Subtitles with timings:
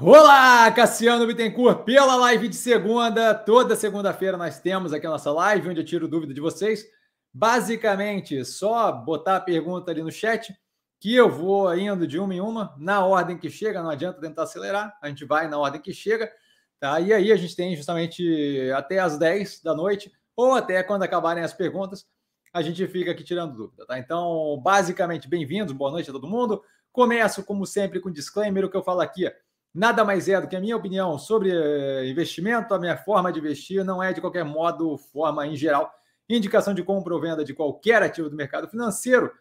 [0.00, 3.34] Olá, Cassiano Bittencourt, pela live de segunda.
[3.34, 6.86] Toda segunda-feira nós temos aqui a nossa live, onde eu tiro dúvida de vocês.
[7.34, 10.56] Basicamente, só botar a pergunta ali no chat,
[11.00, 14.44] que eu vou indo de uma em uma, na ordem que chega, não adianta tentar
[14.44, 16.30] acelerar, a gente vai na ordem que chega,
[16.78, 17.00] tá?
[17.00, 21.42] E aí a gente tem justamente até as 10 da noite, ou até quando acabarem
[21.42, 22.06] as perguntas,
[22.54, 23.98] a gente fica aqui tirando dúvida, tá?
[23.98, 26.62] Então, basicamente, bem-vindos, boa noite a todo mundo.
[26.92, 29.26] Começo, como sempre, com disclaimer, o que eu falo aqui
[29.74, 33.38] nada mais é do que a minha opinião sobre eh, investimento, a minha forma de
[33.38, 35.92] investir, não é de qualquer modo, forma em geral,
[36.28, 39.32] indicação de compra ou venda de qualquer ativo do mercado financeiro.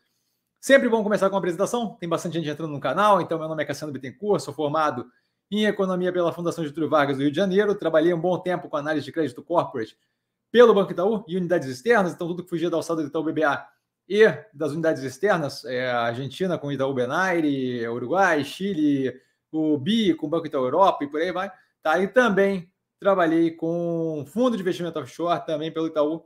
[0.59, 3.63] Sempre bom começar com a apresentação, tem bastante gente entrando no canal, então meu nome
[3.63, 5.05] é Cassiano Bittencourt, sou formado
[5.49, 8.75] em Economia pela Fundação Getúlio Vargas do Rio de Janeiro, trabalhei um bom tempo com
[8.75, 9.97] análise de crédito corporate
[10.51, 13.65] pelo Banco Itaú e unidades externas, então tudo que fugia da alçada do Itaú BBA
[14.09, 19.13] e das unidades externas, é, Argentina com Itaú Benaire, Uruguai, Chile,
[19.57, 21.51] o BI com o Banco Itaú Europa e por aí vai.
[21.81, 21.99] Tá?
[21.99, 26.25] E também trabalhei com fundo de investimento offshore, também pelo Itaú,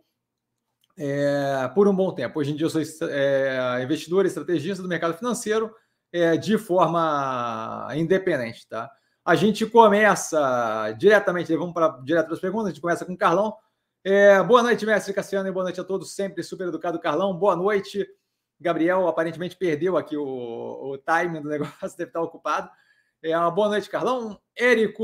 [0.98, 2.40] é, por um bom tempo.
[2.40, 5.74] Hoje em dia eu sou é, investidor e estrategista do mercado financeiro
[6.12, 8.68] é, de forma independente.
[8.68, 8.90] Tá?
[9.24, 13.18] A gente começa diretamente, vamos para direto para as perguntas, a gente começa com o
[13.18, 13.56] Carlão.
[14.04, 17.38] É, boa noite, mestre Cassiano, e boa noite a todos, sempre super educado, Carlão.
[17.38, 18.08] Boa noite.
[18.60, 22.70] Gabriel aparentemente perdeu aqui o, o timing do negócio, deve estar ocupado.
[23.24, 24.42] É, boa noite, Carlão.
[24.58, 25.04] Érico,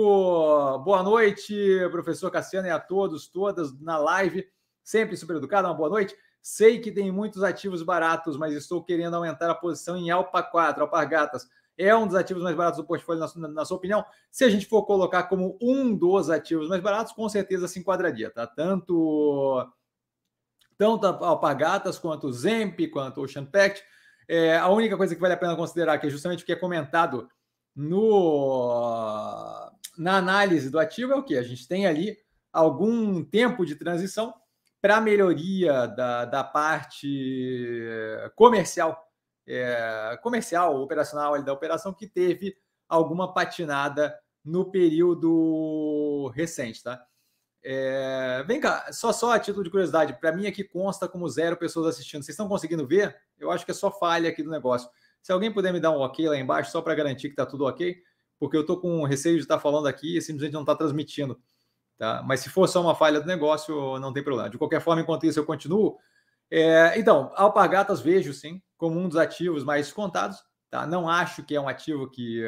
[0.79, 1.53] boa noite,
[1.91, 4.43] professor Cassiano e a todos, todas na live.
[4.83, 6.17] Sempre super educado, uma boa noite.
[6.41, 10.81] Sei que tem muitos ativos baratos, mas estou querendo aumentar a posição em Alpa 4,
[10.81, 11.47] Alpargatas.
[11.77, 14.03] É um dos ativos mais baratos do portfólio, na, na sua opinião?
[14.31, 18.31] Se a gente for colocar como um dos ativos mais baratos, com certeza se enquadraria,
[18.31, 18.47] tá?
[18.47, 19.63] Tanto,
[20.75, 23.83] tanto Alpargatas quanto Zemp, quanto Ocean Pact.
[24.27, 26.55] É, a única coisa que vale a pena considerar, que é justamente o que é
[26.55, 27.29] comentado
[27.77, 31.37] no, na análise do ativo é o que?
[31.37, 32.17] A gente tem ali
[32.51, 34.33] algum tempo de transição
[34.81, 37.85] para melhoria da, da parte
[38.35, 39.07] comercial,
[39.45, 42.57] é, comercial, operacional da operação que teve
[42.89, 47.05] alguma patinada no período recente, tá?
[47.63, 51.57] É, vem cá, só só a título de curiosidade, para mim aqui consta como zero
[51.57, 52.23] pessoas assistindo.
[52.23, 53.15] Vocês estão conseguindo ver?
[53.37, 54.89] Eu acho que é só falha aqui do negócio.
[55.27, 57.65] Se alguém puder me dar um ok lá embaixo, só para garantir que está tudo
[57.65, 58.01] ok,
[58.39, 61.37] porque eu estou com receio de estar tá falando aqui e simplesmente não está transmitindo.
[61.97, 62.23] Tá?
[62.25, 64.49] Mas se for só uma falha do negócio, não tem problema.
[64.49, 65.97] De qualquer forma, enquanto isso, eu continuo.
[66.49, 70.41] É, então, alpargatas vejo sim como um dos ativos mais contados.
[70.69, 70.87] Tá?
[70.87, 72.43] Não acho que é um ativo que,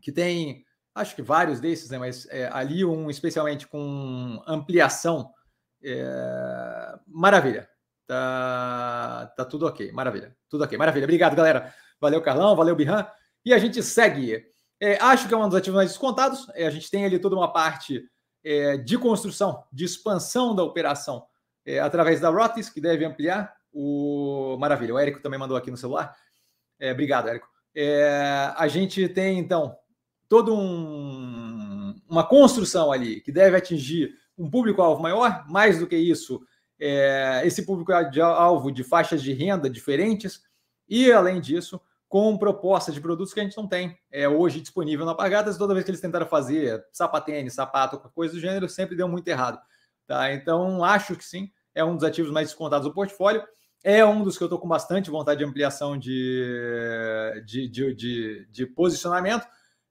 [0.00, 0.64] que tem,
[0.94, 1.98] acho que vários desses, né?
[1.98, 5.28] mas é, ali um especialmente com ampliação.
[5.82, 7.68] É, maravilha.
[8.06, 10.36] Tá, tá tudo ok, maravilha.
[10.48, 11.04] Tudo ok, maravilha.
[11.04, 11.72] Obrigado, galera.
[12.00, 13.06] Valeu, Carlão, valeu, Birran.
[13.44, 14.44] E a gente segue.
[14.80, 16.46] É, acho que é um dos ativos mais descontados.
[16.54, 18.04] É, a gente tem ali toda uma parte
[18.44, 21.24] é, de construção, de expansão da operação
[21.64, 23.54] é, através da Rotis, que deve ampliar.
[23.72, 26.14] O Maravilha, o Érico também mandou aqui no celular.
[26.78, 27.48] É, obrigado, Érico.
[27.74, 29.76] É, a gente tem, então,
[30.28, 35.44] toda um, uma construção ali que deve atingir um público-alvo maior.
[35.48, 36.42] Mais do que isso,
[36.80, 40.42] é, esse público-alvo de faixas de renda diferentes
[40.88, 45.04] e, além disso, com propostas de produtos que a gente não tem é, hoje disponível
[45.04, 45.58] na Pagadas.
[45.58, 49.58] Toda vez que eles tentaram fazer sapatênis, sapato, coisa do gênero, sempre deu muito errado.
[50.06, 50.32] Tá?
[50.32, 53.42] Então, acho que sim, é um dos ativos mais descontados do portfólio.
[53.82, 58.46] É um dos que eu estou com bastante vontade de ampliação de, de, de, de,
[58.50, 59.46] de posicionamento.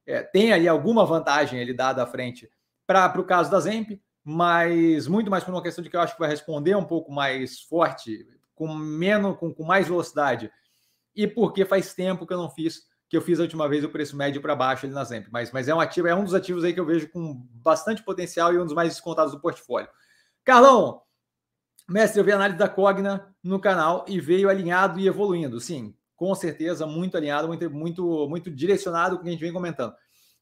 [0.06, 2.50] É, tem ali alguma vantagem ele dada à frente
[2.88, 3.92] para o caso da Zemp,
[4.24, 7.12] mas muito mais por uma questão de que eu acho que vai responder um pouco
[7.12, 8.26] mais forte,
[8.56, 10.52] com menos, com, com mais velocidade,
[11.16, 13.90] e porque faz tempo que eu não fiz, que eu fiz a última vez o
[13.90, 15.28] preço médio para baixo ali na Zemp.
[15.32, 18.02] Mas, mas é um ativo, é um dos ativos aí que eu vejo com bastante
[18.02, 19.90] potencial e um dos mais descontados do portfólio.
[20.44, 21.02] Carlão,
[21.88, 25.60] mestre, eu vi a análise da Cogna no canal e veio alinhado e evoluindo.
[25.60, 29.54] Sim, com certeza, muito alinhado, muito, muito, muito direcionado com o que a gente vem
[29.54, 29.94] comentando.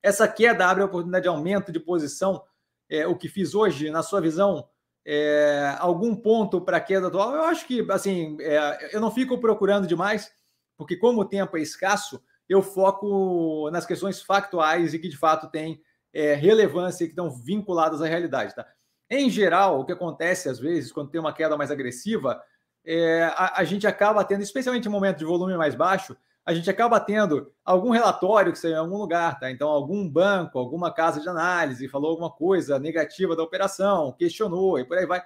[0.01, 2.44] Essa queda abre a oportunidade de aumento de posição
[2.91, 4.67] é, o que fiz hoje, na sua visão,
[5.05, 7.33] é, algum ponto para a queda atual?
[7.33, 10.29] Eu acho que, assim, é, eu não fico procurando demais,
[10.77, 15.49] porque como o tempo é escasso, eu foco nas questões factuais e que de fato
[15.49, 15.81] têm
[16.13, 18.53] é, relevância e que estão vinculadas à realidade.
[18.53, 18.67] Tá?
[19.09, 22.43] Em geral, o que acontece às vezes, quando tem uma queda mais agressiva,
[22.83, 26.69] é, a, a, gente acaba tendo, especialmente em momento de volume mais baixo, a gente
[26.69, 29.51] acaba tendo algum relatório que saiu em algum lugar, tá?
[29.51, 34.85] Então, algum banco, alguma casa de análise falou alguma coisa negativa da operação, questionou e
[34.85, 35.21] por aí vai.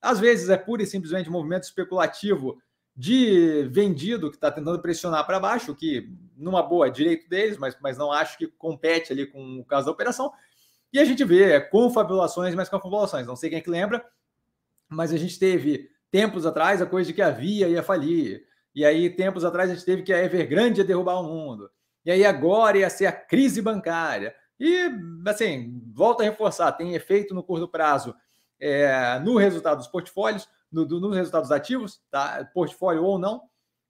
[0.00, 2.60] Às vezes é pura e simplesmente movimento especulativo
[2.94, 7.76] de vendido que está tentando pressionar para baixo, que numa boa é direito deles, mas,
[7.80, 10.30] mas não acho que compete ali com o caso da operação.
[10.92, 13.26] E a gente vê confabulações, mas confabulações.
[13.26, 14.04] Não sei quem é que lembra,
[14.88, 18.44] mas a gente teve tempos atrás a coisa de que a Via ia falir.
[18.74, 21.70] E aí, tempos atrás, a gente teve que a Evergrande ia derrubar o mundo.
[22.04, 24.34] E aí, agora ia ser a crise bancária.
[24.58, 24.90] E,
[25.26, 28.14] assim, volta a reforçar: tem efeito no curto prazo
[28.60, 32.48] é, no resultado dos portfólios, no, do, nos resultados ativos, tá?
[32.52, 33.42] portfólio ou não,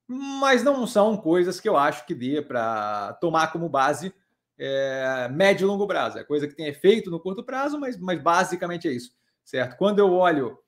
[0.06, 4.14] mas não são coisas que eu acho que dê para tomar como base
[4.56, 6.18] é, médio e longo prazo.
[6.18, 9.12] É coisa que tem efeito no curto prazo, mas, mas basicamente é isso,
[9.44, 9.76] certo?
[9.76, 10.58] Quando eu olho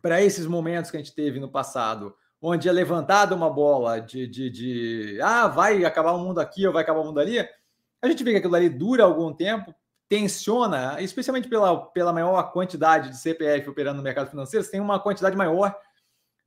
[0.00, 4.26] para esses momentos que a gente teve no passado, onde é levantada uma bola de,
[4.26, 7.38] de, de, ah, vai acabar o mundo aqui ou vai acabar o mundo ali,
[8.00, 9.74] a gente vê que aquilo ali dura algum tempo,
[10.08, 14.98] tensiona, especialmente pela, pela maior quantidade de CPF operando no mercado financeiro, você tem uma
[14.98, 15.76] quantidade maior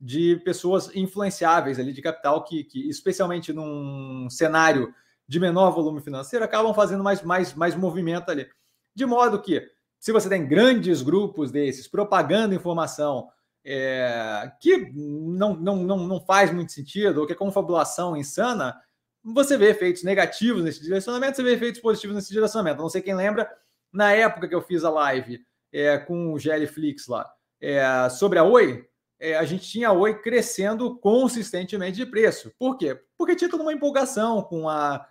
[0.00, 4.92] de pessoas influenciáveis ali de capital que, que especialmente num cenário
[5.28, 8.48] de menor volume financeiro, acabam fazendo mais, mais, mais movimento ali.
[8.94, 9.66] De modo que,
[9.98, 13.28] se você tem grandes grupos desses propagando informação
[13.64, 18.80] é, que não, não, não, não faz muito sentido, ou que é confabulação insana,
[19.24, 22.82] você vê efeitos negativos nesse direcionamento, você vê efeitos positivos nesse direcionamento.
[22.82, 23.48] não sei quem lembra,
[23.92, 27.30] na época que eu fiz a live é, com o Geliflix lá,
[27.60, 28.88] é, sobre a Oi,
[29.20, 32.52] é, a gente tinha a Oi crescendo consistentemente de preço.
[32.58, 33.00] Por quê?
[33.16, 35.06] Porque tinha toda uma empolgação com a,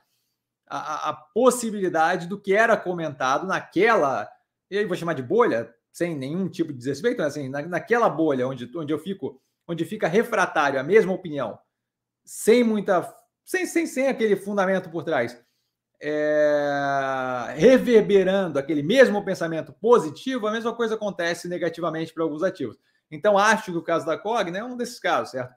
[0.68, 4.30] a, a possibilidade do que era comentado naquela,
[4.70, 8.70] eu vou chamar de bolha, sem nenhum tipo de desrespeito, assim, na, naquela bolha onde,
[8.78, 11.60] onde eu fico, onde fica refratário a mesma opinião,
[12.24, 13.02] sem muita
[13.44, 15.38] sem, sem, sem aquele fundamento por trás,
[16.02, 22.78] é, reverberando aquele mesmo pensamento positivo, a mesma coisa acontece negativamente para alguns ativos.
[23.10, 25.54] Então, acho que o caso da Cogna é um desses casos, certo?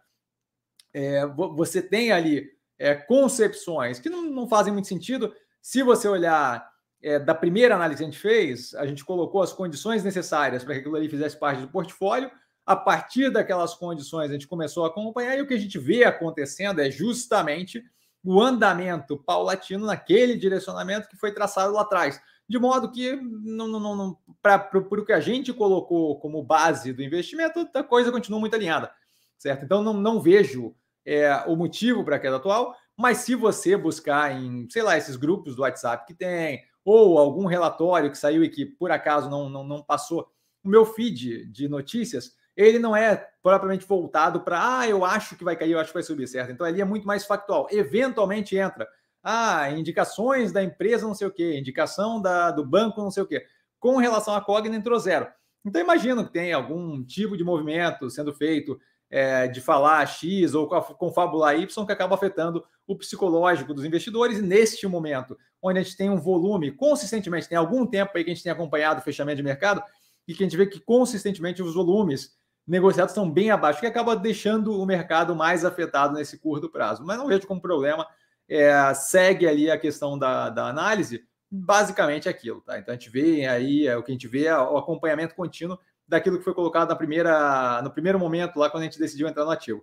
[0.92, 5.32] É, você tem ali é, concepções que não, não, fazem muito sentido.
[5.62, 6.68] Se você olhar
[7.04, 10.72] é, da primeira análise que a gente fez, a gente colocou as condições necessárias para
[10.72, 12.30] que aquilo ali fizesse parte do portfólio.
[12.64, 16.04] A partir daquelas condições, a gente começou a acompanhar e o que a gente vê
[16.04, 17.84] acontecendo é justamente
[18.24, 22.18] o andamento paulatino naquele direcionamento que foi traçado lá atrás.
[22.48, 27.02] De modo que, não, não, não, para o que a gente colocou como base do
[27.02, 28.90] investimento, a coisa continua muito alinhada,
[29.36, 29.62] certo?
[29.62, 30.74] Então, não, não vejo
[31.04, 35.16] é, o motivo para a queda atual, mas se você buscar em, sei lá, esses
[35.16, 39.48] grupos do WhatsApp que tem, ou algum relatório que saiu e que por acaso não,
[39.48, 40.28] não, não passou
[40.62, 45.44] o meu feed de notícias, ele não é propriamente voltado para, ah, eu acho que
[45.44, 46.52] vai cair, eu acho que vai subir, certo?
[46.52, 47.66] Então ali é muito mais factual.
[47.70, 48.88] Eventualmente entra,
[49.22, 53.26] ah, indicações da empresa não sei o quê, indicação da, do banco não sei o
[53.26, 53.44] quê.
[53.78, 55.26] Com relação à Cogna entrou zero.
[55.64, 58.78] Então imagino que tem algum tipo de movimento sendo feito
[59.10, 64.38] é, de falar X ou confabular Y que acaba afetando o psicológico dos investidores.
[64.38, 68.30] E neste momento, onde a gente tem um volume consistentemente, tem algum tempo aí que
[68.30, 69.82] a gente tem acompanhado o fechamento de mercado,
[70.28, 74.14] e que a gente vê que consistentemente os volumes negociados estão bem abaixo, que acaba
[74.14, 77.04] deixando o mercado mais afetado nesse curto prazo.
[77.04, 78.06] Mas não vejo como problema.
[78.46, 82.78] É, segue ali a questão da, da análise, basicamente aquilo, tá?
[82.78, 85.78] Então a gente vê aí, é, o que a gente vê é o acompanhamento contínuo
[86.06, 89.44] daquilo que foi colocado na primeira, no primeiro momento, lá quando a gente decidiu entrar
[89.44, 89.82] no ativo.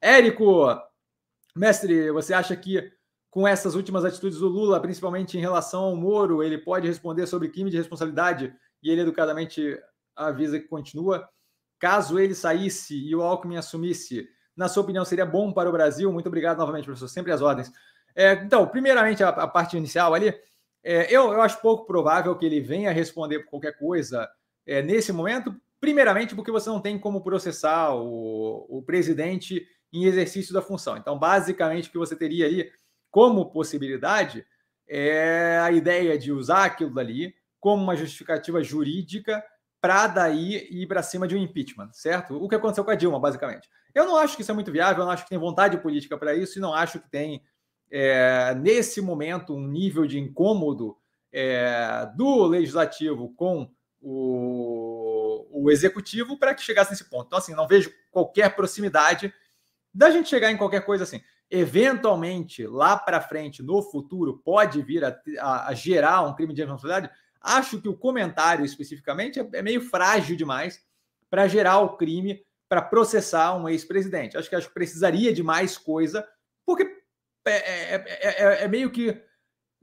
[0.00, 0.66] Érico,
[1.56, 2.92] mestre, você acha que
[3.36, 7.50] com essas últimas atitudes do Lula, principalmente em relação ao Moro, ele pode responder sobre
[7.50, 8.50] crime de responsabilidade
[8.82, 9.78] e ele educadamente
[10.16, 11.28] avisa que continua?
[11.78, 16.10] Caso ele saísse e o Alckmin assumisse, na sua opinião, seria bom para o Brasil?
[16.10, 17.08] Muito obrigado novamente, professor.
[17.08, 17.70] Sempre as ordens.
[18.14, 20.28] É, então, primeiramente, a, a parte inicial ali,
[20.82, 24.26] é, eu, eu, acho pouco provável que ele venha responder por qualquer coisa
[24.66, 25.54] é, nesse momento.
[25.78, 30.96] Primeiramente, porque você não tem como processar o, o presidente em exercício da função.
[30.96, 32.72] Então, basicamente, o que você teria ali
[33.16, 34.44] como possibilidade
[34.86, 39.42] é a ideia de usar aquilo dali como uma justificativa jurídica
[39.80, 42.36] para daí ir para cima de um impeachment, certo?
[42.36, 43.70] O que aconteceu com a Dilma, basicamente.
[43.94, 46.18] Eu não acho que isso é muito viável, eu não acho que tem vontade política
[46.18, 47.42] para isso e não acho que tem,
[47.90, 50.94] é, nesse momento, um nível de incômodo
[51.32, 57.28] é, do legislativo com o, o executivo para que chegasse nesse ponto.
[57.28, 59.32] Então, assim, não vejo qualquer proximidade
[59.94, 61.22] da gente chegar em qualquer coisa assim.
[61.50, 66.62] Eventualmente, lá para frente, no futuro, pode vir a, a, a gerar um crime de
[66.62, 67.10] responsabilidade
[67.46, 70.84] Acho que o comentário especificamente é, é meio frágil demais
[71.30, 74.36] para gerar o crime para processar um ex-presidente.
[74.36, 76.26] Acho que acho que precisaria de mais coisa,
[76.66, 76.82] porque
[77.46, 79.22] é, é, é, é meio que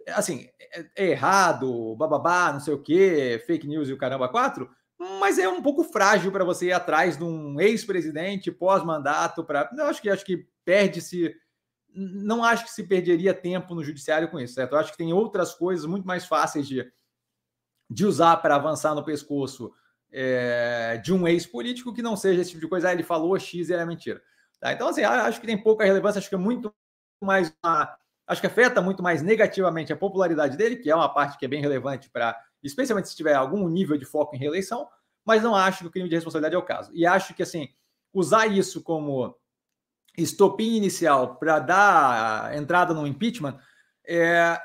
[0.10, 0.50] assim,
[0.98, 5.48] é, errado, bababá, não sei o quê, fake news e o caramba quatro, mas é
[5.48, 9.46] um pouco frágil para você ir atrás de um ex-presidente pós-mandato.
[9.46, 11.34] Para, acho que acho que perde-se.
[11.96, 14.74] Não acho que se perderia tempo no judiciário com isso, certo?
[14.74, 16.92] Eu acho que tem outras coisas muito mais fáceis de,
[17.90, 19.72] de usar para avançar no pescoço
[20.12, 22.90] é, de um ex-político que não seja esse tipo de coisa.
[22.90, 24.22] Ah, ele falou X e era mentira.
[24.60, 24.72] Tá?
[24.72, 26.74] Então, assim, acho que tem pouca relevância, acho que é muito
[27.22, 27.98] mais uma,
[28.28, 31.48] acho que afeta muito mais negativamente a popularidade dele, que é uma parte que é
[31.48, 34.88] bem relevante para, especialmente se tiver algum nível de foco em reeleição,
[35.26, 36.92] mas não acho que o crime de responsabilidade é o caso.
[36.94, 37.70] E acho que assim,
[38.14, 39.36] usar isso como
[40.18, 43.58] estopim inicial para dar entrada no impeachment
[44.06, 44.60] é,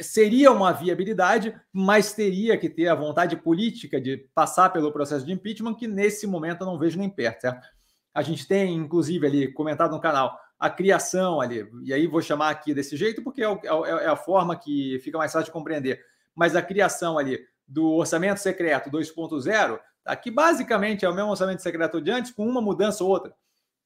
[0.00, 5.32] seria uma viabilidade, mas teria que ter a vontade política de passar pelo processo de
[5.32, 7.40] impeachment, que nesse momento eu não vejo nem perto.
[7.40, 7.66] Certo?
[8.14, 12.50] A gente tem, inclusive, ali comentado no canal, a criação ali, e aí vou chamar
[12.50, 16.00] aqui desse jeito porque é, é, é, a forma que fica mais fácil de compreender,
[16.34, 20.14] mas a criação ali do orçamento secreto 2.0, tá?
[20.14, 23.34] que basicamente é o mesmo orçamento secreto de antes, com uma mudança ou outra.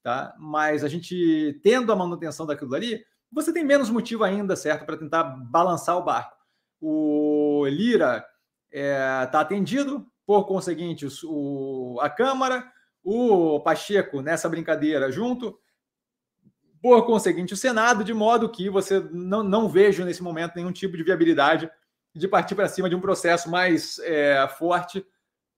[0.07, 0.33] Tá?
[0.39, 4.95] Mas a gente tendo a manutenção daquilo ali, você tem menos motivo ainda, certo, para
[4.95, 6.37] tentar balançar o barco.
[6.79, 8.25] O Lira
[8.71, 12.71] está é, tá atendido, por conseguinte, o, a Câmara,
[13.03, 15.59] o Pacheco nessa brincadeira junto,
[16.81, 20.95] por conseguinte, o Senado, de modo que você não, não vejo nesse momento nenhum tipo
[20.95, 21.69] de viabilidade
[22.15, 25.05] de partir para cima de um processo mais é, forte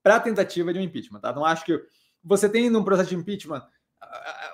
[0.02, 1.20] para a tentativa de um impeachment.
[1.20, 1.32] Tá?
[1.32, 1.80] Não acho que
[2.20, 3.64] você tem num processo de impeachment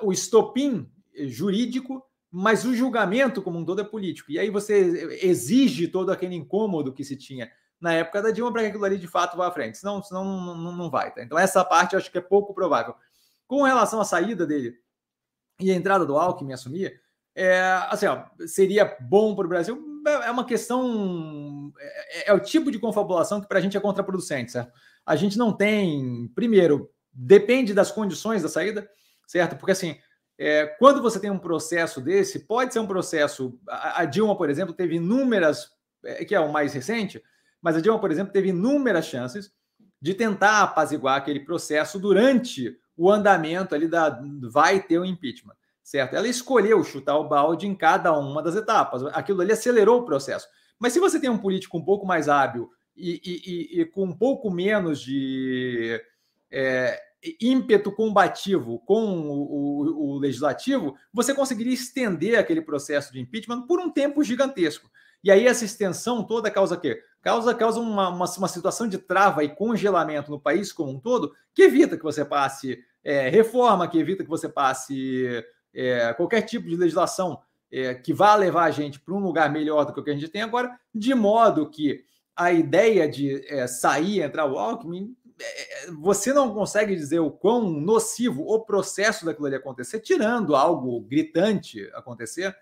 [0.02, 0.90] o estopim
[1.26, 4.30] jurídico, mas o julgamento como um todo é político.
[4.30, 7.50] E aí você exige todo aquele incômodo que se tinha
[7.80, 9.78] na época da Dilma para que aquilo ali de fato vá à frente.
[9.78, 11.12] Senão, senão não, não vai.
[11.12, 11.22] Tá?
[11.22, 12.94] Então, essa parte eu acho que é pouco provável.
[13.46, 14.74] Com relação à saída dele
[15.60, 17.00] e a entrada do Alckmin assumir,
[17.34, 17.60] é,
[17.90, 20.02] assim, ó, seria bom para o Brasil?
[20.24, 21.72] É uma questão.
[21.78, 24.72] É, é, o tipo de confabulação que para a gente é contraproducente, certo?
[25.04, 26.30] A gente não tem.
[26.34, 28.88] Primeiro, depende das condições da saída,
[29.26, 29.56] certo?
[29.56, 29.98] Porque assim.
[30.38, 33.58] É, quando você tem um processo desse, pode ser um processo.
[33.66, 35.70] A, a Dilma, por exemplo, teve inúmeras,
[36.04, 37.22] é, que é o mais recente,
[37.62, 39.50] mas a Dilma, por exemplo, teve inúmeras chances
[40.00, 46.14] de tentar apaziguar aquele processo durante o andamento ali da vai ter o impeachment, certo?
[46.14, 49.02] Ela escolheu chutar o balde em cada uma das etapas.
[49.06, 50.48] Aquilo ali acelerou o processo.
[50.78, 54.04] Mas se você tem um político um pouco mais hábil e, e, e, e com
[54.04, 56.00] um pouco menos de
[56.50, 57.00] é,
[57.40, 63.80] ímpeto combativo com o, o, o, legislativo, você conseguiria estender aquele processo de impeachment por
[63.80, 64.90] um tempo gigantesco.
[65.24, 67.02] E aí essa extensão toda causa quê?
[67.22, 71.32] Causa, causa uma, uma, uma situação de trava e congelamento no país como um todo,
[71.54, 76.68] que evita que você passe é, reforma, que evita que você passe é, qualquer tipo
[76.68, 77.40] de legislação
[77.70, 80.14] é, que vá levar a gente para um lugar melhor do que o que a
[80.14, 82.04] gente tem agora, de modo que
[82.36, 85.16] a ideia de é, sair, entrar o Alckmin,
[85.98, 91.90] você não consegue dizer o quão nocivo o processo daquilo ali acontecer, tirando algo gritante
[91.94, 92.56] acontecer,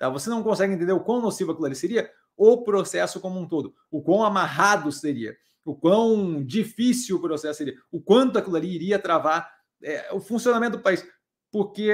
[0.00, 0.08] Tá?
[0.08, 3.74] Você não consegue entender o quão nocivo aquilo ali seria, o processo como um todo,
[3.90, 8.98] o quão amarrado seria, o quão difícil o processo seria, o quanto aquilo ali iria
[8.98, 11.06] travar é, o funcionamento do país.
[11.52, 11.92] Porque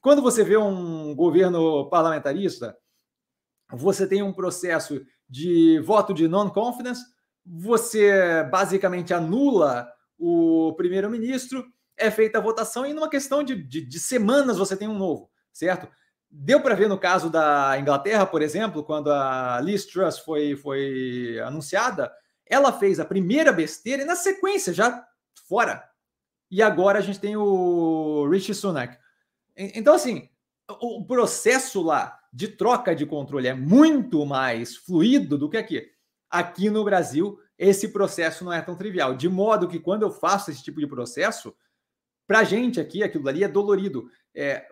[0.00, 2.74] quando você vê um governo parlamentarista,
[3.70, 7.04] você tem um processo de voto de non-confidence,
[7.46, 9.88] você basicamente anula
[10.18, 11.64] o primeiro-ministro,
[11.96, 15.30] é feita a votação e numa questão de, de, de semanas você tem um novo,
[15.52, 15.88] certo?
[16.28, 21.38] Deu para ver no caso da Inglaterra, por exemplo, quando a Liz Truss foi, foi
[21.44, 22.12] anunciada,
[22.44, 25.06] ela fez a primeira besteira e na sequência já
[25.48, 25.84] fora.
[26.50, 28.96] E agora a gente tem o Rishi Sunak.
[29.56, 30.28] Então, assim,
[30.68, 35.95] o processo lá de troca de controle é muito mais fluido do que aqui.
[36.30, 39.14] Aqui no Brasil, esse processo não é tão trivial.
[39.14, 41.54] De modo que quando eu faço esse tipo de processo,
[42.26, 44.10] para gente aqui, aquilo ali é dolorido.
[44.34, 44.66] É,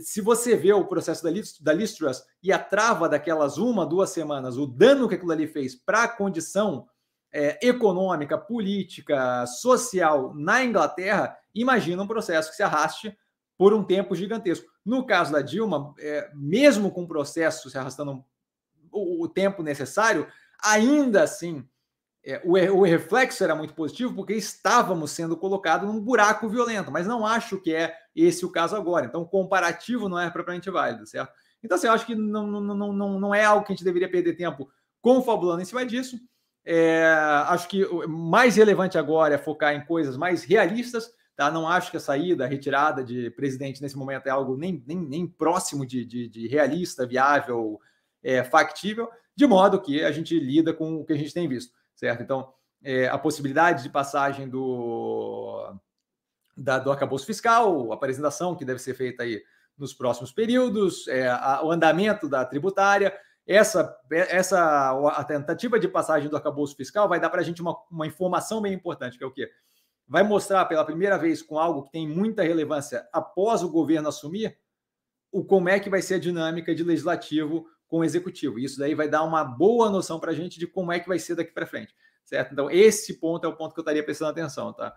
[0.00, 1.30] se você vê o processo da,
[1.60, 5.74] da Listras e a trava daquelas uma, duas semanas, o dano que aquilo ali fez
[5.74, 6.88] para a condição
[7.32, 13.16] é, econômica, política, social na Inglaterra, imagina um processo que se arraste
[13.56, 14.66] por um tempo gigantesco.
[14.84, 18.24] No caso da Dilma, é, mesmo com o processo se arrastando
[18.90, 20.26] o, o tempo necessário,
[20.62, 21.66] ainda assim
[22.26, 27.06] é, o, o, reflexo era muito positivo porque estávamos sendo colocados num buraco violento, mas
[27.06, 29.04] não acho que é esse o caso agora.
[29.04, 31.32] Então, o comparativo não é propriamente válido, certo?
[31.62, 34.10] Então, assim, eu acho que não, não, não, não é algo que a gente deveria
[34.10, 34.70] perder tempo
[35.02, 36.18] confabulando em cima disso.
[36.64, 37.14] É,
[37.48, 41.12] acho que o mais relevante agora é focar em coisas mais realistas.
[41.36, 41.50] Tá?
[41.50, 44.96] Não acho que a saída, a retirada de presidente nesse momento é algo nem, nem,
[44.96, 47.78] nem próximo de, de, de realista, viável,
[48.22, 51.74] é, factível, de modo que a gente lida com o que a gente tem visto
[51.94, 52.22] certo?
[52.22, 55.74] Então, é, a possibilidade de passagem do,
[56.56, 59.42] da, do arcabouço fiscal, a apresentação que deve ser feita aí
[59.76, 63.16] nos próximos períodos, é, a, o andamento da tributária.
[63.46, 67.76] Essa, essa a tentativa de passagem do arcabouço fiscal vai dar para a gente uma,
[67.90, 69.50] uma informação bem importante, que é o quê?
[70.06, 74.56] Vai mostrar pela primeira vez com algo que tem muita relevância após o governo assumir
[75.30, 78.58] o como é que vai ser a dinâmica de legislativo com o executivo.
[78.58, 81.16] Isso daí vai dar uma boa noção para a gente de como é que vai
[81.16, 82.52] ser daqui para frente, certo?
[82.52, 84.92] Então, esse ponto é o ponto que eu estaria prestando atenção, tá?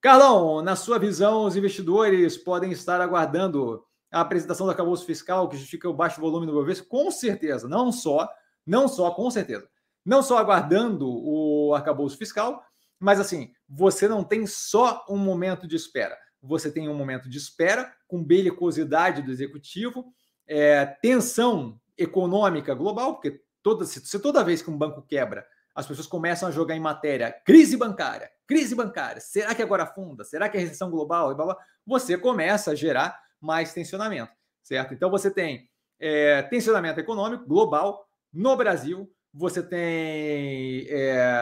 [0.00, 5.56] Carlão, na sua visão, os investidores podem estar aguardando a apresentação do arcabouço fiscal que
[5.56, 6.84] justifica o baixo volume do governo?
[6.86, 8.28] Com certeza, não só,
[8.66, 9.68] não só, com certeza.
[10.04, 12.64] Não só aguardando o arcabouço fiscal,
[12.98, 16.18] mas assim, você não tem só um momento de espera.
[16.42, 20.12] Você tem um momento de espera com belicosidade do executivo,
[20.48, 26.06] é, tensão econômica global, porque toda, se toda vez que um banco quebra, as pessoas
[26.06, 30.24] começam a jogar em matéria crise bancária, crise bancária, será que agora afunda?
[30.24, 31.32] Será que é recessão global?
[31.32, 34.32] E blá, blá, você começa a gerar mais tensionamento,
[34.62, 34.94] certo?
[34.94, 41.40] Então você tem é, tensionamento econômico global no Brasil, você tem é,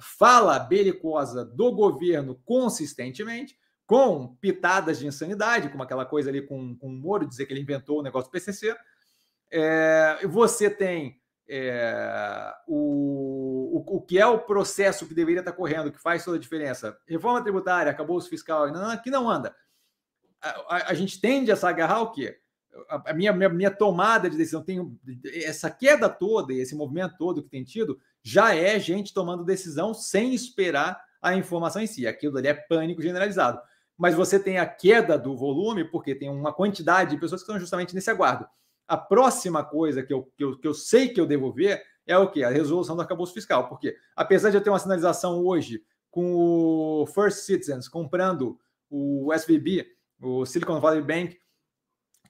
[0.00, 6.86] fala belicosa do governo consistentemente, com pitadas de insanidade, como aquela coisa ali com, com
[6.86, 8.74] o Moro dizer que ele inventou o negócio do PCC.
[9.50, 15.90] É, você tem é, o, o, o, que é o processo que deveria estar correndo,
[15.90, 16.96] que faz toda a diferença.
[17.08, 19.54] Reforma tributária, acabou o fiscal, não, que não anda
[20.42, 22.38] a, a, gente tende a se agarrar o quê?
[22.88, 24.98] A, a minha, minha, minha, tomada de decisão, tem
[25.44, 29.92] essa queda toda e esse movimento todo que tem tido, já é gente tomando decisão
[29.92, 32.06] sem esperar a informação em si.
[32.06, 33.60] Aquilo ali é pânico generalizado.
[33.96, 37.60] Mas você tem a queda do volume, porque tem uma quantidade de pessoas que estão
[37.60, 38.46] justamente nesse aguardo.
[38.90, 42.16] A próxima coisa que eu, que eu, que eu sei que eu devo ver é
[42.18, 42.42] o que?
[42.42, 43.68] A resolução do arcabouço fiscal.
[43.68, 48.58] Porque, apesar de eu ter uma sinalização hoje com o First Citizens comprando
[48.90, 49.86] o SVB
[50.20, 51.38] o Silicon Valley Bank,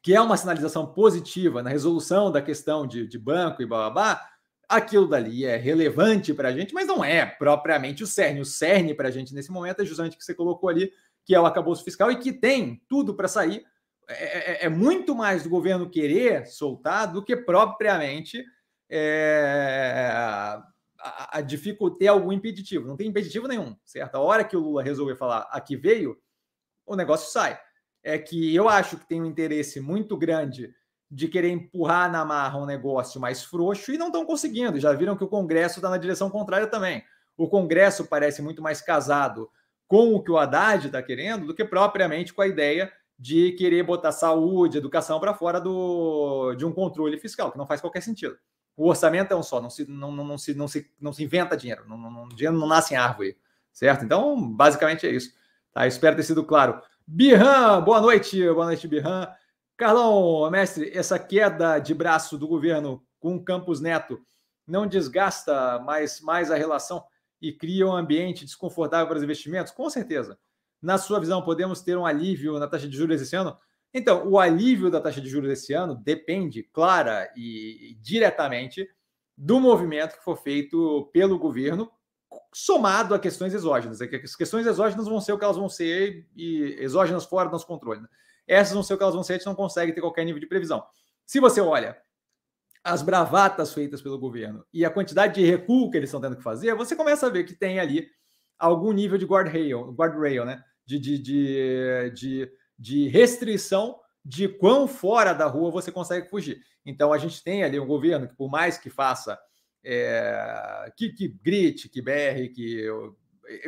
[0.02, 4.26] que é uma sinalização positiva na resolução da questão de, de banco e blá
[4.68, 8.40] aquilo dali é relevante para a gente, mas não é propriamente o cerne.
[8.40, 10.92] O cerne para a gente nesse momento é justamente o que você colocou ali,
[11.24, 13.64] que é o acabouço fiscal e que tem tudo para sair.
[14.10, 18.44] É, é, é, muito mais do governo querer soltar do que propriamente
[18.90, 22.86] é, a, a dificultar algum impeditivo.
[22.86, 24.16] Não tem impeditivo nenhum, certo?
[24.16, 26.16] A hora que o Lula resolver falar aqui veio,
[26.84, 27.58] o negócio sai
[28.02, 30.74] é que eu acho que tem um interesse muito grande
[31.10, 34.78] de querer empurrar na marra um negócio mais frouxo e não estão conseguindo.
[34.80, 37.04] Já viram que o Congresso está na direção contrária também.
[37.36, 39.50] O Congresso parece muito mais casado
[39.86, 43.82] com o que o Haddad está querendo do que propriamente com a ideia de querer
[43.82, 48.38] botar saúde, educação para fora do, de um controle fiscal, que não faz qualquer sentido.
[48.74, 51.22] O orçamento é um só, não se, não, não, não se, não, se, não se
[51.22, 53.36] inventa dinheiro, não, não, dinheiro não nasce em árvore,
[53.70, 54.06] certo?
[54.06, 55.34] Então, basicamente é isso.
[55.70, 55.86] Tá?
[55.86, 56.80] Espero ter sido claro.
[57.06, 59.28] Birran, boa noite, boa noite, Birran.
[59.76, 64.18] Carlão, mestre, essa queda de braço do governo com o Campos Neto
[64.66, 67.04] não desgasta mais, mais a relação
[67.38, 69.72] e cria um ambiente desconfortável para os investimentos?
[69.72, 70.38] Com certeza.
[70.80, 73.56] Na sua visão, podemos ter um alívio na taxa de juros esse ano?
[73.92, 78.88] Então, o alívio da taxa de juros esse ano depende, clara e diretamente,
[79.36, 81.90] do movimento que for feito pelo governo
[82.52, 84.00] somado a questões exógenas.
[84.00, 87.52] É as questões exógenas vão ser o que elas vão ser e exógenas fora do
[87.52, 88.00] nosso controle.
[88.00, 88.08] Né?
[88.46, 90.40] Essas vão ser o que elas vão ser, a gente não consegue ter qualquer nível
[90.40, 90.84] de previsão.
[91.26, 91.96] Se você olha
[92.82, 96.42] as bravatas feitas pelo governo e a quantidade de recuo que eles estão tendo que
[96.42, 98.08] fazer, você começa a ver que tem ali
[98.58, 100.62] algum nível de guardrail, guardrail né?
[100.90, 106.60] De, de, de, de, de restrição de quão fora da rua você consegue fugir.
[106.84, 109.38] Então, a gente tem ali um governo que, por mais que faça
[109.84, 112.86] é, que, que, grite, que berre, que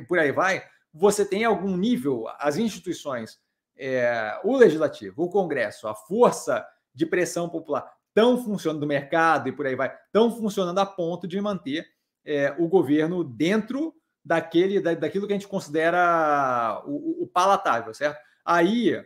[0.08, 3.38] por aí vai, você tem algum nível, as instituições,
[3.76, 9.52] é, o legislativo, o Congresso, a força de pressão popular estão funcionando do mercado e
[9.52, 11.86] por aí vai, estão funcionando a ponto de manter
[12.24, 18.18] é, o governo dentro daquele, da, daquilo que a gente considera o, o, palatável, certo?
[18.44, 18.96] Aí,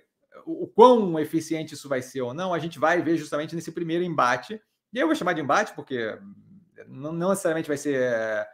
[0.44, 3.72] o, o quão eficiente isso vai ser ou não, a gente vai ver justamente nesse
[3.72, 4.60] primeiro embate.
[4.92, 6.18] E eu vou chamar de embate porque
[6.86, 8.46] não, não necessariamente vai ser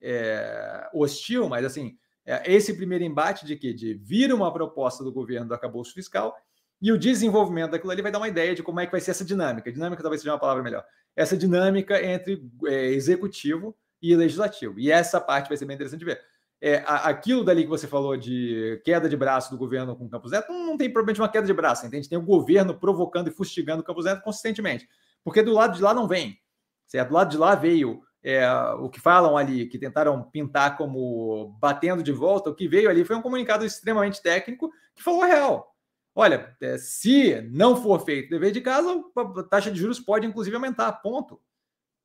[0.00, 5.12] é, hostil, mas assim, é, esse primeiro embate de que de vir uma proposta do
[5.12, 6.36] governo do acabouço fiscal
[6.80, 9.10] e o desenvolvimento daquilo ali vai dar uma ideia de como é que vai ser
[9.10, 9.72] essa dinâmica.
[9.72, 10.84] Dinâmica talvez seja uma palavra melhor.
[11.14, 14.78] Essa dinâmica entre é, executivo e legislativo.
[14.78, 16.20] E essa parte vai ser bem interessante de ver.
[16.62, 20.30] É, aquilo dali que você falou de queda de braço do governo com o Campos
[20.30, 22.08] Neto, não, tem problema de uma queda de braço, entende?
[22.08, 24.86] Tem o governo provocando e fustigando o Campos Neto consistentemente.
[25.24, 26.38] Porque do lado de lá não vem.
[26.86, 27.08] Certo?
[27.08, 28.46] Do lado de lá veio é,
[28.78, 33.04] o que falam ali, que tentaram pintar como batendo de volta, o que veio ali
[33.04, 35.74] foi um comunicado extremamente técnico que falou a real.
[36.14, 40.54] Olha, é, se não for feito dever de casa, a taxa de juros pode inclusive
[40.54, 41.40] aumentar, ponto.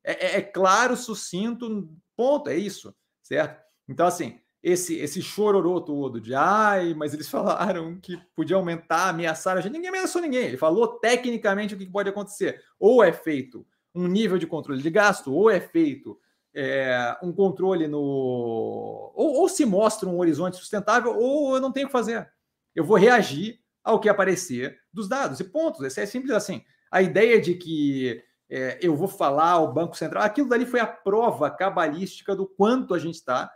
[0.05, 3.59] É, é, é claro, sucinto, ponto, é isso, certo?
[3.89, 9.57] Então, assim, esse, esse chororô todo de ai, mas eles falaram que podia aumentar, ameaçar
[9.57, 9.73] a gente.
[9.73, 10.45] Ninguém ameaçou ninguém.
[10.45, 12.61] Ele falou tecnicamente o que pode acontecer.
[12.79, 16.19] Ou é feito um nível de controle de gasto, ou é feito
[16.53, 17.99] é, um controle no.
[17.99, 22.29] Ou, ou, se mostra um horizonte sustentável, ou eu não tenho o que fazer.
[22.73, 25.39] Eu vou reagir ao que aparecer dos dados.
[25.39, 25.81] E pontos.
[25.81, 26.63] Esse é simples assim.
[26.89, 30.87] A ideia de que é, eu vou falar ao Banco Central, aquilo dali foi a
[30.87, 33.51] prova cabalística do quanto a gente está,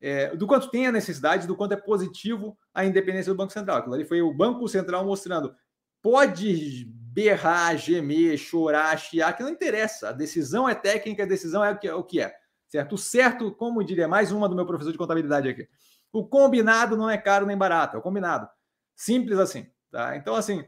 [0.00, 3.78] é, do quanto tem a necessidade, do quanto é positivo a independência do Banco Central.
[3.78, 5.54] Aquilo ali foi o Banco Central mostrando.
[6.00, 10.10] Pode berrar, gemer, chorar, chiar, que não interessa.
[10.10, 11.94] A decisão é técnica, a decisão é o que é.
[11.94, 12.32] O que é
[12.68, 12.94] certo?
[12.94, 15.68] O certo, como diria mais uma do meu professor de contabilidade aqui,
[16.12, 18.48] o combinado não é caro nem barato, é o combinado.
[18.94, 19.66] Simples assim.
[19.90, 20.16] Tá?
[20.16, 20.64] Então, assim,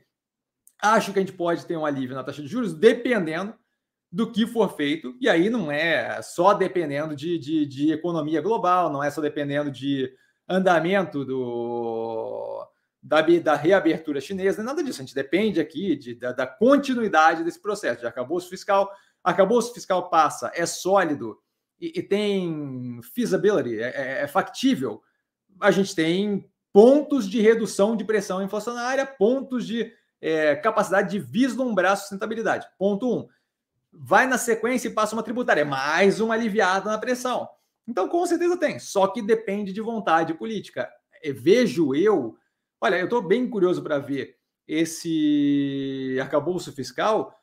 [0.83, 3.55] acho que a gente pode ter um alívio na taxa de juros dependendo
[4.13, 8.91] do que for feito, e aí não é só dependendo de, de, de economia global,
[8.91, 10.13] não é só dependendo de
[10.49, 12.67] andamento do,
[13.01, 15.01] da, da reabertura chinesa, nada disso.
[15.01, 18.07] A gente depende aqui de, da, da continuidade desse processo.
[18.07, 18.91] Acabou o fiscal,
[19.23, 21.39] acabou o fiscal passa, é sólido
[21.81, 25.03] e, e tem feasibility, é, é, é, factível.
[25.61, 31.97] A gente tem pontos de redução de pressão inflacionária, pontos de é, capacidade de vislumbrar
[31.97, 32.67] sustentabilidade.
[32.79, 33.29] Ponto um.
[33.93, 37.49] Vai na sequência e passa uma tributária, mais uma aliviada na pressão.
[37.87, 40.89] Então, com certeza tem, só que depende de vontade política.
[41.23, 42.37] É, vejo eu
[42.81, 47.39] Olha, eu estou bem curioso para ver esse arcabouço fiscal,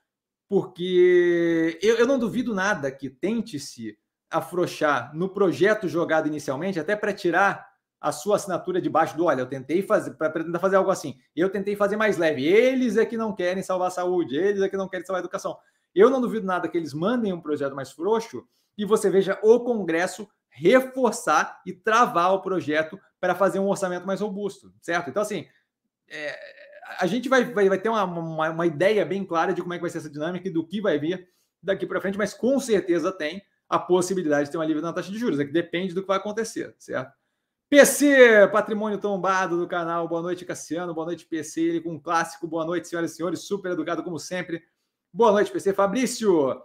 [0.49, 3.97] porque eu, eu não duvido nada que tente-se
[4.31, 9.47] afrouxar no projeto jogado inicialmente, até para tirar a sua assinatura debaixo do olha, eu
[9.47, 11.17] tentei fazer, para tentar fazer algo assim.
[11.35, 12.45] Eu tentei fazer mais leve.
[12.45, 15.25] Eles é que não querem salvar a saúde, eles é que não querem salvar a
[15.25, 15.57] educação.
[15.93, 18.43] Eu não duvido nada que eles mandem um projeto mais frouxo
[18.77, 24.21] e você veja o Congresso reforçar e travar o projeto para fazer um orçamento mais
[24.21, 25.09] robusto, certo?
[25.09, 25.47] Então, assim,
[26.07, 26.37] é,
[26.99, 29.77] a gente vai, vai, vai ter uma, uma, uma, ideia bem clara de como é
[29.77, 31.27] que vai ser essa dinâmica e do que vai vir
[31.61, 35.11] daqui para frente, mas com certeza tem a possibilidade de ter um alívio na taxa
[35.11, 37.11] de juros, é que depende do que vai acontecer, certo?
[37.69, 40.07] PC, patrimônio tombado do canal.
[40.07, 40.93] Boa noite, Cassiano.
[40.93, 41.61] Boa noite, PC.
[41.61, 42.47] Ele com um clássico.
[42.47, 43.41] Boa noite, senhoras e senhores.
[43.41, 44.63] Super educado, como sempre.
[45.11, 45.73] Boa noite, PC.
[45.73, 46.61] Fabrício,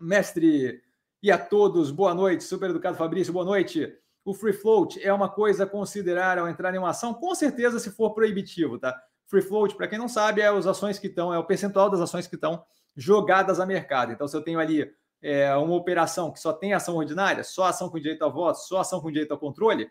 [0.00, 0.82] mestre.
[1.22, 2.44] E a todos, boa noite.
[2.44, 3.32] Super educado, Fabrício.
[3.32, 7.12] Boa noite o free float é uma coisa a considerar ao entrar em uma ação?
[7.12, 8.98] Com certeza, se for proibitivo, tá?
[9.26, 12.00] Free float, para quem não sabe, é as ações que estão, é o percentual das
[12.00, 12.64] ações que estão
[12.96, 14.12] jogadas a mercado.
[14.12, 17.90] Então, se eu tenho ali é, uma operação que só tem ação ordinária, só ação
[17.90, 19.90] com direito a voto, só ação com direito ao controle,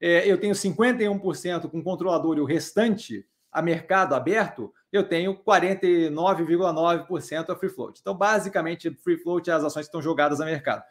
[0.00, 7.56] eu tenho 51% com controlador e o restante a mercado aberto, eu tenho 49,9% a
[7.56, 8.00] free float.
[8.00, 10.84] Então, basicamente, free float é as ações que estão jogadas a mercado.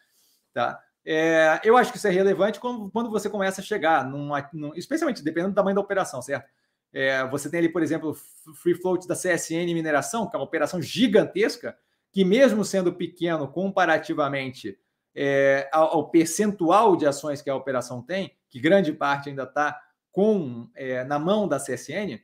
[0.54, 0.78] Tá?
[1.06, 4.76] É, eu acho que isso é relevante quando, quando você começa a chegar, numa, num,
[4.76, 6.50] especialmente dependendo do tamanho da operação, certo?
[6.92, 8.18] É, você tem ali, por exemplo,
[8.56, 11.78] free float da CSN Mineração, que é uma operação gigantesca,
[12.12, 14.78] que mesmo sendo pequeno comparativamente
[15.16, 19.80] é, ao, ao, percentual de ações que a operação tem, que grande parte ainda está
[20.12, 22.20] com é, na mão da CSN,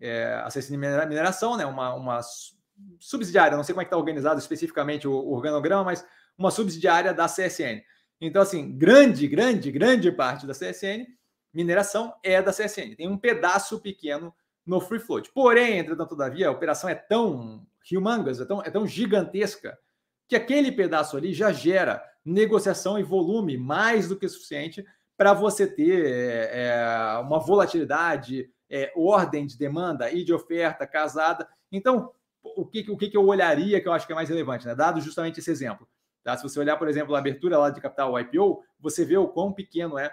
[0.00, 2.20] é, a CSN Mineração, né, uma, uma
[2.98, 7.12] subsidiária, não sei como é que está organizado especificamente o, o organograma, mas uma subsidiária
[7.14, 7.82] da CSN.
[8.20, 11.06] Então, assim, grande, grande, grande parte da CSN,
[11.52, 12.96] mineração é da CSN.
[12.96, 15.30] Tem um pedaço pequeno no free float.
[15.32, 19.78] Porém, entretanto, todavia, a operação é tão humongous, é tão, é tão gigantesca,
[20.26, 24.84] que aquele pedaço ali já gera negociação e volume mais do que suficiente
[25.16, 31.46] para você ter é, é, uma volatilidade, é, ordem de demanda e de oferta casada.
[31.70, 34.74] Então, o que, o que eu olharia que eu acho que é mais relevante, né?
[34.74, 35.88] dado justamente esse exemplo?
[36.22, 36.36] Tá?
[36.36, 39.52] Se você olhar, por exemplo, a abertura lá de capital IPO, você vê o quão
[39.52, 40.12] pequeno é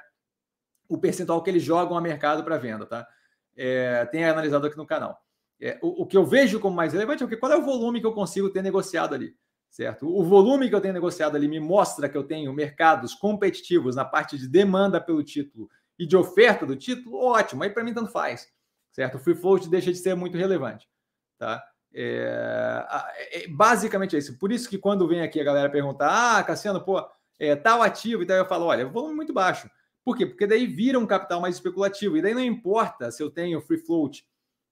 [0.88, 2.86] o percentual que eles jogam a mercado para venda.
[2.86, 3.08] Tá?
[3.56, 5.20] É, tem analisado aqui no canal.
[5.60, 7.64] É, o, o, que eu vejo como mais relevante é o que, qual é o
[7.64, 9.36] volume que eu consigo ter negociado ali.
[9.72, 10.06] Certo?
[10.06, 14.04] O volume que eu tenho negociado ali me mostra que eu tenho mercados competitivos na
[14.04, 17.64] parte de demanda pelo título e de oferta do título, ótimo.
[17.64, 18.52] Aí para mim tanto faz.
[18.92, 19.16] Certo?
[19.16, 20.90] O free float deixa de ser muito relevante.
[21.38, 21.64] Tá?
[21.94, 22.86] É,
[23.32, 24.38] é, basicamente é isso.
[24.38, 27.02] Por isso que quando vem aqui a galera perguntar, ah, Cassiano, pô,
[27.40, 29.70] é, tal ativo, e daí eu falo, olha, volume muito baixo.
[30.04, 30.26] Por quê?
[30.26, 32.18] Porque daí vira um capital mais especulativo.
[32.18, 34.26] E daí não importa se eu tenho free float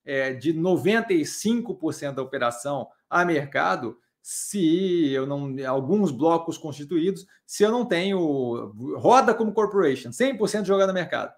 [0.03, 5.55] é, de 95% da operação a mercado, se eu não.
[5.67, 8.73] alguns blocos constituídos, se eu não tenho.
[8.97, 11.33] roda como corporation, 100% jogado no mercado.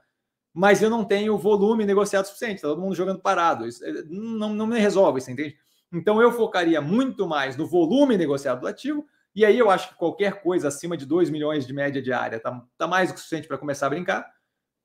[0.54, 3.66] Mas eu não tenho volume negociado suficiente, tá todo mundo jogando parado.
[3.66, 5.56] Isso eh, não, não me resolve, você entende?
[5.94, 9.96] Então eu focaria muito mais no volume negociado do ativo, e aí eu acho que
[9.96, 13.48] qualquer coisa acima de 2 milhões de média diária está tá mais do que suficiente
[13.48, 14.30] para começar a brincar.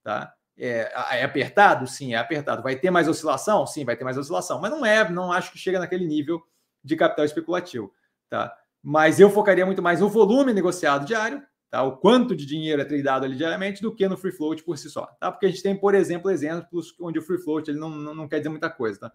[0.05, 0.33] Tá?
[0.57, 1.87] É, é, apertado?
[1.87, 2.63] Sim, é apertado.
[2.63, 3.67] Vai ter mais oscilação?
[3.67, 4.61] Sim, vai ter mais oscilação.
[4.61, 6.41] Mas não é, não acho que chega naquele nível
[6.87, 7.93] de capital especulativo.
[8.31, 8.57] Tá?
[8.83, 11.83] Mas eu focaria muito mais no volume negociado diário, tá?
[11.83, 14.89] o quanto de dinheiro é tradeado ali diariamente, do que no free float por si
[14.89, 15.07] só.
[15.21, 15.33] Tá?
[15.33, 18.29] Porque a gente tem, por exemplo, exemplos onde o free float ele não, não, não
[18.29, 19.01] quer dizer muita coisa.
[19.01, 19.13] Tá?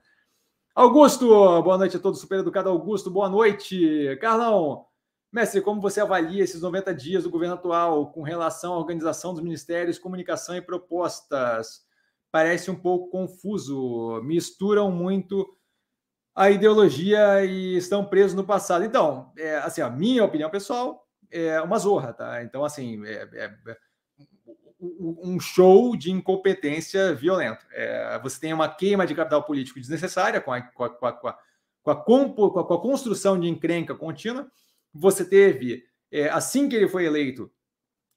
[0.75, 1.27] Augusto,
[1.63, 4.17] boa noite a todos, super educado Augusto, boa noite.
[4.21, 4.86] Carlão,
[5.31, 9.41] Mestre, como você avalia esses 90 dias do governo atual com relação à organização dos
[9.41, 11.86] ministérios, comunicação e propostas?
[12.29, 15.57] Parece um pouco confuso, misturam muito
[16.36, 18.84] a ideologia e estão presos no passado.
[18.84, 22.44] Então, é, assim, a minha opinião pessoal é uma zorra, tá?
[22.44, 23.78] Então, assim, é, é, é
[24.80, 27.65] um show de incompetência violento.
[27.72, 31.13] É, você tem uma queima de capital político desnecessária com a, com a, com a,
[31.13, 31.36] com a,
[31.84, 34.50] com a, com a construção de encrenca contínua
[34.94, 37.52] você teve, é, assim que ele foi eleito,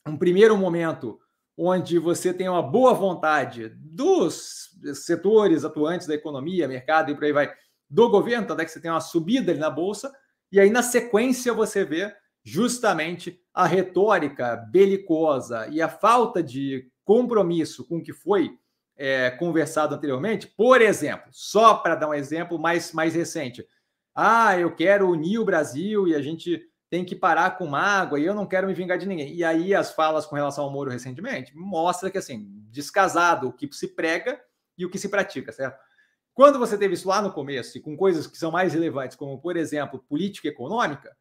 [0.07, 1.21] um primeiro momento
[1.57, 7.33] onde você tem uma boa vontade dos setores atuantes da economia, mercado e por aí
[7.33, 7.55] vai,
[7.95, 10.13] do governo, até que você tem uma subida ali na bolsa,
[10.51, 17.87] e aí na sequência você vê justamente a retórica belicosa e a falta de compromisso
[17.87, 18.59] com o que foi
[18.97, 20.49] é, conversado anteriormente.
[20.49, 23.65] Por exemplo, só para dar um exemplo mais, mais recente,
[24.13, 28.25] ah, eu quero unir o Brasil e a gente tem que parar com mágoa e
[28.25, 29.33] eu não quero me vingar de ninguém.
[29.35, 33.69] E aí as falas com relação ao Moro recentemente mostra que assim, descasado o que
[33.73, 34.41] se prega
[34.77, 35.79] e o que se pratica, certo?
[36.35, 39.41] Quando você teve isso lá no começo e com coisas que são mais relevantes, como
[39.41, 41.17] por exemplo, política econômica,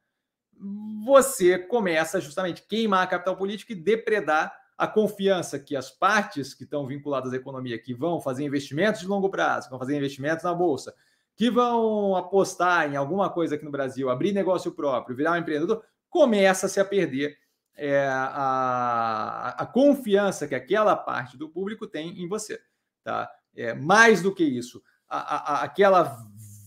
[1.06, 6.54] você começa justamente a queimar a capital política e depredar a confiança que as partes
[6.54, 9.95] que estão vinculadas à economia, que vão fazer investimentos de longo prazo, que vão fazer
[9.95, 10.95] investimentos na bolsa,
[11.36, 15.84] que vão apostar em alguma coisa aqui no Brasil, abrir negócio próprio, virar um empreendedor,
[16.10, 17.38] começa-se a perder
[17.76, 22.60] é, a, a confiança que aquela parte do público tem em você.
[23.04, 23.30] Tá?
[23.56, 24.82] É, mais do que isso,
[25.17, 26.17] a, a, aquela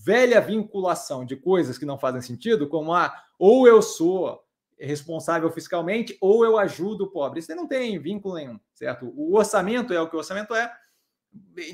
[0.05, 4.41] velha vinculação de coisas que não fazem sentido, como a ah, ou eu sou
[4.79, 7.41] responsável fiscalmente ou eu ajudo o pobre.
[7.41, 9.13] Isso não tem vínculo nenhum, certo?
[9.17, 10.71] O orçamento é o que o orçamento é,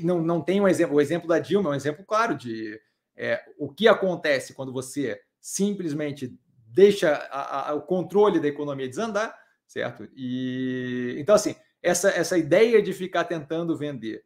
[0.01, 0.95] não, não tem um exemplo.
[0.95, 2.79] O exemplo da Dilma é um exemplo claro de
[3.15, 9.37] é, o que acontece quando você simplesmente deixa a, a, o controle da economia desandar,
[9.67, 10.07] certo?
[10.15, 14.23] E então assim essa, essa ideia de ficar tentando vender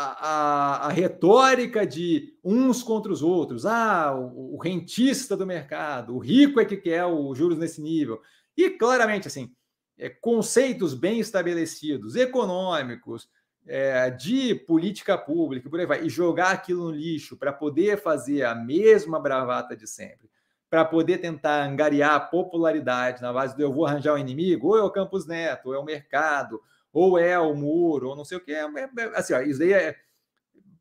[0.00, 6.18] a, a, retórica de uns contra os outros, ah, o, o, rentista do mercado, o
[6.18, 8.22] rico é que quer os juros nesse nível.
[8.56, 9.52] E claramente, assim,
[9.98, 13.28] é, conceitos bem estabelecidos, econômicos,
[13.66, 18.44] é, de política pública, por aí vai, e jogar aquilo no lixo para poder fazer
[18.44, 20.30] a mesma bravata de sempre,
[20.70, 24.82] para poder tentar angariar popularidade na base do eu vou arranjar um inimigo, ou é
[24.82, 28.40] o Campos Neto, ou é o mercado, ou é o muro, ou não sei o
[28.40, 29.96] que, é, é, é, assim, ó, isso daí é,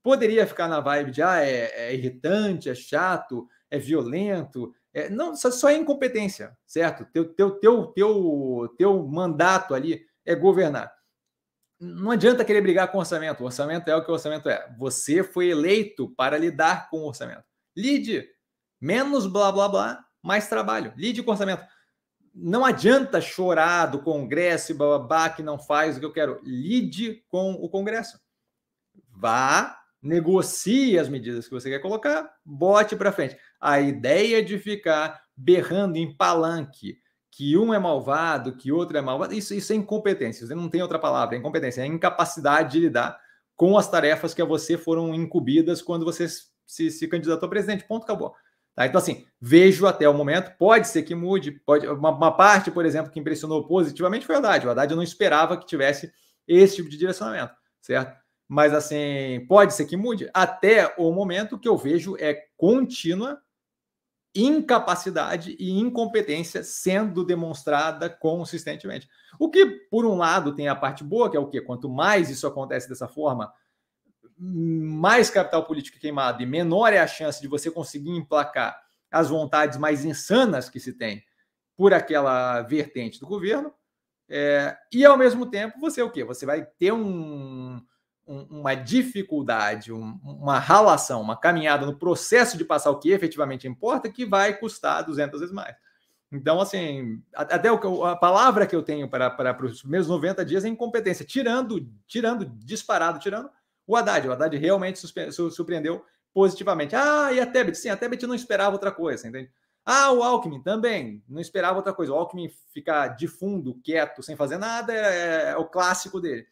[0.02, 5.36] poderia ficar na vibe de ah, é, é irritante, é chato, é violento, é, não,
[5.36, 7.06] só é incompetência, certo?
[7.14, 10.92] Teu, teu, teu, teu, teu mandato ali é governar.
[11.80, 13.44] Não adianta querer brigar com o orçamento.
[13.44, 14.68] O orçamento é o que o orçamento é.
[14.80, 17.44] Você foi eleito para lidar com o orçamento.
[17.76, 18.28] Lide.
[18.82, 20.92] Menos blá blá blá, mais trabalho.
[20.98, 21.64] Lide com o orçamento.
[22.40, 26.40] Não adianta chorar do Congresso e babá que não faz o que eu quero.
[26.44, 28.20] Lide com o Congresso.
[29.10, 33.36] Vá, negocie as medidas que você quer colocar, bote para frente.
[33.60, 37.00] A ideia de ficar berrando em palanque
[37.32, 40.48] que um é malvado, que outro é malvado, isso, isso é incompetência.
[40.56, 43.20] Não tem outra palavra, é incompetência, é incapacidade de lidar
[43.56, 46.28] com as tarefas que a você foram incumbidas quando você
[46.66, 47.84] se, se candidatou a presidente.
[47.84, 48.36] Ponto, acabou.
[48.78, 48.86] Tá?
[48.86, 52.86] Então, assim, vejo até o momento, pode ser que mude, pode uma, uma, parte, por
[52.86, 54.68] exemplo, que impressionou positivamente foi o Haddad.
[54.68, 56.14] O Haddad eu não esperava que tivesse
[56.48, 58.16] esse tipo de direcionamento, certo?
[58.48, 60.30] Mas, assim, pode ser que mude.
[60.32, 63.42] Até o momento que eu vejo é contínua
[64.36, 69.10] incapacidade e incompetência sendo demonstrada consistentemente.
[69.40, 71.62] O que, por um lado, tem a parte boa, que é o quê?
[71.62, 73.52] Quanto mais isso acontece dessa forma,
[74.40, 78.80] mais capital político queimado e menor é a chance de você conseguir emplacar
[79.12, 81.24] as vontades mais insanas que se tem
[81.76, 83.74] por aquela vertente do governo.
[84.30, 86.24] É, e ao mesmo tempo, você é o quê?
[86.24, 87.82] Você vai ter um,
[88.26, 94.26] uma dificuldade, uma ralação, uma caminhada no processo de passar o que efetivamente importa, que
[94.26, 95.76] vai custar 200 vezes mais.
[96.30, 100.66] Então, assim, até a palavra que eu tenho para, para, para os meus 90 dias
[100.66, 103.50] é incompetência, tirando, tirando, disparado, tirando
[103.88, 104.28] o Haddad.
[104.28, 105.00] O Haddad realmente
[105.52, 106.96] surpreendeu positivamente.
[106.96, 107.78] Ah, e a Tebet?
[107.78, 109.50] Sim, a Tebet não esperava outra coisa, entende?
[109.86, 112.12] Ah, o Alckmin também não esperava outra coisa.
[112.12, 116.46] O Alckmin ficar de fundo, quieto, sem fazer nada, é, é o clássico dele,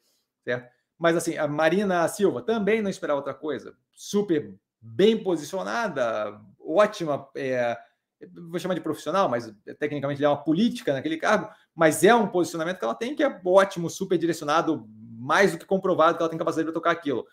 [0.44, 0.74] certo?
[0.98, 3.76] Mas assim, a Marina Silva também não esperava outra coisa.
[3.92, 7.78] Super bem posicionada, ótima, é,
[8.50, 12.80] vou chamar de profissional, mas tecnicamente é uma política naquele cargo, mas é um posicionamento
[12.80, 14.88] que ela tem que é ótimo, super direcionado,
[15.26, 17.26] mais do que comprovado que ela tem capacidade para tocar aquilo.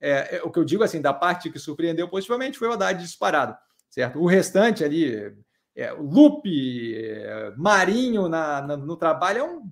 [0.00, 3.00] É, é, o que eu digo assim, da parte que surpreendeu positivamente foi o Haddad
[3.00, 3.56] disparado,
[3.90, 4.18] certo?
[4.18, 5.34] O restante ali,
[5.76, 9.62] é, Lupe, é, Marinho na, na, no trabalho, é um,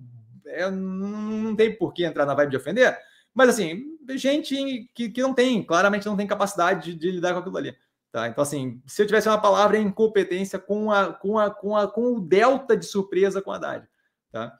[0.45, 2.97] é, não tem por que entrar na vibe de ofender,
[3.33, 3.83] mas assim,
[4.15, 7.75] gente que, que não tem, claramente não tem capacidade de, de lidar com aquilo ali.
[8.11, 8.27] Tá?
[8.27, 11.87] Então, assim, se eu tivesse uma palavra, é incompetência com, a, com, a, com, a,
[11.87, 13.87] com o delta de surpresa com a Haddad.
[14.31, 14.59] Tá?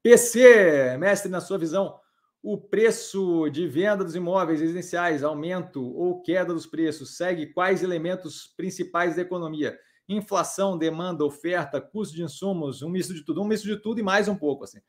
[0.00, 1.98] PC, mestre, na sua visão,
[2.42, 8.48] o preço de venda dos imóveis residenciais, aumento ou queda dos preços, segue quais elementos
[8.56, 9.78] principais da economia?
[10.08, 14.02] Inflação, demanda, oferta, custo de insumos, um misto de tudo, um misto de tudo e
[14.02, 14.64] mais um pouco.
[14.64, 14.80] Assim.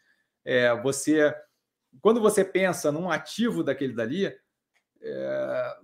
[0.43, 1.31] É, você,
[2.01, 4.35] quando você pensa num ativo daquele dali,
[4.99, 5.77] é,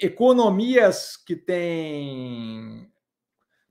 [0.00, 2.88] economias que têm.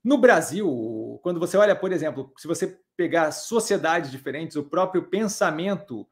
[0.03, 6.05] No Brasil, quando você olha, por exemplo, se você pegar sociedades diferentes, o próprio pensamento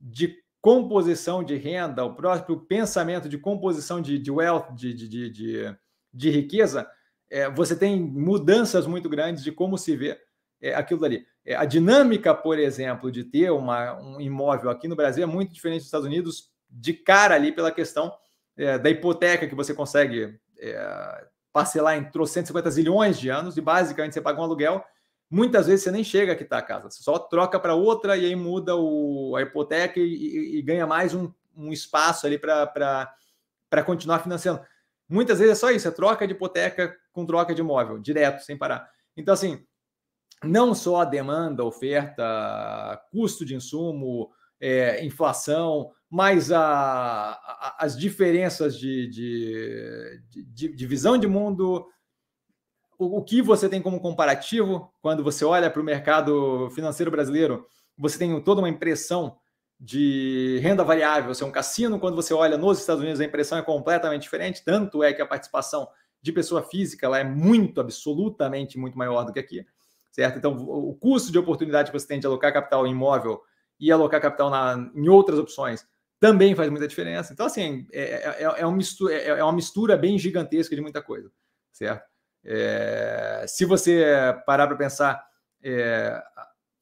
[0.00, 5.76] de composição de renda, o próprio pensamento de composição de, de wealth, de, de, de,
[6.12, 6.88] de riqueza,
[7.30, 10.18] é, você tem mudanças muito grandes de como se vê
[10.60, 11.24] é, aquilo ali.
[11.44, 15.54] É, a dinâmica, por exemplo, de ter uma, um imóvel aqui no Brasil é muito
[15.54, 18.12] diferente dos Estados Unidos, de cara ali pela questão
[18.56, 24.12] é, da hipoteca que você consegue é, parcelar em 150 zilhões de anos e basicamente
[24.12, 24.84] você paga um aluguel.
[25.30, 28.26] Muitas vezes você nem chega a quitar a casa, você só troca para outra e
[28.26, 33.84] aí muda o, a hipoteca e, e, e ganha mais um, um espaço ali para
[33.86, 34.60] continuar financiando.
[35.08, 38.56] Muitas vezes é só isso, é troca de hipoteca com troca de imóvel, direto, sem
[38.56, 38.88] parar.
[39.16, 39.64] Então, assim,
[40.42, 48.78] não só a demanda, oferta, custo de insumo, é, inflação, mas a, a, as diferenças
[48.78, 51.86] de, de, de, de, visão de mundo,
[53.00, 58.18] o, que você tem como comparativo quando você olha para o mercado financeiro brasileiro, você
[58.18, 59.38] tem toda uma impressão
[59.78, 63.56] de renda variável, você é um cassino, quando você olha nos Estados Unidos, a impressão
[63.56, 65.88] é completamente diferente, tanto é que a participação
[66.20, 69.64] de pessoa física lá é muito, absolutamente muito maior do que aqui,
[70.12, 70.36] certo?
[70.36, 73.40] Então, o custo de oportunidade que você tem de alocar capital em imóvel
[73.78, 75.86] e alocar capital na, em outras opções
[76.18, 77.32] também faz muita diferença.
[77.32, 81.00] Então, assim, é, é, é, é mistura, é, é, uma mistura bem gigantesca de muita
[81.00, 81.32] coisa,
[81.72, 82.09] certo?
[82.44, 84.04] É, se você
[84.46, 85.24] parar para pensar,
[85.62, 86.22] é,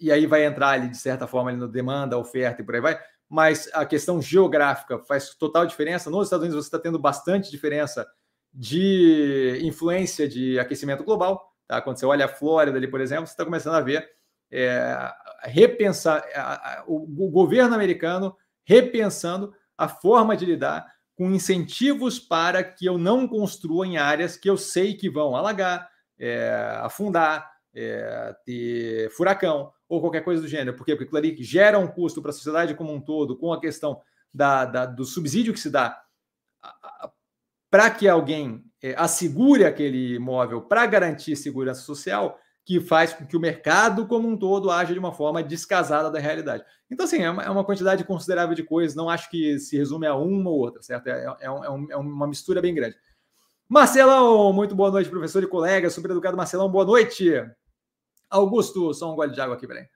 [0.01, 2.81] e aí vai entrar ali, de certa forma, ali no demanda, oferta e por aí
[2.81, 6.11] vai, mas a questão geográfica faz total diferença.
[6.11, 8.07] Nos Estados Unidos você está tendo bastante diferença
[8.53, 11.53] de influência de aquecimento global.
[11.67, 11.83] Tá?
[11.83, 14.09] Quando você olha a Flórida ali, por exemplo, você está começando a ver
[14.51, 20.87] é, repensar a, a, o, o governo americano repensando a forma de lidar
[21.19, 25.91] com incentivos para que eu não construa em áreas que eu sei que vão alagar,
[26.17, 30.77] é, afundar, é, ter furacão ou qualquer coisa do gênero.
[30.77, 30.93] Por quê?
[30.95, 34.01] Porque aquilo ali gera um custo para a sociedade como um todo, com a questão
[34.33, 36.01] da, da do subsídio que se dá
[37.69, 43.35] para que alguém é, assegure aquele imóvel para garantir segurança social, que faz com que
[43.35, 46.63] o mercado como um todo haja de uma forma descasada da realidade.
[46.91, 50.15] Então, assim, é uma, é quantidade considerável de coisas, não acho que se resume a
[50.15, 51.07] uma ou outra, certo?
[51.07, 52.95] É, é, um, é, é uma mistura bem grande.
[53.67, 57.33] Marcelão, muito boa noite, professor e colega, super educado Marcelão, boa noite.
[58.29, 59.89] Augusto, só um gole de água aqui, peraí.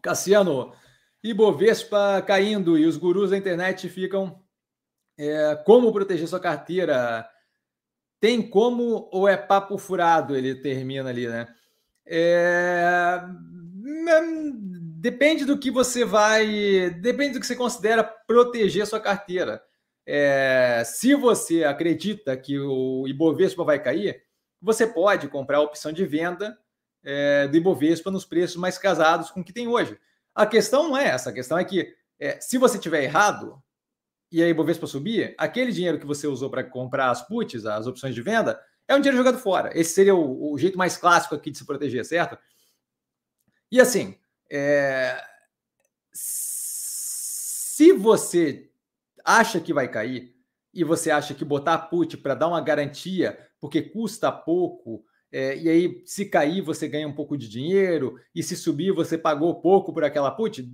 [0.00, 0.72] Cassiano,
[1.22, 4.42] Ibovespa caindo e os gurus da internet ficam.
[5.18, 7.28] É, como proteger sua carteira?
[8.24, 10.34] Tem como ou é papo furado?
[10.34, 11.46] Ele termina ali, né?
[12.06, 13.20] É...
[14.98, 16.88] Depende do que você vai.
[17.02, 19.62] Depende do que você considera proteger sua carteira.
[20.06, 20.82] É...
[20.86, 24.22] Se você acredita que o Ibovespa vai cair,
[24.58, 26.56] você pode comprar a opção de venda
[27.04, 29.98] é, do Ibovespa nos preços mais casados com o que tem hoje.
[30.34, 33.62] A questão não é essa, a questão é que é, se você tiver errado,
[34.34, 38.16] e a Ibovespa subir, aquele dinheiro que você usou para comprar as puts, as opções
[38.16, 39.70] de venda, é um dinheiro jogado fora.
[39.78, 42.36] Esse seria o, o, jeito mais clássico aqui de se proteger, certo?
[43.70, 44.18] E assim,
[44.50, 45.16] É,
[46.12, 48.70] se você
[49.24, 50.34] acha que vai cair
[50.72, 55.68] e você acha que botar put para dar uma garantia, porque custa pouco, é, e
[55.68, 59.92] aí se cair você ganha um pouco de dinheiro, e se subir você pagou pouco
[59.92, 60.68] por aquela put,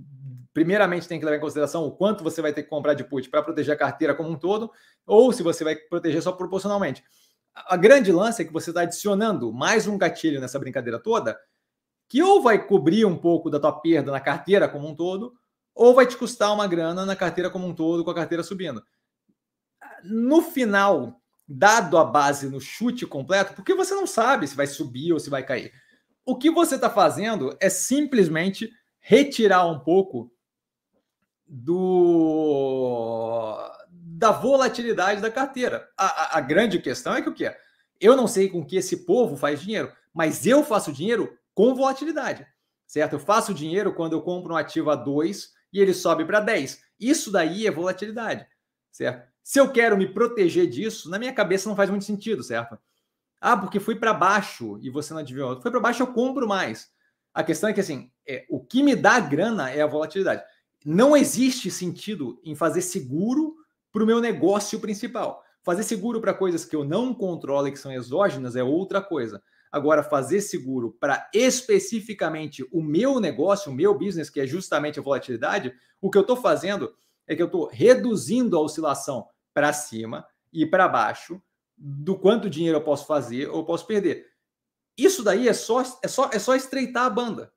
[0.53, 3.29] primeiramente tem que levar em consideração o quanto você vai ter que comprar de put
[3.29, 4.71] para proteger a carteira como um todo,
[5.05, 7.03] ou se você vai proteger só proporcionalmente.
[7.53, 11.37] A grande lance é que você está adicionando mais um gatilho nessa brincadeira toda,
[12.07, 15.33] que ou vai cobrir um pouco da tua perda na carteira como um todo,
[15.73, 18.83] ou vai te custar uma grana na carteira como um todo, com a carteira subindo.
[20.03, 25.13] No final, dado a base no chute completo, porque você não sabe se vai subir
[25.13, 25.71] ou se vai cair.
[26.25, 30.31] O que você está fazendo é simplesmente retirar um pouco
[31.53, 33.43] do
[33.93, 35.89] da volatilidade da carteira.
[35.97, 37.53] A, a, a grande questão é que o que?
[37.99, 42.47] Eu não sei com que esse povo faz dinheiro, mas eu faço dinheiro com volatilidade,
[42.87, 43.13] certo?
[43.13, 46.81] Eu faço dinheiro quando eu compro um ativo a 2 e ele sobe para 10.
[46.97, 48.47] Isso daí é volatilidade,
[48.89, 49.29] certo?
[49.43, 52.77] Se eu quero me proteger disso, na minha cabeça não faz muito sentido, certo?
[53.41, 55.59] Ah, porque fui para baixo e você não adivinhou.
[55.61, 56.89] Foi para baixo, eu compro mais.
[57.33, 60.43] A questão é que assim, é, o que me dá grana é a volatilidade.
[60.85, 63.55] Não existe sentido em fazer seguro
[63.91, 65.43] para o meu negócio principal.
[65.63, 69.41] Fazer seguro para coisas que eu não controlo e que são exógenas é outra coisa.
[69.71, 75.03] Agora, fazer seguro para especificamente o meu negócio, o meu business, que é justamente a
[75.03, 76.93] volatilidade, o que eu estou fazendo
[77.27, 81.41] é que eu estou reduzindo a oscilação para cima e para baixo
[81.77, 84.27] do quanto dinheiro eu posso fazer ou posso perder.
[84.97, 87.53] Isso daí é só, é só, é só estreitar a banda.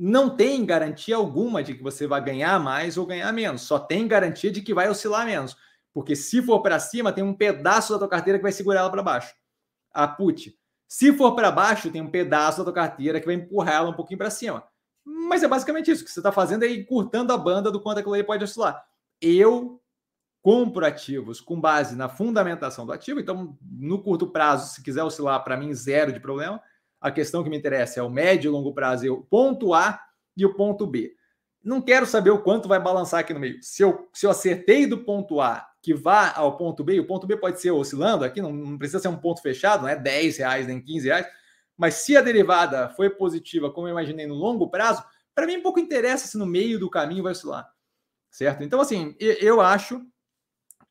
[0.00, 3.62] Não tem garantia alguma de que você vai ganhar mais ou ganhar menos.
[3.62, 5.56] Só tem garantia de que vai oscilar menos.
[5.92, 8.90] Porque se for para cima, tem um pedaço da tua carteira que vai segurar ela
[8.90, 9.34] para baixo.
[9.92, 10.56] A put.
[10.86, 13.94] Se for para baixo, tem um pedaço da tua carteira que vai empurrar ela um
[13.94, 14.62] pouquinho para cima.
[15.04, 16.02] Mas é basicamente isso.
[16.02, 18.80] O que você está fazendo é encurtando a banda do quanto aquilo aí pode oscilar.
[19.20, 19.82] Eu
[20.40, 23.18] compro ativos com base na fundamentação do ativo.
[23.18, 26.62] Então, no curto prazo, se quiser oscilar, para mim, zero de problema.
[27.00, 30.00] A questão que me interessa é o médio e longo prazo, é o ponto A
[30.36, 31.14] e o ponto B.
[31.62, 33.62] Não quero saber o quanto vai balançar aqui no meio.
[33.62, 37.26] Se eu, se eu acertei do ponto A que vá ao ponto B, o ponto
[37.26, 40.38] B pode ser oscilando aqui, não, não precisa ser um ponto fechado, não é 10
[40.38, 41.26] reais nem 15 reais,
[41.76, 45.78] mas se a derivada foi positiva, como eu imaginei no longo prazo, para mim pouco
[45.78, 47.70] interessa se no meio do caminho vai oscilar,
[48.28, 48.64] certo?
[48.64, 50.04] Então, assim, eu acho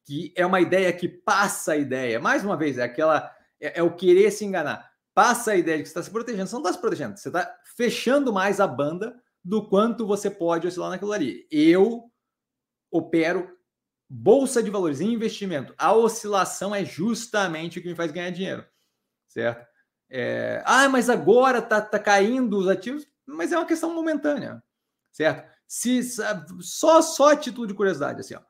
[0.06, 3.30] que é uma ideia que passa a ideia, mais uma vez, é aquela,
[3.60, 6.48] é, é o querer se enganar, passa a ideia de que você está se protegendo,
[6.48, 10.68] você não está se protegendo, você está fechando mais a banda do quanto você pode
[10.68, 11.48] oscilar naquilo ali.
[11.50, 12.12] Eu
[12.92, 13.58] opero
[14.08, 18.64] Bolsa de valores, investimento, a oscilação é justamente o que me faz ganhar dinheiro,
[19.28, 19.68] certo?
[20.08, 24.64] É, ah, mas agora tá, tá caindo os ativos, mas é uma questão momentânea,
[25.12, 25.52] certo?
[25.68, 26.00] Se
[26.62, 28.42] só só título de curiosidade, assim, ó,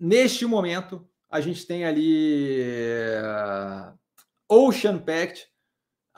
[0.00, 2.74] neste momento a gente tem ali
[3.22, 3.96] uh,
[4.48, 5.48] Ocean Pact,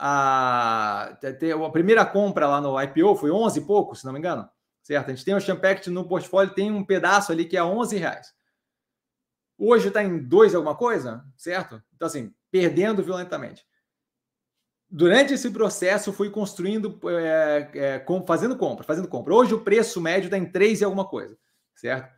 [0.03, 4.49] a, a primeira compra lá no IPO foi 11 e pouco, se não me engano,
[4.81, 5.11] certo?
[5.11, 7.97] A gente tem o Ocean Pact no portfólio, tem um pedaço ali que é 11
[7.97, 8.33] reais.
[9.59, 11.79] Hoje está em dois alguma coisa, certo?
[11.95, 13.63] Então, assim, perdendo violentamente.
[14.89, 19.35] Durante esse processo, fui construindo, é, é, fazendo compra, fazendo compra.
[19.35, 21.37] Hoje o preço médio está em três e alguma coisa,
[21.75, 22.11] certo?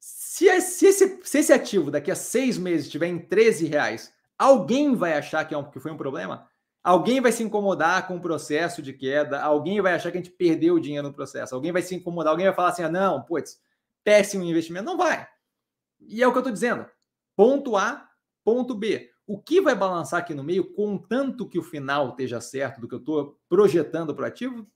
[0.00, 4.96] Se, se, esse, se esse ativo daqui a seis meses estiver em 13 reais, alguém
[4.96, 6.50] vai achar que, é um, que foi um problema?
[6.82, 10.34] Alguém vai se incomodar com o processo de queda, alguém vai achar que a gente
[10.34, 13.22] perdeu o dinheiro no processo, alguém vai se incomodar, alguém vai falar assim: ah, não,
[13.22, 13.60] putz,
[14.02, 14.84] péssimo investimento.
[14.84, 15.26] Não vai.
[16.00, 16.86] E é o que eu estou dizendo.
[17.36, 18.08] Ponto A,
[18.44, 19.10] ponto B.
[19.26, 22.94] O que vai balançar aqui no meio, contanto que o final esteja certo do que
[22.94, 24.66] eu estou projetando para o ativo?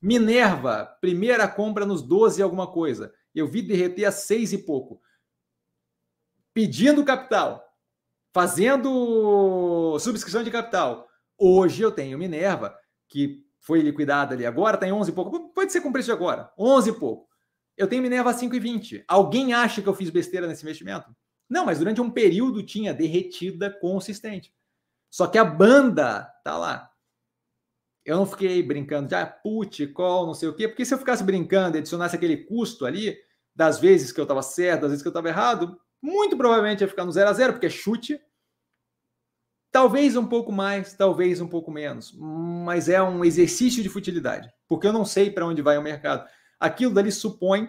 [0.00, 3.12] Minerva, primeira compra nos 12 e alguma coisa.
[3.34, 5.00] Eu vi derreter a 6 e pouco.
[6.54, 7.65] Pedindo capital,
[8.36, 11.08] fazendo subscrição de capital.
[11.38, 12.76] Hoje eu tenho Minerva,
[13.08, 15.54] que foi liquidada ali agora, está em 11 e pouco.
[15.54, 17.26] Pode ser com preço de agora, 11 e pouco.
[17.78, 19.04] Eu tenho Minerva a 5,20.
[19.08, 21.16] Alguém acha que eu fiz besteira nesse investimento?
[21.48, 24.52] Não, mas durante um período tinha derretida consistente.
[25.10, 26.90] Só que a banda tá lá.
[28.04, 30.98] Eu não fiquei brincando de ah, put, call, não sei o quê, porque se eu
[30.98, 33.16] ficasse brincando e adicionasse aquele custo ali,
[33.54, 36.88] das vezes que eu estava certo, das vezes que eu estava errado, muito provavelmente ia
[36.88, 38.20] ficar no 0 a 0 porque é chute.
[39.76, 44.86] Talvez um pouco mais, talvez um pouco menos, mas é um exercício de futilidade, porque
[44.86, 46.26] eu não sei para onde vai o mercado
[46.58, 47.68] aquilo dali supõe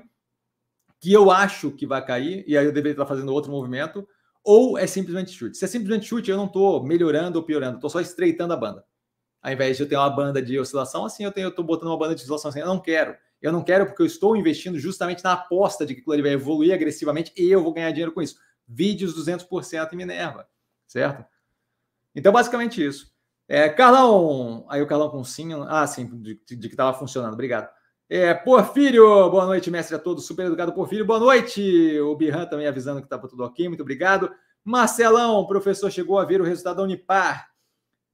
[1.02, 4.08] que eu acho que vai cair, e aí eu deveria estar fazendo outro movimento,
[4.42, 5.58] ou é simplesmente chute.
[5.58, 8.86] Se é simplesmente chute, eu não estou melhorando ou piorando, estou só estreitando a banda.
[9.42, 12.16] ao invés de eu ter uma banda de oscilação assim, eu tô botando uma banda
[12.16, 13.16] de oscilação assim, eu não quero.
[13.42, 16.32] Eu não quero porque eu estou investindo justamente na aposta de que aquilo ali vai
[16.32, 18.38] evoluir agressivamente e eu vou ganhar dinheiro com isso.
[18.66, 20.48] Vídeos 200% em Minerva,
[20.88, 21.24] certo?
[22.18, 23.12] Então, basicamente isso.
[23.48, 27.70] É, Carlão, aí o Carlão com sim, ah, sim, de, de que estava funcionando, obrigado.
[28.10, 32.00] É, Porfírio, boa noite, mestre a todos, super educado Porfírio, boa noite.
[32.00, 34.32] O Birran também avisando que estava tudo ok, muito obrigado.
[34.64, 37.52] Marcelão, professor chegou a ver o resultado da Unipar.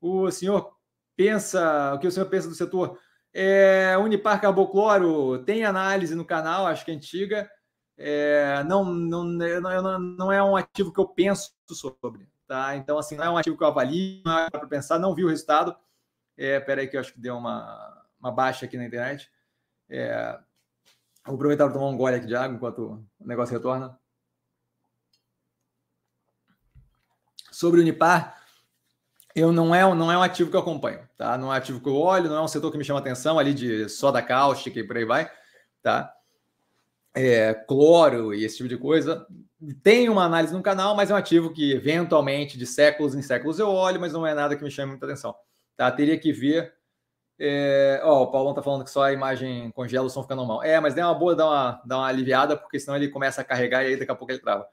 [0.02, 0.74] O senhor
[1.16, 3.00] pensa, o que o senhor pensa do setor?
[3.34, 7.50] É, Unipar Carbocloro tem análise no canal, acho que é antiga.
[7.98, 12.33] É, não, não, não, não é um ativo que eu penso sobre.
[12.48, 12.76] Tá?
[12.76, 15.24] Então, assim, não é um ativo que eu avalio, não é para pensar, não vi
[15.24, 15.76] o resultado.
[16.38, 19.32] É, peraí que eu acho que deu uma, uma baixa aqui na internet.
[19.90, 20.40] É,
[21.26, 23.98] vou aproveitar para tomar um gole aqui de água enquanto o negócio retorna.
[27.52, 28.44] Sobre o Unipar,
[29.36, 31.38] eu não é, não é um ativo que eu acompanho, tá?
[31.38, 33.40] Não é um ativo que eu olho, não é um setor que me chama atenção
[33.40, 35.32] ali de soda cáustica e por aí vai,
[35.82, 36.14] tá?
[37.16, 39.26] É, cloro e esse tipo de coisa.
[39.82, 43.60] Tem uma análise no canal, mas é um ativo que eventualmente de séculos em séculos
[43.60, 45.34] eu olho, mas não é nada que me chame muita atenção,
[45.78, 45.90] tá?
[45.92, 46.74] Teria que ver.
[47.40, 48.02] É...
[48.04, 50.64] Ó, o Paulão tá falando que só a imagem congela, o som fica normal.
[50.64, 53.46] É, mas é uma boa dar uma, dar uma aliviada, porque senão ele começa a
[53.46, 54.68] carregar e aí daqui a pouco ele trava.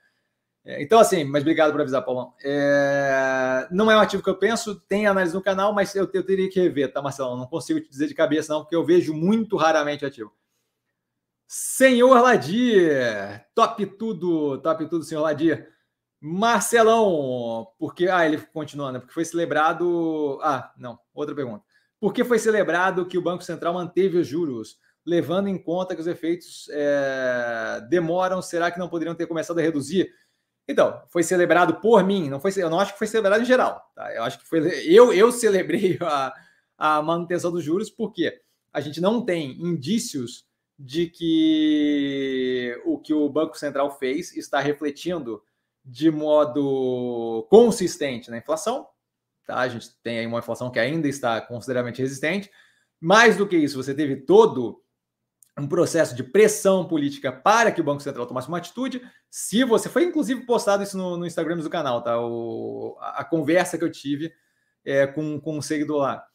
[0.64, 2.34] É, então, assim, mas obrigado por avisar, Paulão.
[2.45, 6.22] É, não é um ativo que eu penso, tem análise no canal, mas eu, eu
[6.22, 7.36] teria que rever, tá, Marcelo?
[7.36, 10.32] Não consigo te dizer de cabeça, não, porque eu vejo muito raramente ativo.
[11.53, 15.69] Senhor Ladir, top tudo, top tudo, senhor Ladir.
[16.21, 18.07] Marcelão, porque.
[18.07, 18.99] Ah, ele continuando, né?
[19.01, 20.39] Porque foi celebrado.
[20.45, 21.65] Ah, não, outra pergunta.
[21.99, 26.01] Por que foi celebrado que o Banco Central manteve os juros, levando em conta que
[26.01, 28.41] os efeitos é, demoram?
[28.41, 30.09] Será que não poderiam ter começado a reduzir?
[30.69, 33.91] Então, foi celebrado por mim, não foi, eu não acho que foi celebrado em geral.
[33.97, 34.15] Tá?
[34.15, 34.61] Eu acho que foi.
[34.87, 36.33] Eu, eu celebrei a,
[36.79, 38.41] a manutenção dos juros porque
[38.73, 40.49] a gente não tem indícios
[40.83, 45.43] de que o que o Banco Central fez está refletindo
[45.85, 48.89] de modo consistente na inflação.
[49.47, 49.59] Tá?
[49.59, 52.51] A gente tem aí uma inflação que ainda está consideravelmente resistente.
[52.99, 54.83] Mais do que isso, você teve todo
[55.59, 59.03] um processo de pressão política para que o Banco Central tomasse uma atitude.
[59.28, 62.18] Se você foi inclusive postado isso no, no Instagram do canal, tá?
[62.18, 64.33] O, a, a, conversa que eu tive
[64.83, 66.26] é, com, com um seguidor lá.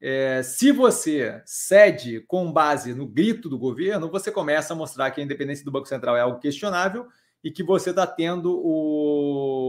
[0.00, 5.20] É, se você cede com base no grito do governo, você começa a mostrar que
[5.20, 7.06] a independência do Banco Central é algo questionável
[7.44, 9.60] e que você está tendo o,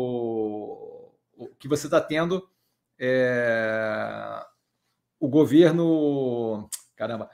[1.59, 2.47] que você está tendo
[2.97, 4.45] é,
[5.19, 7.29] o governo caramba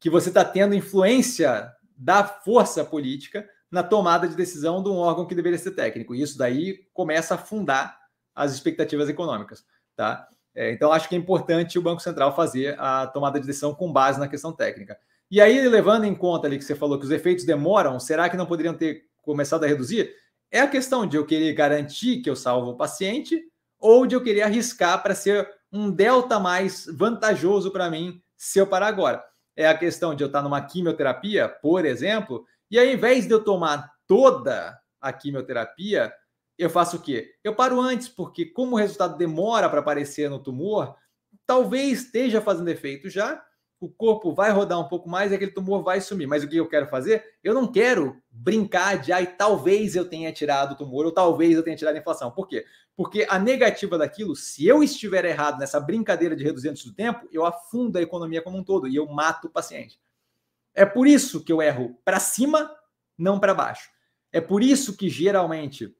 [0.00, 5.26] que você está tendo influência da força política na tomada de decisão de um órgão
[5.26, 6.14] que deveria ser técnico.
[6.14, 8.00] E isso daí começa a fundar
[8.34, 9.64] as expectativas econômicas.
[9.94, 10.26] Tá?
[10.60, 13.90] É, então, acho que é importante o Banco Central fazer a tomada de decisão com
[13.90, 14.98] base na questão técnica.
[15.30, 18.36] E aí, levando em conta ali que você falou que os efeitos demoram, será que
[18.36, 20.12] não poderiam ter começado a reduzir?
[20.50, 23.42] É a questão de eu querer garantir que eu salvo o paciente
[23.78, 28.66] ou de eu querer arriscar para ser um delta mais vantajoso para mim se eu
[28.66, 29.24] parar agora
[29.60, 33.44] é a questão de eu estar numa quimioterapia, por exemplo, e ao invés de eu
[33.44, 36.12] tomar toda a quimioterapia,
[36.60, 37.34] eu faço o quê?
[37.42, 40.94] Eu paro antes, porque como o resultado demora para aparecer no tumor,
[41.46, 43.42] talvez esteja fazendo efeito já,
[43.80, 46.26] o corpo vai rodar um pouco mais e aquele tumor vai sumir.
[46.26, 47.24] Mas o que eu quero fazer?
[47.42, 51.62] Eu não quero brincar de, ai, talvez eu tenha tirado o tumor ou talvez eu
[51.62, 52.30] tenha tirado a inflação.
[52.30, 52.66] Por quê?
[52.94, 57.26] Porque a negativa daquilo, se eu estiver errado nessa brincadeira de reduzir antes do tempo,
[57.32, 59.98] eu afundo a economia como um todo e eu mato o paciente.
[60.74, 62.70] É por isso que eu erro para cima,
[63.16, 63.88] não para baixo.
[64.30, 65.96] É por isso que geralmente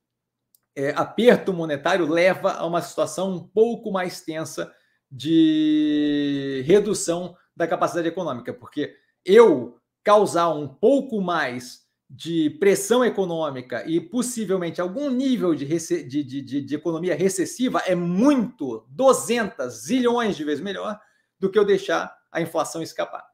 [0.75, 4.73] é, aperto monetário leva a uma situação um pouco mais tensa
[5.11, 8.95] de redução da capacidade econômica, porque
[9.25, 16.61] eu causar um pouco mais de pressão econômica e possivelmente algum nível de, de, de,
[16.61, 21.01] de, economia recessiva é muito, 200 zilhões de vezes melhor
[21.39, 23.25] do que eu deixar a inflação escapar.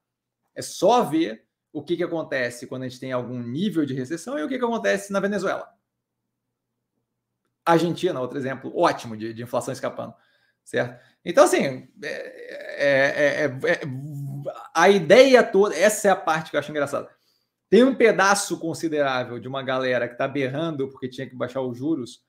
[0.55, 4.39] É só ver o que, que acontece quando a gente tem algum nível de recessão
[4.39, 5.76] e o que, que acontece na Venezuela.
[7.67, 10.15] Argentina, outro exemplo ótimo de, de inflação escapando,
[10.65, 10.99] certo?
[11.25, 12.15] Então, assim, é,
[12.79, 13.81] é, é,
[14.73, 17.11] a ideia toda, essa é a parte que eu acho engraçada.
[17.69, 21.77] Tem um pedaço considerável de uma galera que está berrando porque tinha que baixar os
[21.77, 22.25] juros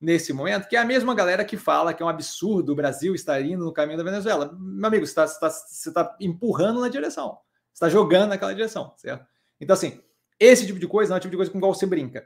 [0.00, 3.14] nesse momento, que é a mesma galera que fala que é um absurdo o Brasil
[3.14, 4.56] estar indo no caminho da Venezuela.
[4.58, 7.36] Meu amigo, você está tá, tá empurrando na direção,
[7.74, 9.26] está jogando naquela direção, certo?
[9.60, 10.00] Então, assim,
[10.40, 12.24] esse tipo de coisa não é o tipo de coisa com qual você brinca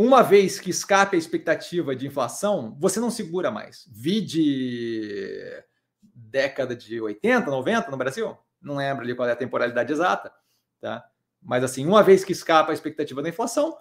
[0.00, 3.84] uma vez que escape a expectativa de inflação, você não segura mais.
[3.90, 5.42] Vide
[6.00, 8.38] década de 80, 90 no Brasil.
[8.62, 10.32] Não lembro ali qual é a temporalidade exata,
[10.80, 11.04] tá?
[11.42, 13.76] Mas assim, uma vez que escapa a expectativa da inflação,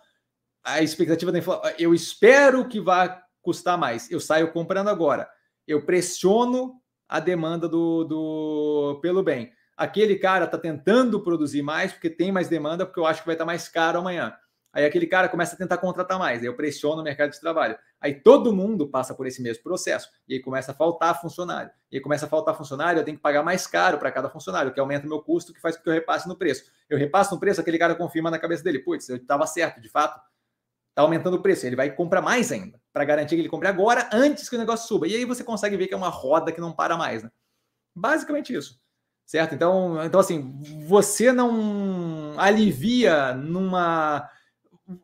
[0.64, 4.10] a expectativa da inflação, eu espero que vá custar mais.
[4.10, 5.30] Eu saio comprando agora.
[5.68, 9.52] Eu pressiono a demanda do, do pelo bem.
[9.78, 13.36] Aquele cara está tentando produzir mais porque tem mais demanda, porque eu acho que vai
[13.36, 14.36] estar tá mais caro amanhã.
[14.78, 17.76] Aí aquele cara começa a tentar contratar mais, aí eu pressiono o mercado de trabalho.
[18.00, 20.08] Aí todo mundo passa por esse mesmo processo.
[20.28, 21.72] E aí começa a faltar funcionário.
[21.92, 24.72] E aí começa a faltar funcionário, eu tenho que pagar mais caro para cada funcionário,
[24.72, 26.66] que aumenta o meu custo, que faz com que eu repasse no preço.
[26.88, 29.90] Eu repasso no preço, aquele cara confirma na cabeça dele, putz, eu estava certo, de
[29.90, 30.22] fato,
[30.90, 31.66] está aumentando o preço.
[31.66, 34.88] Ele vai comprar mais ainda, para garantir que ele compre agora, antes que o negócio
[34.88, 35.08] suba.
[35.08, 37.24] E aí você consegue ver que é uma roda que não para mais.
[37.24, 37.32] Né?
[37.96, 38.80] Basicamente isso.
[39.26, 39.56] Certo?
[39.56, 44.30] Então, então, assim, você não alivia numa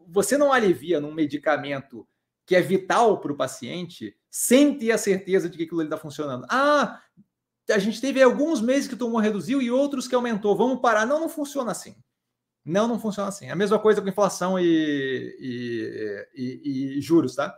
[0.08, 2.08] você não alivia num medicamento
[2.46, 6.46] que é vital para o paciente sem ter a certeza de que aquilo está funcionando.
[6.50, 7.02] Ah,
[7.70, 10.56] a gente teve alguns meses que tomou reduziu e outros que aumentou.
[10.56, 11.06] Vamos parar.
[11.06, 11.96] Não, não funciona assim.
[12.66, 13.50] Não, não funciona assim.
[13.50, 14.66] A mesma coisa com inflação e,
[15.40, 17.58] e, e, e juros, tá?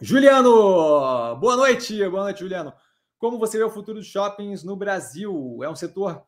[0.00, 1.96] Juliano, boa noite.
[2.08, 2.72] Boa noite, Juliano.
[3.18, 5.60] Como você vê o futuro dos shoppings no Brasil?
[5.62, 6.22] É um setor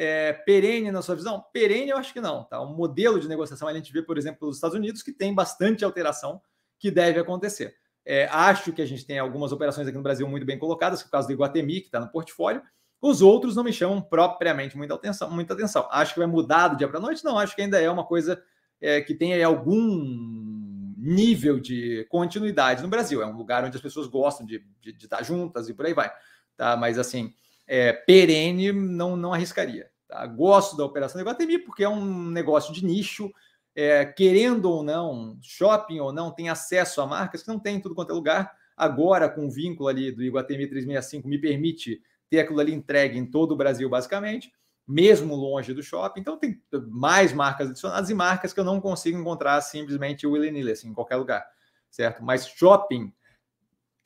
[0.00, 1.44] é, perene na sua visão?
[1.52, 2.44] Perene, eu acho que não.
[2.44, 2.62] Tá?
[2.62, 5.84] Um modelo de negociação a gente vê, por exemplo, nos Estados Unidos, que tem bastante
[5.84, 6.40] alteração
[6.78, 7.74] que deve acontecer.
[8.06, 11.06] É, acho que a gente tem algumas operações aqui no Brasil muito bem colocadas, que
[11.06, 12.62] é o caso do Iguatemi, que está no portfólio.
[13.02, 15.28] Os outros não me chamam propriamente muita atenção.
[15.32, 15.88] Muita atenção.
[15.90, 17.24] Acho que vai mudar do dia para a noite?
[17.24, 18.40] Não, acho que ainda é uma coisa
[18.80, 23.20] é, que tem algum nível de continuidade no Brasil.
[23.20, 25.92] É um lugar onde as pessoas gostam de, de, de estar juntas e por aí
[25.92, 26.08] vai.
[26.56, 26.76] Tá?
[26.76, 27.34] Mas assim,
[27.68, 29.90] é, perene não, não arriscaria.
[30.08, 30.26] Tá?
[30.26, 33.30] Gosto da operação do Iguatemi porque é um negócio de nicho,
[33.76, 37.80] é, querendo ou não, shopping ou não, tem acesso a marcas que não tem em
[37.80, 38.56] tudo quanto é lugar.
[38.74, 42.00] Agora, com o vínculo ali do Iguatemi 365, me permite
[42.30, 44.52] ter aquilo ali entregue em todo o Brasil, basicamente,
[44.86, 46.20] mesmo longe do shopping.
[46.20, 50.88] Então, tem mais marcas adicionadas e marcas que eu não consigo encontrar simplesmente Willy assim,
[50.88, 51.46] em qualquer lugar,
[51.90, 52.22] certo?
[52.22, 53.12] Mas shopping,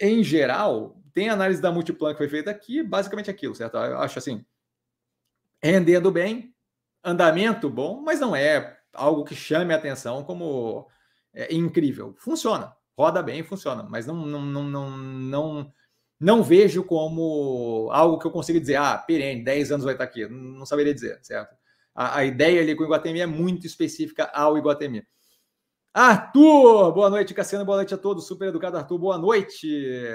[0.01, 3.77] em geral, tem análise da Multiplan que foi feita aqui, basicamente aquilo, certo?
[3.77, 4.45] Eu acho assim,
[5.63, 6.55] rendendo bem,
[7.05, 10.89] andamento bom, mas não é algo que chame a atenção como
[11.33, 12.15] é, incrível.
[12.19, 15.73] Funciona, roda bem, funciona, mas não, não, não, não, não,
[16.21, 20.27] não vejo como algo que eu consiga dizer, ah, perene, 10 anos vai estar aqui.
[20.29, 21.57] Não saberia dizer, certo?
[21.95, 25.07] A, a ideia ali com o Iguatemi é muito específica ao Iguatemi.
[25.95, 28.27] Arthur, boa noite, Cassiano, boa noite a todos.
[28.27, 29.69] Super educado, Arthur, boa noite.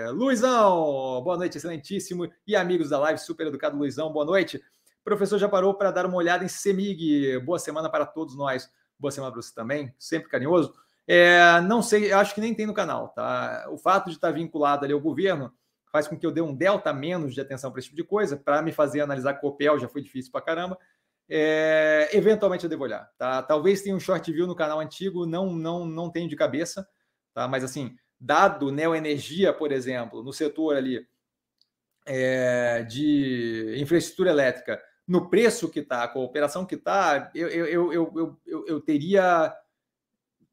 [0.09, 2.27] Luizão, boa noite, excelentíssimo.
[2.47, 4.59] E amigos da live, super educado, Luizão, boa noite.
[5.03, 7.37] professor já parou para dar uma olhada em Semig.
[7.41, 8.67] Boa semana para todos nós.
[8.97, 10.73] Boa semana para você também, sempre carinhoso.
[11.07, 13.67] É, não sei, acho que nem tem no canal, tá?
[13.69, 15.53] O fato de estar vinculado ali ao governo
[15.91, 18.35] faz com que eu dê um delta menos de atenção para esse tipo de coisa.
[18.35, 20.75] Para me fazer analisar Copel já foi difícil para caramba.
[21.29, 23.43] É, eventualmente eu devo olhar, tá?
[23.43, 26.87] Talvez tenha um short view no canal antigo, não não não tenho de cabeça,
[27.33, 27.47] tá?
[27.47, 31.05] Mas assim, dado neoenergia, por exemplo, no setor ali
[32.05, 37.93] é, de infraestrutura elétrica, no preço que está, com a operação que está, eu, eu,
[37.93, 39.53] eu, eu, eu teria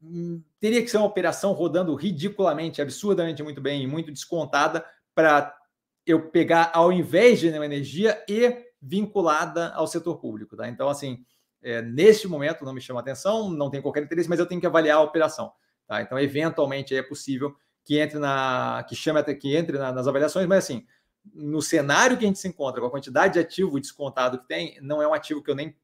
[0.03, 5.57] hum, teria que ser uma operação rodando ridiculamente, absurdamente muito bem, muito descontada para
[6.07, 10.57] eu pegar ao invés de neoenergia e vinculada ao setor público.
[10.57, 10.69] Tá?
[10.69, 11.25] Então, assim,
[11.63, 14.67] é, neste momento não me chama atenção, não tem qualquer interesse, mas eu tenho que
[14.67, 15.53] avaliar a operação.
[15.87, 16.03] Tá?
[16.03, 20.47] Então, eventualmente é possível que entre na que chame até que entre na, nas avaliações,
[20.47, 20.87] mas assim,
[21.35, 24.79] no cenário que a gente se encontra, com a quantidade de ativo descontado que tem,
[24.81, 25.75] não é um ativo que eu nem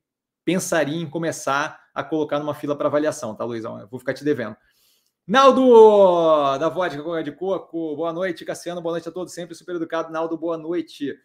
[0.45, 3.79] pensaria em começar a colocar numa fila para avaliação, tá, Luizão?
[3.79, 4.57] Eu vou ficar te devendo.
[5.27, 10.11] Naldo, da Vodka de Coco, boa noite, Cassiano, boa noite a todos, sempre super educado.
[10.11, 11.17] Naldo, boa noite.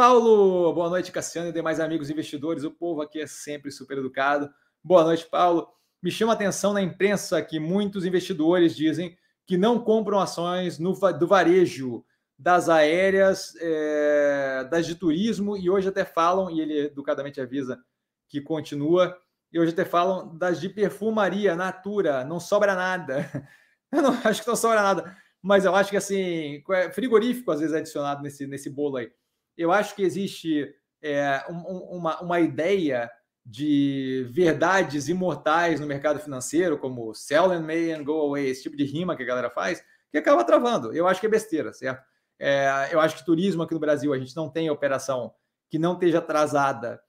[0.00, 2.64] Paulo, boa noite, Cassiano e demais amigos investidores.
[2.64, 4.50] O povo aqui é sempre super educado.
[4.82, 5.68] Boa noite, Paulo.
[6.02, 9.14] Me chama a atenção na imprensa que muitos investidores dizem
[9.46, 12.02] que não compram ações no, do varejo,
[12.38, 17.78] das aéreas, é, das de turismo, e hoje até falam, e ele educadamente avisa
[18.26, 19.14] que continua,
[19.52, 23.30] e hoje até falam das de perfumaria, natura, não sobra nada.
[23.92, 27.58] Eu não acho que não sobra nada, mas eu acho que assim, é frigorífico às
[27.58, 29.10] vezes é adicionado nesse, nesse bolo aí
[29.56, 30.72] eu acho que existe
[31.02, 33.10] é, um, uma, uma ideia
[33.44, 38.76] de verdades imortais no mercado financeiro, como sell and may and go away, esse tipo
[38.76, 40.92] de rima que a galera faz, que acaba travando.
[40.92, 42.02] Eu acho que é besteira, certo?
[42.38, 45.34] É, eu acho que turismo aqui no Brasil, a gente não tem operação
[45.68, 47.00] que não esteja atrasada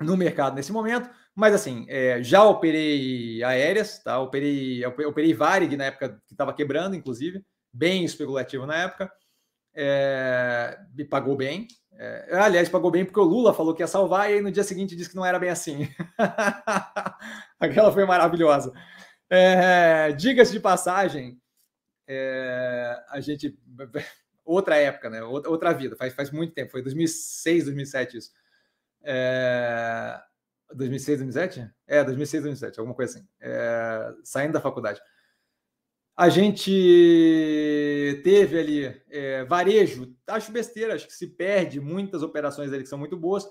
[0.00, 4.18] no mercado nesse momento, mas assim, é, já operei aéreas, tá?
[4.20, 9.12] Operei, operei Varig na época que estava quebrando, inclusive, bem especulativo na época.
[9.74, 11.66] É, me pagou bem.
[11.92, 14.62] É, aliás, pagou bem porque o Lula falou que ia salvar e aí no dia
[14.62, 15.88] seguinte disse que não era bem assim.
[17.58, 18.72] Aquela foi maravilhosa.
[19.28, 21.40] É, Diga-se de passagem,
[22.06, 23.58] é, a gente.
[24.44, 25.22] Outra época, né?
[25.22, 28.32] Outra, vida, faz, faz muito tempo, foi 2006, 2007 isso.
[29.02, 30.18] É,
[30.72, 31.70] 2006, 2007?
[31.86, 33.28] É, 2006, 2007, alguma coisa assim.
[33.40, 35.00] É, saindo da faculdade.
[36.20, 42.82] A gente teve ali é, varejo, acho besteira, acho que se perde muitas operações ali
[42.82, 43.46] que são muito boas.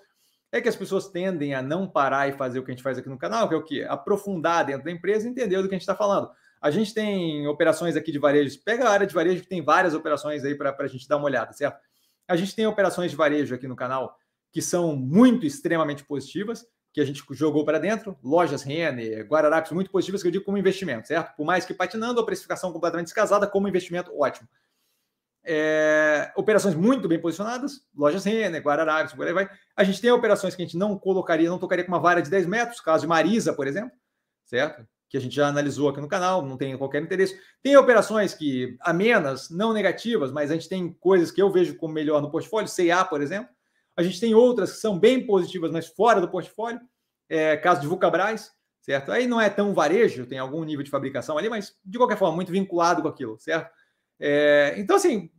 [0.51, 2.97] É que as pessoas tendem a não parar e fazer o que a gente faz
[2.97, 3.85] aqui no canal, que é o quê?
[3.87, 6.29] Aprofundar dentro da empresa e entender do que a gente está falando.
[6.61, 9.93] A gente tem operações aqui de varejo, pega a área de varejo que tem várias
[9.93, 11.79] operações aí para a gente dar uma olhada, certo?
[12.27, 14.17] A gente tem operações de varejo aqui no canal
[14.51, 16.65] que são muito extremamente positivas
[16.97, 20.57] que a gente jogou para dentro, lojas Renner, Guararapes, muito positivas, que eu digo como
[20.57, 21.35] investimento, certo?
[21.35, 24.49] Por mais que patinando, a precificação completamente descasada, como investimento, ótimo.
[25.43, 29.47] É, operações muito bem posicionadas, lojas Renner, Guararapes, por aí vai.
[29.75, 32.31] A gente tem operações que a gente não colocaria, não tocaria com uma vara de
[32.31, 33.91] 10 metros, caso de Marisa, por exemplo,
[34.43, 34.83] certo?
[35.07, 37.39] Que a gente já analisou aqui no canal, não tem qualquer interesse.
[37.61, 41.93] Tem operações que amenas, não negativas, mas a gente tem coisas que eu vejo como
[41.93, 43.55] melhor no portfólio, CA, por exemplo,
[43.97, 46.79] a gente tem outras que são bem positivas, mas fora do portfólio.
[47.27, 49.11] É, caso de Vulcabras, certo?
[49.11, 52.35] Aí não é tão varejo, tem algum nível de fabricação ali, mas de qualquer forma,
[52.35, 53.69] muito vinculado com aquilo, certo?
[54.17, 55.29] É, então, assim,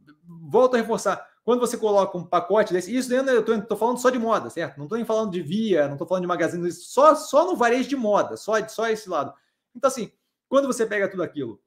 [0.51, 1.27] volto a reforçar.
[1.43, 4.77] Quando você coloca um pacote desse, isso eu estou falando só de moda, certo?
[4.77, 7.89] Não estou nem falando de via, não estou falando de magazine, só, só no varejo
[7.89, 9.33] de moda, só, só esse lado.
[9.75, 10.13] Então, assim,
[10.47, 11.59] quando você pega tudo aquilo,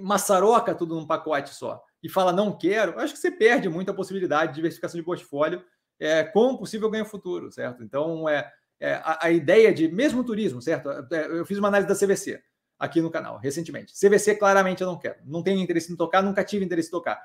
[0.00, 3.94] maçaroca tudo num pacote só e fala não quero, acho que você perde muito a
[3.94, 5.62] possibilidade de diversificação de portfólio
[5.98, 7.82] é, com possível ganho futuro, certo?
[7.82, 10.90] Então, é, é a, a, ideia de, mesmo turismo, certo?
[10.90, 12.40] É, eu fiz uma análise da CVC
[12.78, 13.92] aqui no canal, recentemente.
[13.94, 15.16] CVC, claramente, eu não quero.
[15.24, 17.20] Não tenho interesse em tocar, nunca tive interesse em tocar.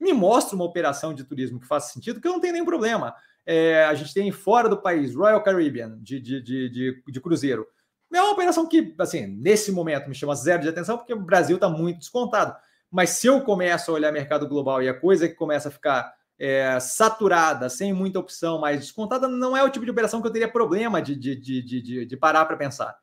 [0.00, 3.14] Me mostra uma operação de turismo que faça sentido, que eu não tenho nenhum problema.
[3.46, 7.66] É, a gente tem fora do país, Royal Caribbean, de, de, de, de, de cruzeiro.
[8.12, 11.56] É uma operação que, assim, nesse momento me chama zero de atenção, porque o Brasil
[11.56, 12.56] está muito descontado.
[12.90, 16.12] Mas se eu começo a olhar mercado global e a coisa que começa a ficar
[16.38, 20.32] é, saturada, sem muita opção, mais descontada, não é o tipo de operação que eu
[20.32, 22.96] teria problema de, de, de, de, de parar para pensar,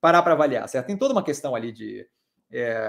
[0.00, 0.86] parar para avaliar, certo?
[0.86, 2.06] Tem toda uma questão ali de
[2.50, 2.86] é,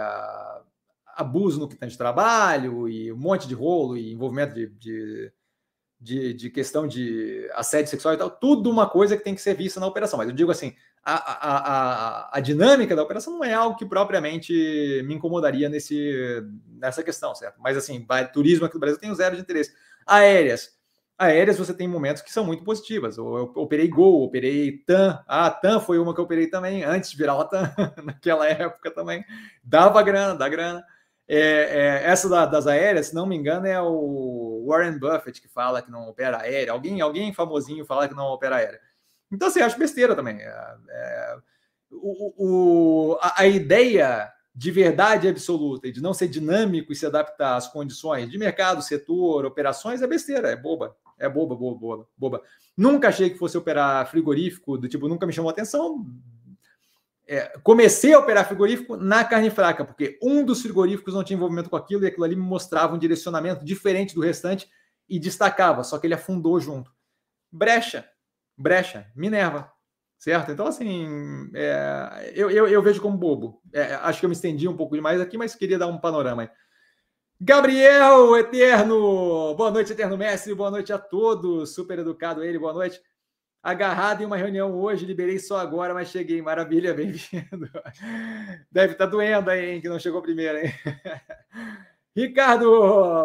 [1.16, 5.32] abuso no que tem de trabalho e um monte de rolo e envolvimento de,
[6.00, 9.56] de, de, questão de assédio sexual e tal, tudo uma coisa que tem que ser
[9.56, 10.18] vista na operação.
[10.18, 13.86] Mas eu digo assim, a, a, a, a dinâmica da operação não é algo que
[13.86, 14.54] propriamente
[15.06, 17.62] me incomodaria nesse, nessa questão, certo?
[17.62, 19.74] Mas assim, turismo aqui no Brasil tem zero de interesse.
[20.06, 20.70] Aéreas.
[21.18, 23.18] Aéreas você tem momentos que são muito positivas.
[23.18, 25.24] Eu, operei Gol, operei TAM.
[25.28, 27.72] Ah, TAM foi uma que eu operei também, antes de virar uma TAM,
[28.04, 29.24] naquela época também.
[29.64, 30.84] Dava grana, dá grana.
[31.28, 35.48] É, é, essa da, das aéreas, se não me engano, é o Warren Buffett que
[35.48, 36.74] fala que não opera aérea.
[36.74, 38.82] Alguém, alguém famosinho fala que não opera aérea.
[39.32, 40.42] Então, assim, acho besteira também.
[40.42, 41.36] É, é
[41.92, 42.34] o,
[43.14, 47.56] o, a, a ideia de verdade absoluta e de não ser dinâmico e se adaptar
[47.56, 50.96] às condições de mercado, setor, operações, é besteira, é boba.
[51.18, 52.42] É boba, boba, boba, boba.
[52.76, 56.06] Nunca achei que fosse operar frigorífico, do tipo, nunca me chamou atenção.
[57.26, 61.70] É, comecei a operar frigorífico na carne fraca, porque um dos frigoríficos não tinha envolvimento
[61.70, 64.70] com aquilo e aquilo ali me mostrava um direcionamento diferente do restante
[65.08, 66.92] e destacava, só que ele afundou junto.
[67.52, 68.06] Brecha,
[68.58, 69.72] brecha, Minerva,
[70.24, 70.54] Certo?
[70.54, 73.62] Então, assim, é, eu, eu, eu, vejo como bobo.
[73.74, 76.44] É, acho que eu me estendi um pouco demais aqui, mas queria dar um panorama
[76.44, 76.50] aí.
[77.42, 79.54] Gabriel Eterno!
[79.54, 80.56] Boa noite, Eterno Mestre.
[80.56, 81.76] Boa noite a todos.
[81.76, 83.02] Super educado ele, boa noite.
[83.62, 86.42] Agarrado em uma reunião hoje, liberei só agora, mas cheguei.
[86.42, 87.70] Maravilha, bem-vindo.
[88.72, 90.74] Deve estar tá doendo aí, hein, que não chegou primeiro, hein?
[92.16, 92.64] Ricardo,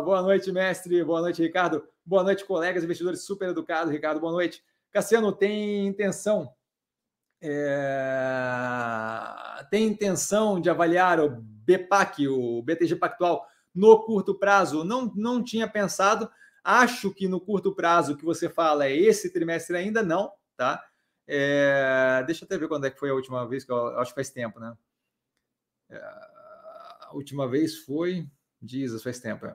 [0.03, 1.05] boa noite, mestre.
[1.05, 1.87] Boa noite, Ricardo.
[2.05, 3.93] Boa noite, colegas investidores super educados.
[3.93, 4.65] Ricardo, boa noite.
[4.91, 6.58] Cassiano, tem intenção
[7.41, 9.21] é,
[9.71, 14.85] tem intenção de avaliar o BPAC, o BTG Pactual, no curto prazo?
[14.85, 16.31] Não, não tinha pensado.
[16.65, 20.85] Acho que no curto prazo que você fala é esse trimestre ainda não, tá?
[21.27, 24.11] É, deixa eu até ver quando é que foi a última vez, que eu acho
[24.13, 24.75] que faz tempo, né?
[25.91, 28.27] É, a última vez foi.
[28.63, 29.47] Jesus, faz tempo.
[29.47, 29.55] É.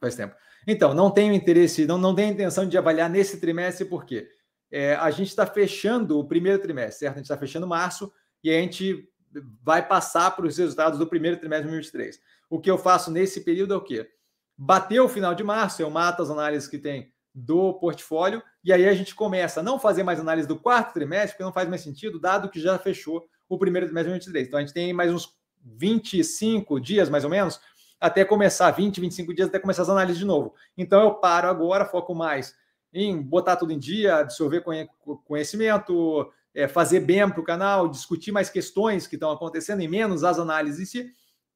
[0.00, 0.34] Faz tempo.
[0.66, 4.28] Então, não tenho interesse, não, não tenho intenção de avaliar nesse trimestre, por quê?
[4.72, 7.16] É, a gente está fechando o primeiro trimestre, certo?
[7.16, 8.10] A gente está fechando março
[8.42, 9.06] e a gente
[9.62, 12.18] vai passar para os resultados do primeiro trimestre de 2023.
[12.48, 14.08] O que eu faço nesse período é o quê?
[14.56, 18.88] Bateu o final de março, eu mato as análises que tem do portfólio e aí
[18.88, 21.82] a gente começa a não fazer mais análise do quarto trimestre, porque não faz mais
[21.82, 24.48] sentido, dado que já fechou o primeiro trimestre de 2023.
[24.48, 27.60] Então a gente tem mais uns 25 dias, mais ou menos,
[28.00, 30.54] até começar 20, 25 dias até começar as análises de novo.
[30.76, 32.54] Então eu paro agora, foco mais
[32.92, 34.62] em botar tudo em dia, absorver
[35.24, 40.24] conhecimento, é, fazer bem para o canal, discutir mais questões que estão acontecendo e menos
[40.24, 41.10] as análises em si,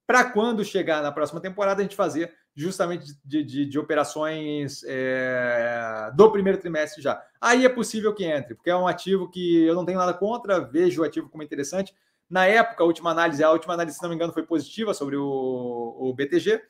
[0.07, 6.11] para quando chegar na próxima temporada a gente fazer justamente de, de, de operações é,
[6.14, 7.22] do primeiro trimestre já.
[7.39, 10.61] Aí é possível que entre, porque é um ativo que eu não tenho nada contra,
[10.61, 11.95] vejo o ativo como interessante.
[12.30, 15.16] Na época, a última análise, a última análise, se não me engano, foi positiva sobre
[15.16, 16.62] o, o BTG.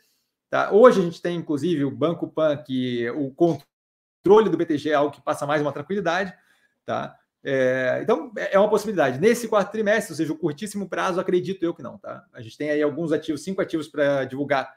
[0.51, 0.73] Tá?
[0.73, 3.76] Hoje a gente tem, inclusive, o Banco Pan, que o controle
[4.29, 6.35] do BTG é algo que passa mais uma tranquilidade.
[6.85, 7.16] Tá?
[7.43, 9.20] É, então, é uma possibilidade.
[9.20, 11.97] Nesse quarto trimestre, ou seja, o curtíssimo prazo, acredito eu que não.
[11.97, 12.24] Tá?
[12.33, 14.74] A gente tem aí alguns ativos, cinco ativos para divulgar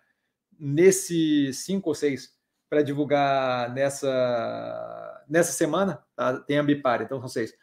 [0.59, 2.37] nesse cinco ou seis
[2.69, 6.03] para divulgar nessa, nessa semana.
[6.15, 6.39] Tá?
[6.41, 7.53] Tem a Ambipar, então são seis.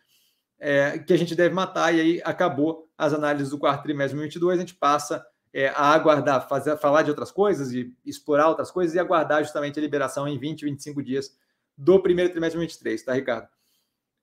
[0.59, 4.41] É, que a gente deve matar, e aí acabou as análises do quarto trimestre de
[4.41, 8.71] 2022, a gente passa é, a aguardar, fazer, falar de outras coisas e explorar outras
[8.71, 11.37] coisas e aguardar justamente a liberação em 20, 25 dias
[11.77, 13.49] do primeiro trimestre de 2023, tá, Ricardo?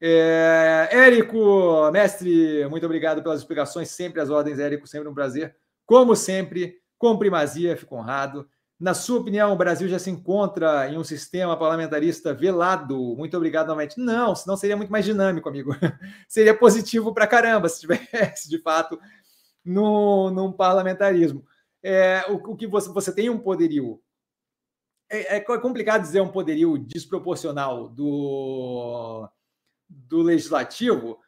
[0.02, 5.56] É, Érico, mestre, muito obrigado pelas explicações, sempre as ordens, Érico, sempre um prazer.
[5.86, 8.48] Como sempre, com primazia, fico honrado.
[8.80, 13.16] Na sua opinião, o Brasil já se encontra em um sistema parlamentarista velado?
[13.16, 13.98] Muito obrigado novamente.
[13.98, 15.72] Não, senão seria muito mais dinâmico, amigo.
[16.28, 19.00] seria positivo para caramba se tivesse, de fato,
[19.64, 21.46] no, num parlamentarismo.
[21.82, 24.02] É, o, o, que você, você tem um poderio.
[25.10, 29.30] É, é complicado dizer um poderio desproporcional do
[29.90, 31.20] do legislativo,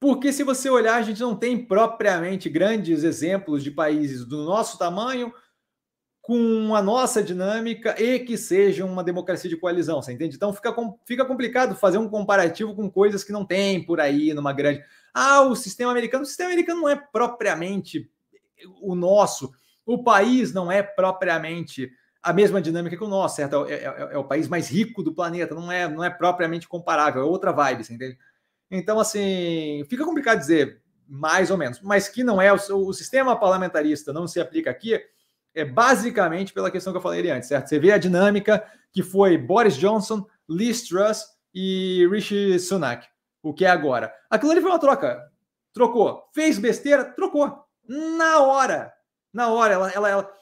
[0.00, 4.78] porque se você olhar, a gente não tem propriamente grandes exemplos de países do nosso
[4.78, 5.32] tamanho
[6.24, 10.36] com a nossa dinâmica e que sejam uma democracia de coalizão, você entende?
[10.36, 10.74] Então fica,
[11.04, 14.82] fica complicado fazer um comparativo com coisas que não tem por aí numa grande.
[15.12, 16.22] Ah, o sistema americano.
[16.22, 18.10] O sistema americano não é propriamente
[18.80, 19.52] o nosso.
[19.84, 21.90] O país não é propriamente
[22.24, 23.66] a mesma dinâmica que o nosso, certo?
[23.66, 27.20] É, é, é, o país mais rico do planeta, não é, não é propriamente comparável,
[27.20, 28.18] é outra vibe, você entende?
[28.70, 33.38] Então, assim, fica complicado dizer mais ou menos, mas que não é o, o sistema
[33.38, 34.98] parlamentarista não se aplica aqui,
[35.54, 37.68] é basicamente pela questão que eu falei antes, certo?
[37.68, 43.06] Você vê a dinâmica que foi Boris Johnson, Liz Truss e Rishi Sunak,
[43.42, 44.10] o que é agora.
[44.30, 45.30] Aquilo ali foi uma troca,
[45.74, 47.54] trocou, fez besteira, trocou,
[47.86, 48.94] na hora,
[49.30, 50.34] na hora, ela, ela, ela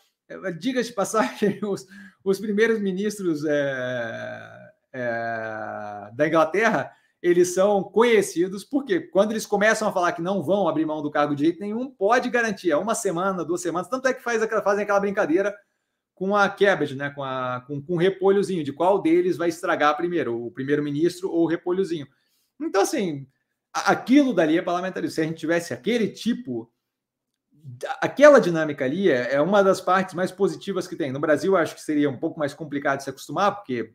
[0.58, 1.86] diga de passagem, os,
[2.24, 9.92] os primeiros ministros é, é, da Inglaterra, eles são conhecidos porque quando eles começam a
[9.92, 12.94] falar que não vão abrir mão do cargo de jeito nenhum, pode garantir, é uma
[12.94, 15.54] semana, duas semanas, tanto é que faz aquela, fazem aquela brincadeira
[16.14, 19.96] com a cabbage, né, com, a, com, com o repolhozinho, de qual deles vai estragar
[19.96, 22.06] primeiro, o primeiro-ministro ou o repolhozinho.
[22.60, 23.26] Então, assim,
[23.72, 25.14] aquilo dali é parlamentarismo.
[25.14, 26.70] Se a gente tivesse aquele tipo
[28.00, 31.12] aquela dinâmica ali é, é, uma das partes mais positivas que tem.
[31.12, 33.92] No Brasil, acho que seria um pouco mais complicado se acostumar, porque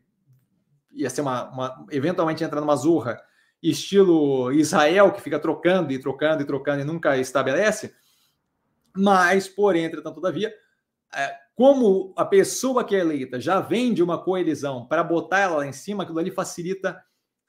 [0.92, 3.20] ia ser uma, uma eventualmente entrar numa zorra
[3.62, 7.94] estilo Israel, que fica trocando e trocando e trocando e nunca estabelece.
[8.96, 10.52] Mas, porém, entretanto, todavia,
[11.14, 15.56] é, como a pessoa que é eleita já vem de uma coalizão para botar ela
[15.58, 17.02] lá em cima, aquilo ali facilita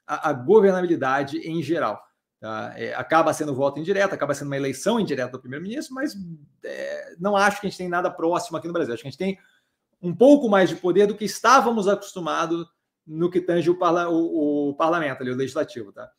[0.06, 2.02] a, a governabilidade em geral.
[2.40, 2.72] Tá?
[2.74, 6.16] É, acaba sendo voto indireto, acaba sendo uma eleição indireta do primeiro-ministro, mas
[6.64, 8.94] é, não acho que a gente tem nada próximo aqui no Brasil.
[8.94, 9.38] Acho que a gente tem
[10.00, 12.66] um pouco mais de poder do que estávamos acostumados
[13.06, 15.92] no que tange o, parla o, o parlamento, ali, o legislativo.
[15.92, 16.10] Tá?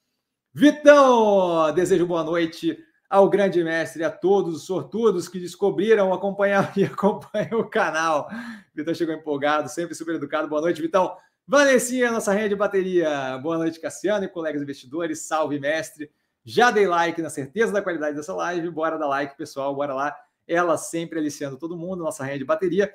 [0.54, 2.78] Vitão, desejo boa noite
[3.10, 8.30] ao grande mestre, a todos os sortudos que descobriram acompanhar e acompanham o canal.
[8.76, 10.48] Vitão chegou empolgado, sempre super educado.
[10.48, 11.16] Boa noite, Vitão.
[11.48, 13.38] Vanessinha, nossa rede de bateria.
[13.39, 15.22] Boa noite, Cassiano e colegas investidores.
[15.22, 16.12] Salve, mestre.
[16.44, 18.70] Já dei like na certeza da qualidade dessa live.
[18.70, 19.76] Bora dar like, pessoal.
[19.76, 20.16] Bora lá.
[20.48, 22.94] Ela sempre aliciando todo mundo, nossa rede de bateria.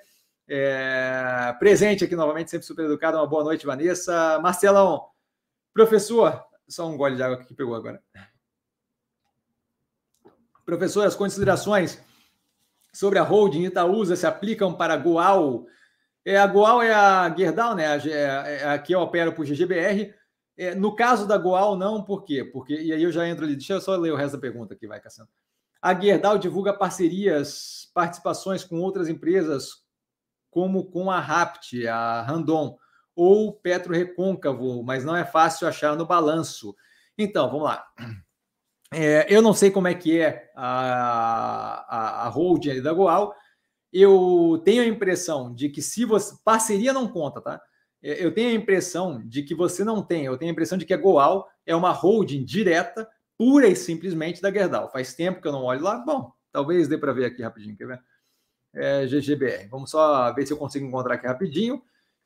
[0.48, 1.54] É...
[1.58, 3.18] Presente aqui novamente, sempre super educado.
[3.18, 4.38] Uma boa noite, Vanessa.
[4.40, 5.06] Marcelão,
[5.74, 8.02] professor, só um gole de água que pegou agora.
[10.64, 12.02] Professor, as considerações
[12.92, 15.66] sobre a holding Itaúsa se aplicam para Goal
[16.26, 17.84] é, a Goal é a Gerdau, né?
[17.84, 20.12] É, é, aqui eu opero por GGBR.
[20.56, 22.42] É, no caso da Goal, não, por quê?
[22.42, 24.74] Porque, e aí eu já entro ali, deixa eu só ler o resto da pergunta
[24.74, 25.30] aqui, vai, Cassiano.
[25.80, 29.84] A Gerdau divulga parcerias, participações com outras empresas,
[30.50, 32.76] como com a Rapt, a Randon,
[33.14, 36.74] ou Petro Recôncavo, mas não é fácil achar no balanço.
[37.16, 37.86] Então, vamos lá.
[38.92, 43.34] É, eu não sei como é que é a, a, a holding da Goal,
[44.00, 46.34] eu tenho a impressão de que se você.
[46.44, 47.60] Parceria não conta, tá?
[48.02, 50.24] É, eu tenho a impressão de que você não tem.
[50.24, 54.42] Eu tenho a impressão de que a Goal é uma holding direta, pura e simplesmente
[54.42, 54.90] da Gerdau.
[54.90, 55.98] Faz tempo que eu não olho lá.
[55.98, 58.00] Bom, talvez dê para ver aqui rapidinho, quer ver?
[58.76, 59.68] é, GGBR.
[59.68, 61.82] Vamos só ver se eu consigo encontrar aqui rapidinho.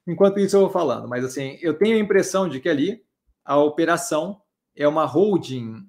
[0.07, 1.09] Enquanto isso, eu vou falando.
[1.09, 3.03] Mas assim, eu tenho a impressão de que ali
[3.45, 4.43] a operação
[4.77, 5.89] é uma holding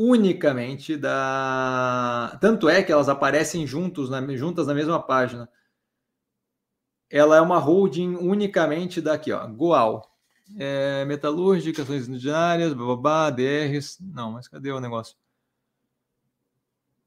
[0.00, 2.38] unicamente da.
[2.40, 5.46] Tanto é que elas aparecem juntos, na, juntas na mesma página.
[7.10, 10.08] Ela é uma holding unicamente daqui, ó, Goal.
[10.56, 13.98] É, metalúrgica, ações ordinárias, bababá, DRs.
[14.00, 15.16] Não, mas cadê o negócio?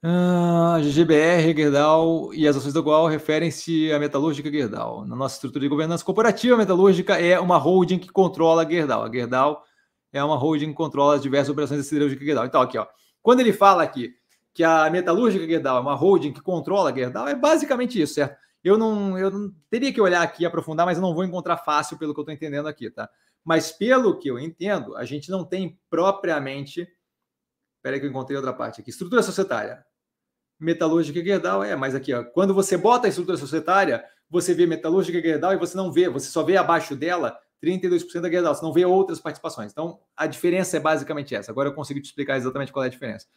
[0.05, 5.05] Ah, GGBR, Gerdau e as ações do Goal referem-se à metalúrgica Gerdau.
[5.05, 9.03] Na nossa estrutura de governança corporativa, a metalúrgica é uma holding que controla a Gerdau.
[9.03, 9.63] A Gerdau
[10.13, 12.45] é uma holding que controla as diversas operações da siderúrgica Gerdau.
[12.45, 12.87] Então, aqui, ó,
[13.21, 14.15] quando ele fala aqui
[14.53, 18.37] que a metalúrgica Gerdau é uma holding que controla a Gerdau, é basicamente isso, certo?
[18.63, 21.97] Eu não, eu não teria que olhar aqui aprofundar, mas eu não vou encontrar fácil
[21.97, 23.09] pelo que eu estou entendendo aqui, tá?
[23.43, 26.87] Mas pelo que eu entendo, a gente não tem propriamente.
[27.77, 28.89] Espera que eu encontrei outra parte aqui.
[28.89, 29.83] Estrutura societária
[30.59, 35.21] metalúrgica Gerdau é, mas aqui, ó, quando você bota a estrutura societária, você vê metalúrgica
[35.21, 38.73] Gerdau e você não vê, você só vê abaixo dela 32% da Gerdau, você não
[38.73, 39.71] vê outras participações.
[39.71, 41.51] Então, a diferença é basicamente essa.
[41.51, 43.27] Agora eu consigo te explicar exatamente qual é a diferença.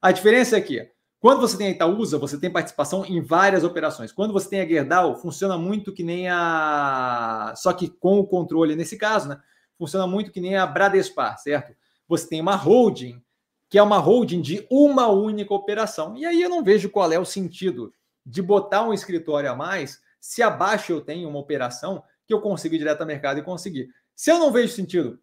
[0.00, 4.12] A diferença é que, quando você tem a Itaúsa, você tem participação em várias operações.
[4.12, 7.52] Quando você tem a Gerdau, funciona muito que nem a.
[7.56, 9.38] Só que com o controle, nesse caso, né?
[9.76, 11.74] Funciona muito que nem a Bradespar, certo?
[12.08, 13.22] Você tem uma holding
[13.68, 16.16] que é uma holding de uma única operação.
[16.16, 17.92] E aí eu não vejo qual é o sentido
[18.24, 22.74] de botar um escritório a mais se abaixo eu tenho uma operação que eu consigo
[22.74, 23.88] ir direto ao mercado e conseguir.
[24.14, 25.18] Se eu não vejo sentido,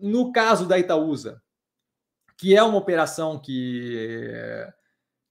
[0.00, 1.42] no caso da Itaúsa,
[2.36, 4.66] que é uma operação que,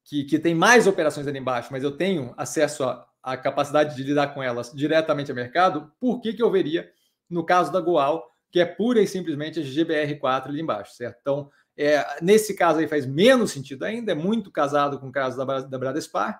[0.03, 2.83] que, que tem mais operações ali embaixo, mas eu tenho acesso
[3.21, 6.91] à capacidade de lidar com elas diretamente ao mercado, por que, que eu veria
[7.29, 11.17] no caso da Goal, que é pura e simplesmente a GBR4 ali embaixo, certo?
[11.21, 15.43] Então, é, nesse caso aí faz menos sentido ainda, é muito casado com o caso
[15.43, 16.39] da, da Bradespar.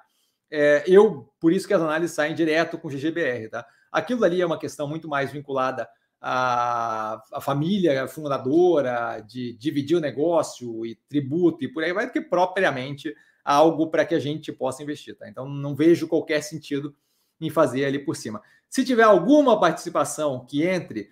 [0.52, 3.66] É, eu, por isso que as análises saem direto com GGBR, tá?
[3.94, 5.88] Aquilo ali é uma questão muito mais vinculada
[6.20, 12.12] à, à família fundadora, de dividir o negócio e tributo e por aí vai, do
[12.12, 13.16] que propriamente
[13.46, 15.30] algo para que a gente possa investir, tá?
[15.30, 16.96] Então não vejo qualquer sentido
[17.40, 18.42] em fazer ali por cima.
[18.70, 21.12] Se tiver alguma participação que entre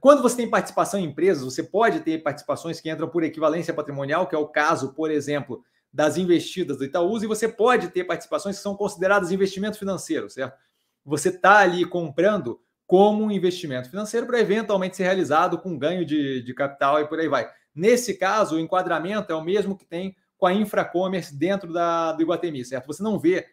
[0.00, 4.26] quando você tem participação em empresas, você pode ter participações que entram por equivalência patrimonial,
[4.26, 5.62] que é o caso, por exemplo,
[5.92, 10.58] das investidas do Itaúsa, e você pode ter participações que são consideradas investimento financeiro, certo?
[11.06, 16.42] Você está ali comprando como um investimento financeiro para eventualmente ser realizado com ganho de,
[16.42, 17.48] de capital e por aí vai.
[17.74, 22.22] Nesse caso, o enquadramento é o mesmo que tem com a infracommerce dentro da, do
[22.22, 22.86] Iguatemi, certo?
[22.86, 23.46] Você não vê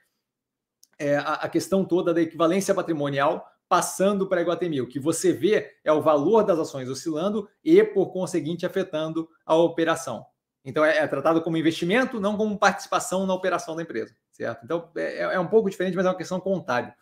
[0.99, 4.81] é, a, a questão toda da equivalência patrimonial passando para a Iguatemi.
[4.81, 9.55] O que você vê é o valor das ações oscilando e, por conseguinte, afetando a
[9.55, 10.25] operação.
[10.65, 14.63] Então, é, é tratado como investimento, não como participação na operação da empresa, certo?
[14.63, 16.93] Então, é, é, um pouco diferente, mas é uma questão contábil.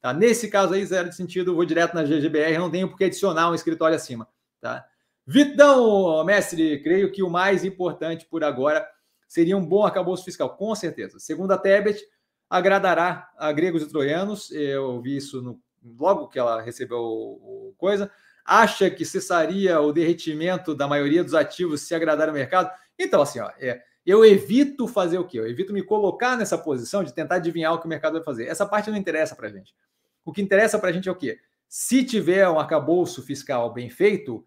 [0.00, 0.12] Tá?
[0.12, 3.50] Nesse caso aí, zero de sentido, vou direto na GGBR, não tenho por que adicionar
[3.50, 4.26] um escritório acima.
[4.60, 4.84] Tá?
[5.26, 8.86] Vitão, mestre, creio que o mais importante por agora
[9.28, 11.18] seria um bom arcabouço fiscal, com certeza.
[11.18, 12.02] Segundo a Tebet,
[12.48, 15.60] agradará a gregos e troianos, eu vi isso no
[15.98, 18.10] logo que ela recebeu coisa,
[18.44, 22.70] acha que cessaria o derretimento da maioria dos ativos se agradar o mercado?
[22.98, 25.38] Então, assim, ó, é, eu evito fazer o quê?
[25.38, 28.46] Eu evito me colocar nessa posição de tentar adivinhar o que o mercado vai fazer.
[28.46, 29.74] Essa parte não interessa para a gente.
[30.24, 31.38] O que interessa para a gente é o quê?
[31.68, 34.44] Se tiver um arcabouço fiscal bem feito,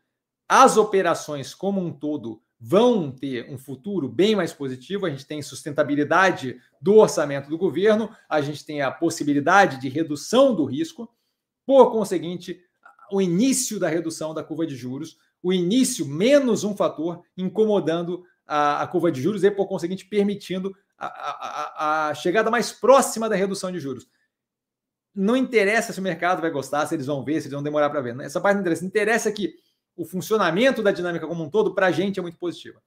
[0.48, 5.06] as operações como um todo vão ter um futuro bem mais positivo.
[5.06, 10.56] A gente tem sustentabilidade do orçamento do governo, a gente tem a possibilidade de redução
[10.56, 11.10] do risco.
[11.66, 12.62] Por conseguinte,
[13.12, 18.82] o início da redução da curva de juros, o início menos um fator incomodando a,
[18.82, 23.36] a curva de juros e, por conseguinte, permitindo a, a, a, chegada mais próxima da
[23.36, 24.08] redução de juros.
[25.16, 27.89] Não interessa se o mercado vai gostar, se eles vão ver, se eles vão demorar
[27.89, 28.20] para ver.
[28.22, 28.86] Essa parte não interessa.
[28.86, 29.55] Interessa que
[29.95, 32.82] o funcionamento da dinâmica como um todo, para a gente, é muito positiva.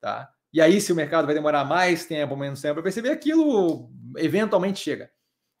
[0.00, 0.32] Tá?
[0.52, 4.80] E aí, se o mercado vai demorar mais tempo, menos tempo para perceber, aquilo eventualmente
[4.80, 5.10] chega.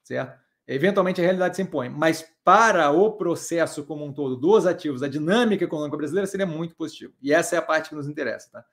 [0.02, 0.38] Certo?
[0.68, 5.08] Eventualmente a realidade se impõe, mas para o processo como um todo dos ativos, a
[5.08, 7.14] dinâmica econômica brasileira seria muito positivo.
[7.22, 8.50] E essa é a parte que nos interessa.
[8.50, 8.64] Tá?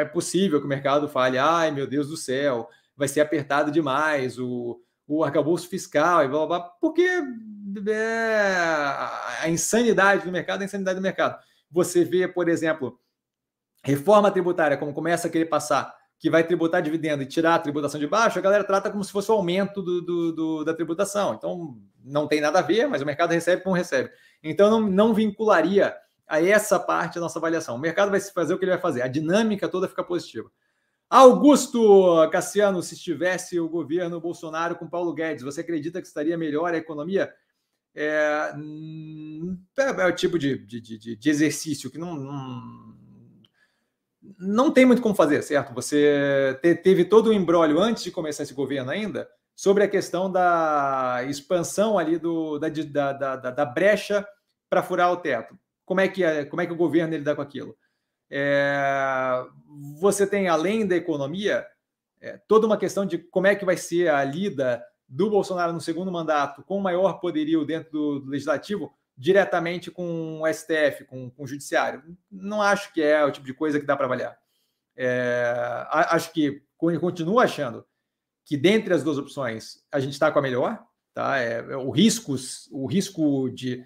[0.00, 4.40] É possível que o mercado fale, ai meu Deus do céu, vai ser apertado demais,
[4.40, 4.82] o,
[5.12, 8.46] o arcabouço fiscal e blá, blá, blá porque é,
[9.42, 11.42] a insanidade do mercado é a insanidade do mercado.
[11.68, 12.96] Você vê, por exemplo,
[13.82, 17.98] reforma tributária, como começa a querer passar que vai tributar dividendo e tirar a tributação
[17.98, 21.34] de baixo, a galera trata como se fosse o aumento do, do, do, da tributação.
[21.34, 24.10] Então, não tem nada a ver, mas o mercado recebe como recebe.
[24.44, 25.96] Então, não, não vincularia
[26.28, 27.74] a essa parte da nossa avaliação.
[27.74, 30.50] O mercado vai fazer o que ele vai fazer, a dinâmica toda fica positiva.
[31.10, 36.72] Augusto Cassiano, se estivesse o governo Bolsonaro com Paulo Guedes, você acredita que estaria melhor
[36.72, 37.34] a economia?
[37.92, 38.52] É,
[39.76, 42.96] é, é o tipo de, de, de, de exercício que não, não,
[44.38, 45.74] não, tem muito como fazer, certo?
[45.74, 49.88] Você te, teve todo o um embrólio antes de começar esse governo ainda sobre a
[49.88, 54.24] questão da expansão ali do, da, da, da, da brecha
[54.68, 55.58] para furar o teto.
[55.84, 57.76] Como é que, é, como é que o governo lida com aquilo?
[58.30, 59.44] É,
[59.98, 61.66] você tem, além da economia,
[62.20, 65.80] é, toda uma questão de como é que vai ser a lida do Bolsonaro no
[65.80, 71.46] segundo mandato com maior poderio dentro do, legislativo diretamente com o STF, com, com, o
[71.46, 72.02] judiciário.
[72.30, 74.38] Não acho que é o tipo de coisa que dá para avaliar.
[74.96, 75.52] É,
[75.90, 77.84] acho que continuo achando
[78.44, 81.38] que dentre as duas opções a gente está com a melhor, tá?
[81.38, 82.34] É, é o risco,
[82.70, 83.84] o risco de,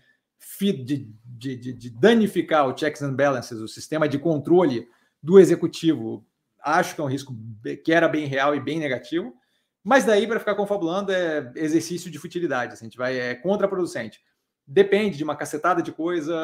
[0.60, 4.86] de, de, de, danificar o checks and balances, o sistema de controle
[5.22, 6.26] do executivo,
[6.62, 7.36] acho que é um risco
[7.84, 9.34] que era bem real e bem negativo.
[9.82, 12.72] Mas daí, para ficar confabulando, é exercício de futilidade.
[12.72, 14.20] Assim, a gente vai, é contraproducente.
[14.66, 16.34] Depende de uma cacetada de coisa,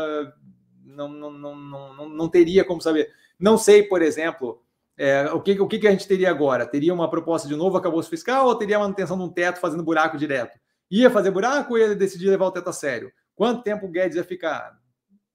[0.84, 3.10] não, não, não, não, não teria como saber.
[3.38, 4.62] Não sei, por exemplo,
[4.96, 6.66] é, o, que, o que a gente teria agora?
[6.66, 9.82] Teria uma proposta de novo acabou fiscal ou teria a manutenção de um teto fazendo
[9.82, 10.58] buraco direto?
[10.90, 13.10] Ia fazer buraco ou ia decidir levar o teto a sério?
[13.40, 14.78] Quanto tempo o Guedes ia ficar?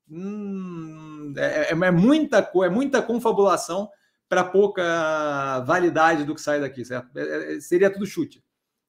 [0.08, 3.90] Hum, é, é, é, muita, é muita confabulação
[4.30, 7.10] para pouca validade do que sai daqui, certo?
[7.18, 8.44] É, é, seria tudo chute,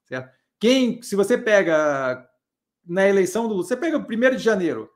[0.05, 0.31] certo?
[0.61, 2.29] Quem, se você pega
[2.85, 4.91] na eleição do você pega o primeiro de janeiro,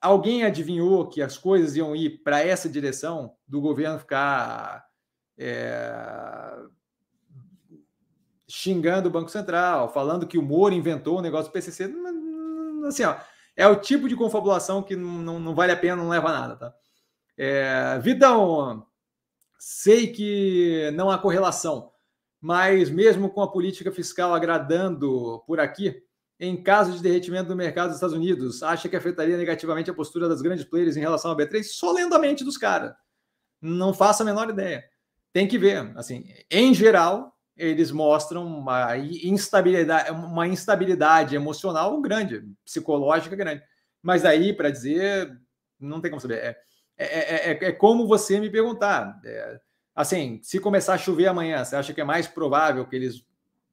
[0.00, 4.86] alguém adivinhou que as coisas iam ir para essa direção do governo ficar
[5.36, 6.58] é,
[8.48, 11.92] xingando o Banco Central, falando que o Moro inventou o negócio do PCC,
[12.86, 13.16] assim, ó,
[13.56, 16.56] é o tipo de confabulação que não, não vale a pena, não leva a nada,
[16.56, 16.74] tá?
[17.36, 18.86] É, Vidão,
[19.66, 21.90] Sei que não há correlação,
[22.38, 26.02] mas mesmo com a política fiscal agradando por aqui,
[26.38, 30.28] em caso de derretimento do mercado dos Estados Unidos, acha que afetaria negativamente a postura
[30.28, 31.62] das grandes players em relação ao B3?
[31.62, 32.92] Só lendo a mente dos caras.
[33.58, 34.84] Não faço a menor ideia.
[35.32, 35.96] Tem que ver.
[35.96, 43.62] Assim, em geral, eles mostram uma instabilidade, uma instabilidade emocional grande, psicológica grande.
[44.02, 45.38] Mas aí, para dizer,
[45.78, 46.38] não tem como saber.
[46.38, 46.56] É,
[46.96, 49.20] é, é, é, é, como você me perguntar.
[49.24, 49.60] É,
[49.94, 53.24] assim, se começar a chover amanhã, você acha que é mais provável que eles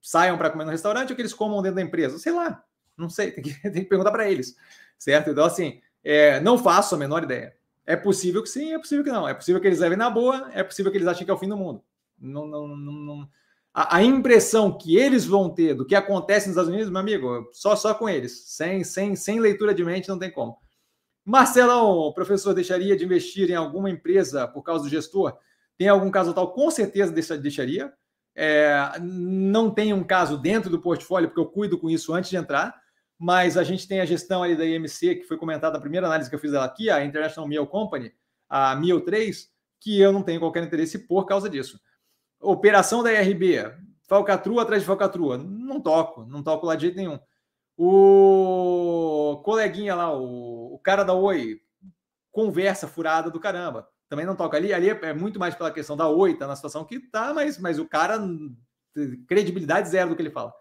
[0.02, 2.18] saiam para comer no restaurante ou que eles comam dentro da empresa?
[2.20, 2.64] Sei lá,
[2.98, 4.56] não sei, tem que, tem que perguntar para eles,
[4.98, 5.32] certo?
[5.32, 7.56] Então, assim, é, não faço a menor ideia.
[7.86, 9.28] É possível que sim, é possível que não.
[9.28, 11.38] É possível que eles levem na boa, é possível que eles achem que é o
[11.38, 11.84] fim do mundo.
[12.20, 13.30] Não, não, não, não.
[13.74, 17.50] A, a, impressão que eles vão ter do que acontece nos Estados Unidos, meu amigo,
[17.54, 18.44] só só com eles.
[18.48, 20.58] Sem, sem, sem leitura de mente não tem como.
[21.24, 25.38] Marcelão, professor deixaria de investir em alguma empresa por causa do gestor?
[25.78, 26.52] Tem algum caso tal?
[26.54, 27.94] Com certeza deixaria.
[28.36, 32.38] É, não tem um caso dentro do portfólio, porque eu cuido com isso antes de
[32.38, 32.76] entrar,
[33.18, 36.30] mas a gente tem a gestão ali da IMC, que foi comentada na primeira análise
[36.30, 38.12] que eu fiz dela aqui, a International Meal Company,
[38.50, 39.48] a Meal 3,
[39.80, 41.80] que eu não tenho qualquer interesse por causa disso.
[42.42, 43.72] Operação da IRB,
[44.08, 47.20] falcatrua atrás de falcatrua, não toco, não toco lá de jeito nenhum.
[47.78, 51.62] O coleguinha lá, o, o cara da Oi,
[52.32, 53.88] conversa furada do caramba.
[54.10, 54.74] Também não toca ali.
[54.74, 57.58] Ali é, é muito mais pela questão da Oi, tá na situação que tá, mas,
[57.58, 58.20] mas o cara,
[59.28, 60.54] credibilidade zero do que ele fala.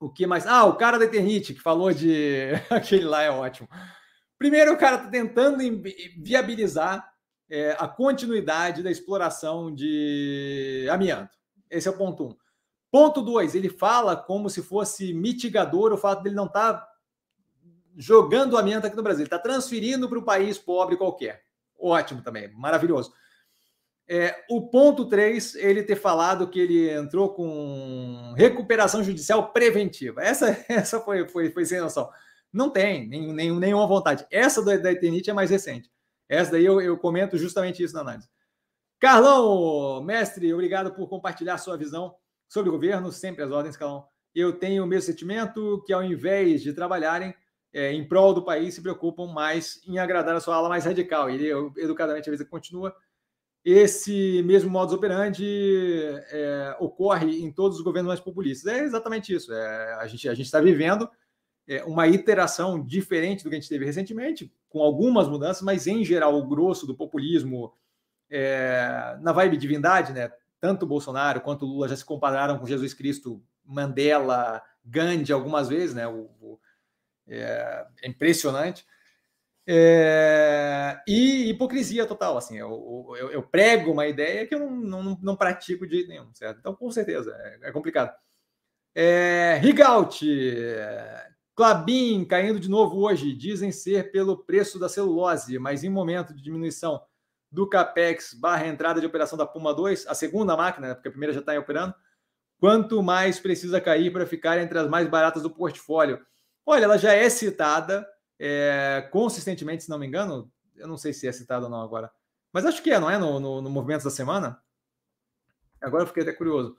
[0.00, 0.46] O que mais?
[0.46, 2.50] Ah, o cara da Eternite, que falou de.
[2.70, 3.68] Aquele lá é ótimo.
[4.38, 5.58] Primeiro, o cara está tentando
[6.18, 7.11] viabilizar
[7.52, 11.36] é, a continuidade da exploração de amianto.
[11.70, 12.36] Esse é o ponto um.
[12.90, 16.88] Ponto 2, ele fala como se fosse mitigador o fato dele não estar tá
[17.94, 21.42] jogando amianto aqui no Brasil, ele está transferindo para um país pobre qualquer.
[21.78, 23.12] Ótimo também, maravilhoso.
[24.08, 30.22] É, o ponto 3, ele ter falado que ele entrou com recuperação judicial preventiva.
[30.22, 32.08] Essa, essa foi, foi, foi sem noção.
[32.50, 34.26] Não tem nem, nenhuma vontade.
[34.30, 35.90] Essa da, da Eternite é mais recente.
[36.28, 38.28] Essa daí eu, eu comento justamente isso na análise.
[38.98, 42.14] Carlão, mestre, obrigado por compartilhar sua visão
[42.48, 44.06] sobre o governo, sempre as ordens, Calão.
[44.34, 47.34] Eu tenho o mesmo sentimento que, ao invés de trabalharem
[47.72, 51.28] é, em prol do país, se preocupam mais em agradar a sua ala mais radical.
[51.28, 52.94] Ele, educadamente, às vezes, continua.
[53.64, 55.44] Esse mesmo modus operandi
[56.30, 58.72] é, ocorre em todos os governos mais populistas.
[58.72, 59.52] É exatamente isso.
[59.52, 61.08] É, a gente a está vivendo
[61.66, 66.02] é, uma iteração diferente do que a gente teve recentemente, com algumas mudanças, mas, em
[66.04, 67.72] geral, o grosso do populismo
[68.30, 70.32] é, na vibe divindade, né?
[70.62, 76.06] tanto Bolsonaro quanto Lula já se compararam com Jesus Cristo, Mandela, Gandhi algumas vezes, né?
[76.06, 76.60] O, o,
[77.26, 78.86] é, é, impressionante.
[79.66, 85.18] É, e hipocrisia total, assim, eu, eu, eu, prego uma ideia que eu não, não,
[85.20, 86.58] não pratico de nenhum, certo?
[86.58, 88.16] Então, com certeza, é, é complicado.
[88.94, 89.58] É,
[91.54, 96.42] Clabin caindo de novo hoje, dizem ser pelo preço da celulose, mas em momento de
[96.42, 97.02] diminuição
[97.50, 101.10] do CAPEX barra entrada de operação da Puma 2, a segunda máquina, né, porque a
[101.10, 101.94] primeira já está operando,
[102.58, 106.24] quanto mais precisa cair para ficar entre as mais baratas do portfólio?
[106.64, 108.08] Olha, ela já é citada
[108.38, 112.10] é, consistentemente, se não me engano, eu não sei se é citada ou não agora,
[112.52, 113.18] mas acho que é, não é?
[113.18, 114.60] No, no, no da Semana?
[115.80, 116.76] Agora eu fiquei até curioso.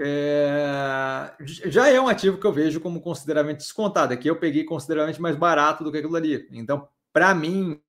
[0.00, 4.14] É, já é um ativo que eu vejo como consideravelmente descontado.
[4.14, 6.48] Aqui eu peguei consideravelmente mais barato do que aquilo ali.
[6.52, 7.80] Então, para mim,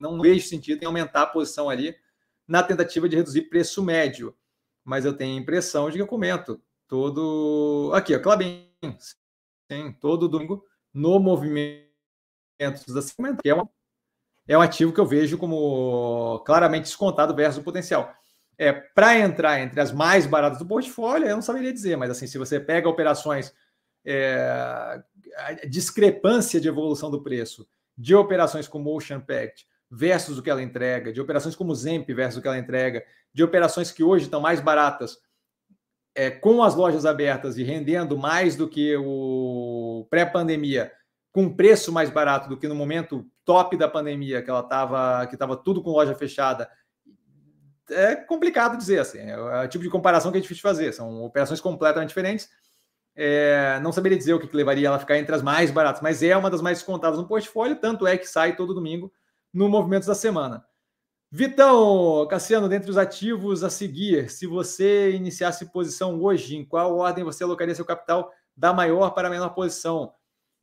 [0.00, 1.94] não vejo sentido em aumentar a posição ali
[2.48, 4.34] na tentativa de reduzir preço médio.
[4.82, 7.90] Mas eu tenho a impressão de que eu comento todo.
[7.94, 8.66] Aqui, ó, Clabin.
[9.70, 11.84] Sim, todo domingo no movimento
[12.88, 13.66] da semana, que é um,
[14.46, 18.14] é um ativo que eu vejo como claramente descontado versus o potencial.
[18.56, 22.26] É, para entrar entre as mais baratas do portfólio, eu não saberia dizer, mas assim,
[22.26, 23.52] se você pega operações,
[24.04, 25.02] é,
[25.36, 27.66] a discrepância de evolução do preço
[27.96, 32.38] de operações como Ocean Pact versus o que ela entrega, de operações como Zemp versus
[32.38, 35.18] o que ela entrega, de operações que hoje estão mais baratas
[36.14, 40.92] é, com as lojas abertas e rendendo mais do que o pré-pandemia,
[41.32, 45.34] com preço mais barato do que no momento top da pandemia, que ela estava, que
[45.34, 46.68] estava tudo com loja fechada,
[47.90, 49.20] é complicado dizer assim.
[49.20, 50.92] É o tipo de comparação que é difícil de fazer.
[50.92, 52.48] São operações completamente diferentes.
[53.16, 56.02] É, não saberia dizer o que, que levaria ela a ficar entre as mais baratas,
[56.02, 59.12] mas é uma das mais descontadas no portfólio, tanto é que sai todo domingo
[59.52, 60.64] no Movimentos da Semana.
[61.30, 67.24] Vitão, Cassiano, dentre os ativos a seguir, se você iniciasse posição hoje, em qual ordem
[67.24, 70.12] você alocaria seu capital da maior para a menor posição?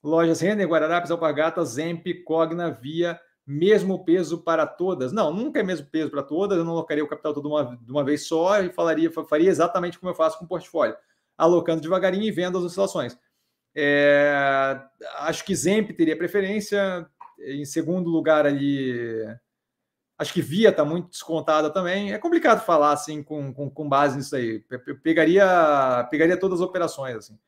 [0.04, 3.20] Lojas Renner, Guararapes, Alpargatas, Zemp, Cogna, Via,
[3.52, 5.12] mesmo peso para todas?
[5.12, 7.92] Não, nunca é mesmo peso para todas, eu não alocaria o capital todo uma, de
[7.92, 10.96] uma vez só e falaria, faria exatamente como eu faço com o portfólio,
[11.38, 13.18] alocando devagarinho e vendo as oscilações.
[13.76, 14.80] É,
[15.20, 17.08] acho que Zemp teria preferência,
[17.40, 19.26] em segundo lugar ali
[20.22, 22.14] Acho que Via está muito descontada também.
[22.14, 24.64] É complicado falar assim com, com, com, base nisso aí.
[24.70, 27.16] Eu pegaria, pegaria todas as operações.
[27.16, 27.40] Assim.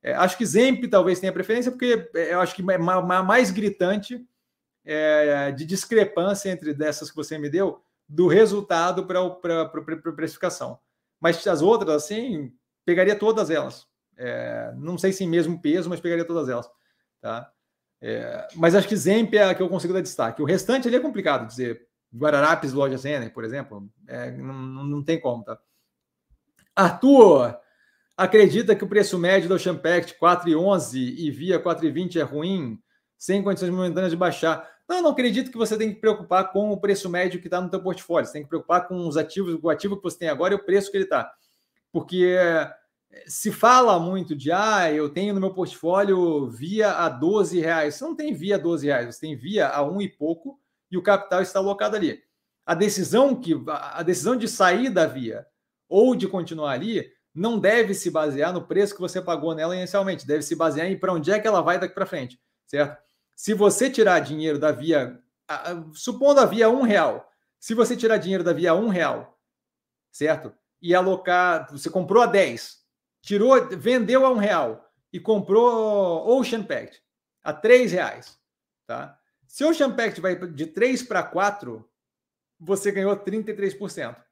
[0.00, 4.24] É, acho que Zemp talvez tenha preferência, porque é, eu acho que é mais gritante
[4.84, 9.20] é, de discrepância entre dessas que você me deu do resultado para
[9.62, 10.78] a precificação.
[11.20, 12.52] Mas as outras, assim,
[12.84, 13.86] pegaria todas elas.
[14.16, 16.68] É, não sei se em mesmo peso, mas pegaria todas elas.
[17.20, 17.50] Tá?
[18.00, 20.42] É, mas acho que Zemp é a que eu consigo dar destaque.
[20.42, 25.20] O restante ali é complicado dizer Guararapes Loja Renner, por exemplo, é, não, não tem
[25.20, 25.58] como, tá?
[26.74, 27.56] Arthur,
[28.16, 32.80] acredita que o preço médio do Champact 4,11 e via 4,20 é ruim,
[33.20, 34.66] sem condições momentâneas de baixar?
[34.88, 37.68] Não, não acredito que você tem que preocupar com o preço médio que está no
[37.68, 38.26] teu portfólio.
[38.26, 40.64] Você tem que preocupar com os ativos, o ativo que você tem agora e o
[40.64, 41.30] preço que ele está.
[41.92, 42.34] Porque
[43.26, 47.94] se fala muito de ah, eu tenho no meu portfólio via a 12 reais.
[47.94, 50.58] Você não tem via a 12 reais, você tem via a um e pouco
[50.90, 52.22] e o capital está alocado ali.
[52.64, 55.46] A decisão que a decisão de sair da via
[55.88, 60.26] ou de continuar ali não deve se basear no preço que você pagou nela inicialmente,
[60.26, 63.09] deve se basear em para onde é que ela vai daqui para frente, certo?
[63.40, 65.18] Se você tirar dinheiro da via,
[65.94, 67.26] supondo a via um real,
[67.58, 69.40] se você tirar dinheiro da via um real,
[70.12, 70.52] certo?
[70.78, 72.84] E alocar, você comprou a 10,
[73.22, 77.02] tirou, vendeu a um real e comprou Ocean Pact
[77.42, 78.38] a três reais,
[78.86, 79.18] tá?
[79.46, 81.82] Se o Champact vai de 3 para 4,
[82.58, 84.22] você ganhou 33%.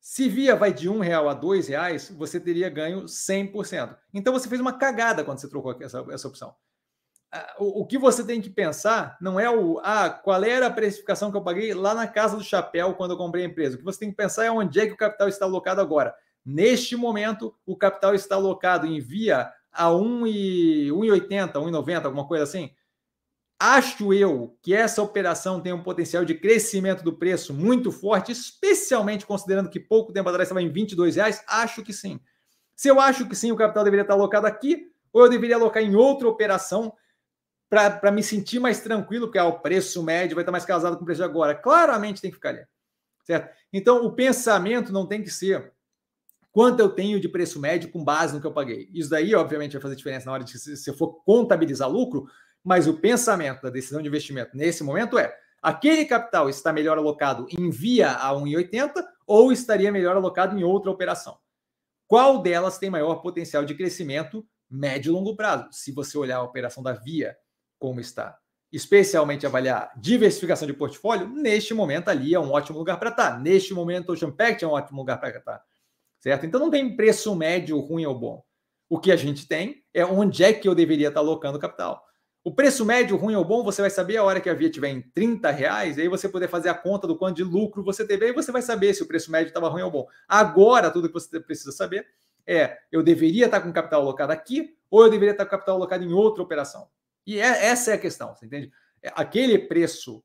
[0.00, 3.98] Se via vai de um real a dois reais, você teria ganho 100%.
[4.14, 6.54] Então você fez uma cagada quando você trocou essa, essa opção.
[7.58, 11.30] O, o, que você tem que pensar não é o ah, qual era a precificação
[11.30, 13.74] que eu paguei lá na casa do chapéu quando eu comprei a empresa.
[13.74, 16.14] O que você tem que pensar é onde é que o capital está alocado agora.
[16.44, 22.70] Neste momento, o capital está alocado em via a 1,80, 1,90, alguma coisa assim.
[23.58, 29.26] Acho eu que essa operação tem um potencial de crescimento do preço muito forte, especialmente
[29.26, 31.42] considerando que pouco tempo atrás estava em 22 reais.
[31.48, 32.20] Acho que sim.
[32.74, 35.82] Se eu acho que sim, o capital deveria estar alocado aqui, ou eu deveria alocar
[35.82, 36.92] em outra operação
[37.68, 41.02] para me sentir mais tranquilo, porque ah, o preço médio vai estar mais casado com
[41.02, 41.54] o preço de agora.
[41.54, 42.64] Claramente tem que ficar ali.
[43.24, 43.52] Certo?
[43.72, 45.72] Então, o pensamento não tem que ser
[46.52, 48.88] quanto eu tenho de preço médio com base no que eu paguei.
[48.94, 52.26] Isso daí, obviamente, vai fazer diferença na hora de se você for contabilizar lucro,
[52.64, 57.46] mas o pensamento da decisão de investimento nesse momento é: aquele capital está melhor alocado
[57.50, 61.36] em via a 1,80 ou estaria melhor alocado em outra operação?
[62.06, 65.68] Qual delas tem maior potencial de crescimento médio e longo prazo?
[65.72, 67.36] Se você olhar a operação da Via
[67.78, 68.38] como está,
[68.72, 73.40] especialmente avaliar diversificação de portfólio, neste momento ali é um ótimo lugar para estar.
[73.40, 75.62] Neste momento, o Ocean Pact é um ótimo lugar para estar.
[76.18, 76.46] Certo?
[76.46, 78.42] Então não tem preço médio ruim ou bom.
[78.88, 82.06] O que a gente tem é onde é que eu deveria estar alocando capital.
[82.46, 84.88] O preço médio ruim ou bom, você vai saber a hora que a via estiver
[84.88, 88.26] em 30 reais, aí você poder fazer a conta do quanto de lucro você teve,
[88.26, 90.06] aí você vai saber se o preço médio estava ruim ou bom.
[90.28, 92.06] Agora, tudo que você precisa saber
[92.46, 96.04] é: eu deveria estar com capital alocado aqui ou eu deveria estar com capital alocado
[96.04, 96.88] em outra operação?
[97.26, 98.70] E é, essa é a questão, você entende?
[99.02, 100.22] É, aquele preço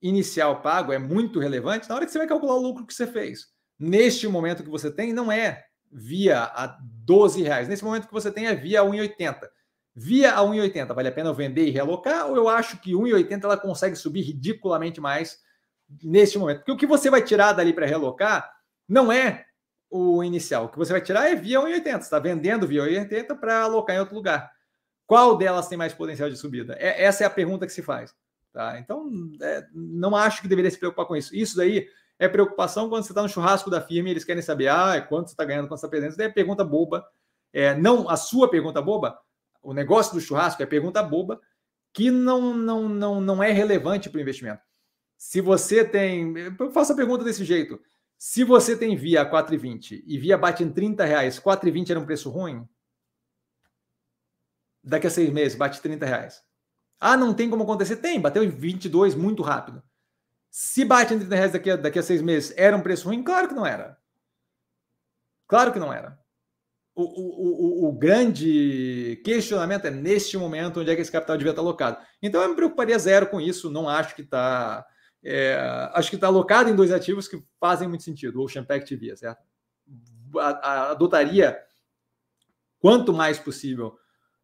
[0.00, 3.06] inicial pago é muito relevante na hora que você vai calcular o lucro que você
[3.06, 3.46] fez.
[3.78, 7.68] Neste momento que você tem, não é via a 12 reais.
[7.68, 9.48] Nesse momento que você tem é via 1,80.
[9.94, 12.26] Via a 1,80, vale a pena eu vender e realocar?
[12.26, 15.38] Ou eu acho que 1,80 ela consegue subir ridiculamente mais
[16.02, 16.58] neste momento?
[16.58, 18.50] Porque o que você vai tirar dali para realocar
[18.88, 19.44] não é
[19.90, 20.64] o inicial.
[20.64, 21.82] O que você vai tirar é via 1,80.
[21.82, 24.50] Você está vendendo via 1,80 para alocar em outro lugar.
[25.12, 26.74] Qual delas tem mais potencial de subida?
[26.78, 28.14] É, essa é a pergunta que se faz.
[28.50, 28.78] Tá?
[28.78, 29.10] Então,
[29.42, 31.36] é, não acho que deveria se preocupar com isso.
[31.36, 31.86] Isso daí
[32.18, 35.26] é preocupação quando você está no churrasco da firma e eles querem saber ah, quanto
[35.26, 36.08] você está ganhando, quanto você está perdendo.
[36.12, 37.06] Isso daí é pergunta boba.
[37.52, 39.18] É, não a sua pergunta boba,
[39.62, 41.38] o negócio do churrasco é pergunta boba
[41.92, 44.62] que não, não, não, não é relevante para o investimento.
[45.18, 46.32] Se você tem.
[46.58, 47.78] Eu faço a pergunta desse jeito.
[48.16, 52.30] Se você tem via 4,20 e via bate em 30 reais, 4,20 era um preço
[52.30, 52.66] ruim?
[54.82, 56.42] Daqui a seis meses bate 30 reais.
[56.98, 57.96] Ah, não tem como acontecer?
[57.96, 59.82] Tem, bateu em 22 muito rápido.
[60.50, 63.22] Se bate em 30 reais daqui a, daqui a seis meses, era um preço ruim?
[63.22, 63.98] Claro que não era.
[65.46, 66.18] Claro que não era.
[66.94, 71.52] O, o, o, o, grande questionamento é neste momento onde é que esse capital devia
[71.52, 71.96] estar alocado.
[72.22, 74.86] Então eu me preocuparia zero com isso, não acho que está.
[75.24, 75.56] É,
[75.94, 79.16] acho que está alocado em dois ativos que fazem muito sentido, o Ocean Pact Via,
[79.16, 79.42] certo?
[80.62, 81.58] Adotaria
[82.78, 83.96] quanto mais possível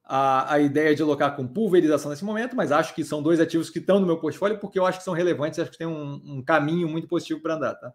[0.08, 3.68] a, a ideia de alocar com pulverização nesse momento, mas acho que são dois ativos
[3.68, 6.22] que estão no meu portfólio porque eu acho que são relevantes, acho que tem um,
[6.24, 7.74] um caminho muito positivo para andar.
[7.74, 7.92] Tá?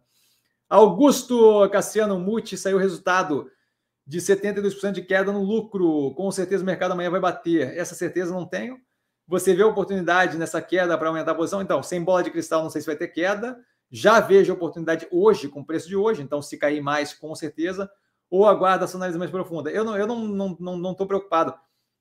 [0.70, 3.50] Augusto Cassiano Muti saiu o resultado
[4.06, 6.14] de 72% de queda no lucro.
[6.16, 7.76] Com certeza o mercado amanhã vai bater.
[7.76, 8.78] Essa certeza não tenho.
[9.28, 11.62] Você vê oportunidade nessa queda para aumentar a posição?
[11.62, 13.58] Então, sem bola de cristal, não sei se vai ter queda.
[13.90, 16.22] Já vejo oportunidade hoje, com o preço de hoje.
[16.22, 17.90] Então, se cair mais, com certeza.
[18.30, 19.72] Ou aguarda essa análise mais profunda.
[19.72, 21.54] Eu não estou não, não, não, não preocupado.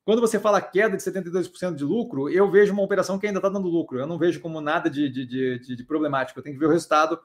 [0.05, 3.47] Quando você fala queda de 72% de lucro, eu vejo uma operação que ainda está
[3.47, 3.99] dando lucro.
[3.99, 6.37] Eu não vejo como nada de, de, de, de problemático.
[6.37, 7.17] Eu tenho que ver o resultado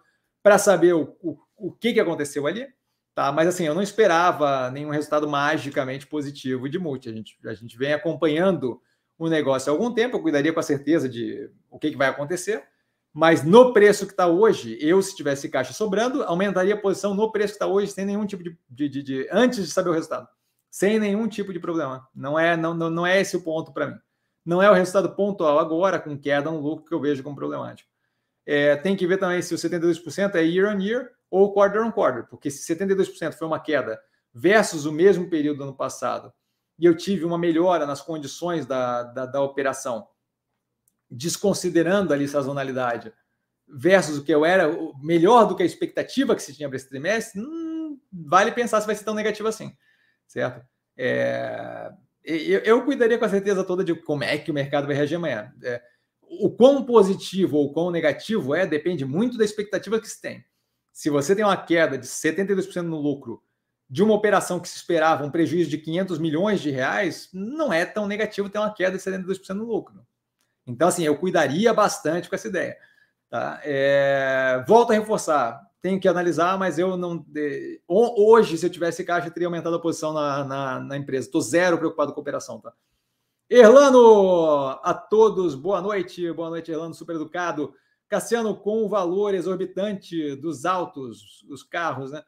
[0.42, 2.68] para saber o, o, o que, que aconteceu ali.
[3.16, 3.32] Tá?
[3.32, 7.08] Mas assim, eu não esperava nenhum resultado magicamente positivo de multi.
[7.08, 8.80] A gente, a gente vem acompanhando
[9.18, 12.06] o negócio há algum tempo, eu cuidaria com a certeza de o que, que vai
[12.06, 12.62] acontecer.
[13.12, 17.32] Mas no preço que está hoje, eu, se tivesse caixa sobrando, aumentaria a posição no
[17.32, 19.28] preço que está hoje, sem nenhum tipo de, de, de, de.
[19.32, 20.28] antes de saber o resultado
[20.70, 22.06] sem nenhum tipo de problema.
[22.14, 23.98] Não é, não, não, não é esse o ponto para mim.
[24.44, 27.88] Não é o resultado pontual agora, com queda no lucro, que eu vejo como problemático.
[28.46, 31.92] É, tem que ver também se o 72% é year on year ou quarter on
[31.92, 34.00] quarter, porque se 72% foi uma queda
[34.32, 36.32] versus o mesmo período do ano passado,
[36.78, 40.08] e eu tive uma melhora nas condições da, da, da operação,
[41.10, 43.12] desconsiderando ali sazonalidade,
[43.66, 44.70] versus o que eu era,
[45.02, 48.86] melhor do que a expectativa que se tinha para esse trimestre, hum, vale pensar se
[48.86, 49.76] vai ser tão negativo assim
[50.28, 50.64] certo?
[50.96, 51.90] É,
[52.24, 55.16] eu, eu, cuidaria com a certeza toda de como é que o mercado vai reagir
[55.16, 55.52] amanhã.
[55.62, 55.82] É,
[56.22, 60.44] o quão positivo ou quão negativo é depende muito da expectativa que se tem.
[60.92, 63.42] Se você tem uma queda de 72% no lucro
[63.88, 67.86] de uma operação que se esperava um prejuízo de 500 milhões de reais, não é
[67.86, 70.06] tão negativo ter uma queda de 72% no lucro.
[70.66, 72.76] Então, assim, eu cuidaria bastante com essa ideia.
[73.30, 73.60] Tá?
[73.64, 77.24] É, volto a reforçar tenho que analisar, mas eu não.
[77.86, 81.26] Hoje, se eu tivesse caixa, eu teria aumentado a posição na, na, na empresa.
[81.26, 82.72] Estou zero preocupado com a operação, tá?
[83.48, 86.30] Erlano, a todos, boa noite.
[86.32, 87.72] Boa noite, Erlano, super educado.
[88.08, 92.22] Cassiano, com o valor exorbitante dos autos, os carros, né?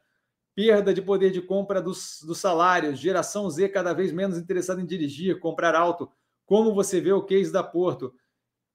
[0.55, 4.87] Perda de poder de compra dos, dos salários, geração Z cada vez menos interessada em
[4.87, 6.11] dirigir, comprar auto.
[6.47, 8.15] Como você vê o case da Porto?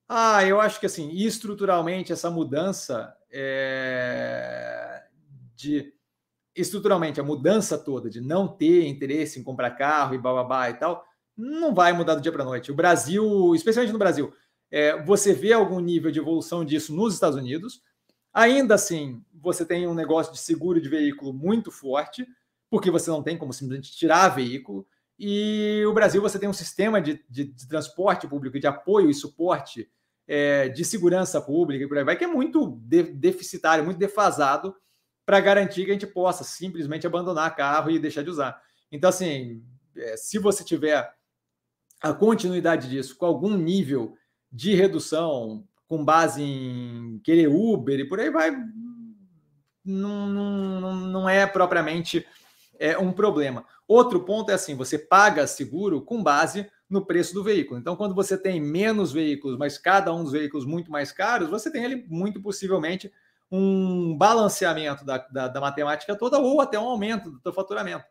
[0.08, 5.03] Ah, eu acho que assim, estruturalmente, essa mudança é,
[5.57, 5.94] de
[6.56, 11.03] estruturalmente a mudança toda de não ter interesse em comprar carro e bababá e tal,
[11.36, 12.72] não vai mudar do dia para a noite.
[12.72, 14.34] O Brasil, especialmente no Brasil,
[14.72, 17.82] é, você vê algum nível de evolução disso nos Estados Unidos.
[18.34, 22.26] Ainda assim, você tem um negócio de seguro de veículo muito forte,
[22.70, 24.88] porque você não tem como simplesmente tirar veículo.
[25.20, 29.14] E o Brasil, você tem um sistema de, de, de transporte público, de apoio e
[29.14, 29.90] suporte
[30.28, 34.76] é, de segurança pública e por aí vai, que é muito de, deficitário, muito defasado
[35.26, 38.62] para garantir que a gente possa simplesmente abandonar carro e deixar de usar.
[38.92, 39.64] Então, assim,
[39.96, 41.12] é, se você tiver
[42.02, 44.16] a continuidade disso com algum nível
[44.52, 48.52] de redução com base em querer Uber e por aí vai,
[49.84, 52.26] não, não, não é propriamente
[52.80, 53.66] é, um problema.
[53.88, 57.80] Outro ponto é assim: você paga seguro com base no preço do veículo.
[57.80, 61.72] Então, quando você tem menos veículos, mas cada um dos veículos muito mais caros, você
[61.72, 63.12] tem ali muito possivelmente
[63.52, 68.06] um balanceamento da, da, da matemática toda ou até um aumento do seu faturamento,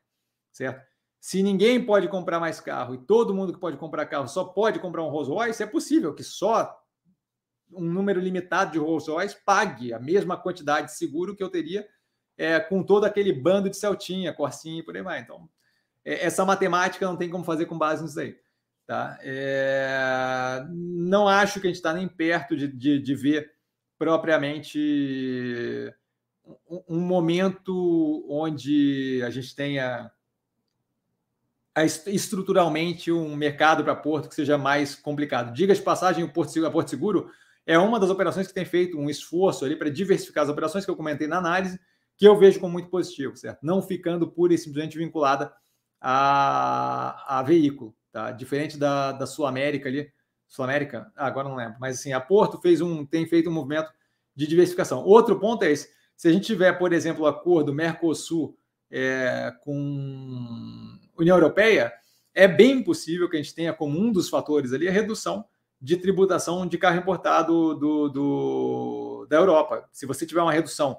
[0.53, 0.85] certo?
[1.21, 4.79] Se ninguém pode comprar mais carro e todo mundo que pode comprar carro só pode
[4.79, 6.79] comprar um Rolls Royce, é possível que só
[7.73, 11.89] um número limitado de Rolls Royce pague a mesma quantidade de seguro que eu teria
[12.37, 15.21] é, com todo aquele bando de Celtinha, Corsinha e por aí vai.
[15.21, 15.49] Então,
[16.05, 18.37] é, essa matemática não tem como fazer com base nisso aí.
[18.87, 19.19] Tá?
[19.23, 23.53] É, não acho que a gente está nem perto de, de, de, ver
[23.99, 24.79] propriamente
[26.69, 30.11] um, um, momento onde a gente tenha
[32.07, 35.55] estruturalmente um mercado para Porto que seja mais complicado.
[35.55, 37.31] Diga de passagem, o Porto, a Porto Seguro
[37.67, 40.91] é uma das operações que tem feito um esforço ali para diversificar as operações que
[40.91, 41.81] eu comentei na análise,
[42.17, 43.61] que eu vejo como muito positivo, certo?
[43.63, 45.53] Não ficando pura e simplesmente vinculada
[45.99, 48.31] a, a veículo, tá?
[48.31, 50.09] Diferente da, da Sul América ali,
[50.47, 53.53] Sul América, ah, agora não lembro, mas assim, a Porto fez um, tem feito um
[53.53, 53.91] movimento
[54.37, 55.03] de diversificação.
[55.05, 58.57] Outro ponto é esse: se a gente tiver, por exemplo, o acordo Mercosul
[58.89, 61.93] é, com União Europeia,
[62.33, 65.45] é bem possível que a gente tenha como um dos fatores ali a redução
[65.81, 69.89] de tributação de carro importado do, do, da Europa.
[69.91, 70.99] Se você tiver uma redução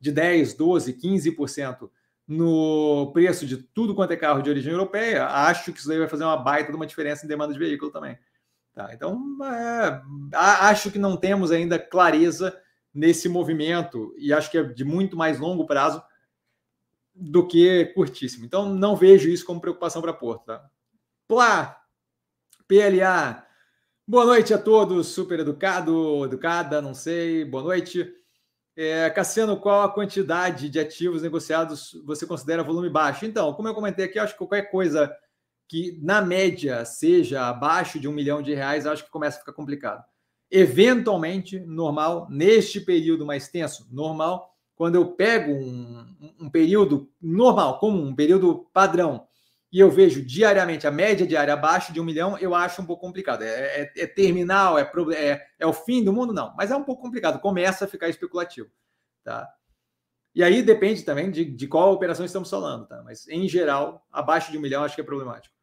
[0.00, 1.90] de 10, 12, 15%
[2.26, 6.08] no preço de tudo quanto é carro de origem europeia, acho que isso aí vai
[6.08, 8.18] fazer uma baita de uma diferença em demanda de veículo também.
[8.74, 10.02] Tá, então, é,
[10.34, 12.58] acho que não temos ainda clareza
[12.94, 16.02] nesse movimento e acho que é de muito mais longo prazo
[17.14, 18.46] do que curtíssimo.
[18.46, 20.46] Então, não vejo isso como preocupação para Porto.
[20.46, 20.64] Tá?
[21.28, 21.82] Plá,
[22.66, 23.46] PLA,
[24.04, 27.44] Boa noite a todos, super educado, educada, não sei.
[27.44, 28.12] Boa noite.
[28.74, 33.26] É, Cassiano, qual a quantidade de ativos negociados você considera volume baixo?
[33.26, 35.14] Então, como eu comentei aqui, acho que qualquer coisa
[35.68, 39.52] que na média seja abaixo de um milhão de reais, acho que começa a ficar
[39.52, 40.04] complicado.
[40.50, 48.08] Eventualmente, normal, neste período mais tenso, normal, quando eu pego um, um período normal, comum,
[48.08, 49.26] um período padrão,
[49.72, 53.00] e eu vejo diariamente a média diária abaixo de um milhão, eu acho um pouco
[53.06, 53.42] complicado.
[53.42, 54.82] É, é, é terminal, é,
[55.14, 56.34] é, é, o fim do mundo?
[56.34, 58.70] Não, mas é um pouco complicado, começa a ficar especulativo.
[59.24, 59.48] Tá?
[60.34, 63.02] E aí depende também de, de qual operação estamos falando, tá?
[63.02, 65.54] mas em geral, abaixo de um milhão acho que é problemático.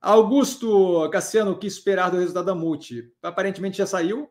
[0.00, 3.12] Augusto Cassiano, o que esperar do resultado da Multi?
[3.22, 4.30] Aparentemente já saiu,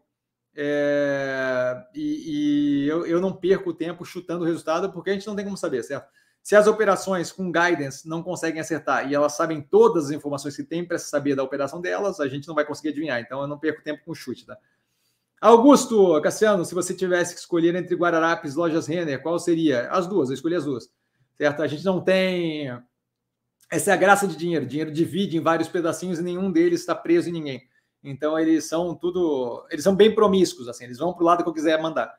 [0.56, 5.36] é, e, e eu, eu, não perco tempo chutando o resultado, porque a gente não
[5.36, 6.10] tem como saber, certo?
[6.46, 10.64] Se as operações com guidance não conseguem acertar e elas sabem todas as informações que
[10.64, 13.20] tem para saber da operação delas, a gente não vai conseguir adivinhar.
[13.20, 14.56] Então eu não perco tempo com chute, tá?
[15.42, 19.90] Augusto, Cassiano, se você tivesse que escolher entre Guararapes e Lojas Renner, qual seria?
[19.90, 20.88] As duas, eu escolhi as duas.
[21.36, 21.64] Certo?
[21.64, 22.70] A gente não tem.
[23.72, 24.68] Essa é a graça de dinheiro.
[24.68, 27.68] Dinheiro divide em vários pedacinhos e nenhum deles está preso em ninguém.
[28.04, 29.66] Então eles são tudo.
[29.72, 32.16] Eles são bem promíscuos, assim, eles vão para o lado que eu quiser mandar.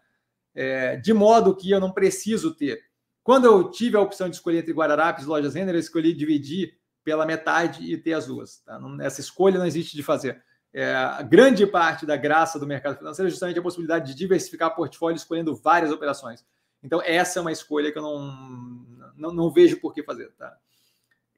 [0.53, 2.85] É, de modo que eu não preciso ter
[3.27, 6.79] quando eu tive a opção de escolher entre Guararapes e Lojas Renner, eu escolhi dividir
[7.03, 8.59] pela metade e ter as duas.
[8.59, 8.81] Tá?
[9.01, 10.41] Essa escolha não existe de fazer.
[10.73, 14.77] É, a grande parte da graça do mercado financeiro é justamente a possibilidade de diversificar
[14.77, 16.47] portfólio escolhendo várias operações.
[16.81, 18.87] Então, essa é uma escolha que eu não,
[19.17, 20.31] não, não vejo por que fazer.
[20.39, 20.57] Tá?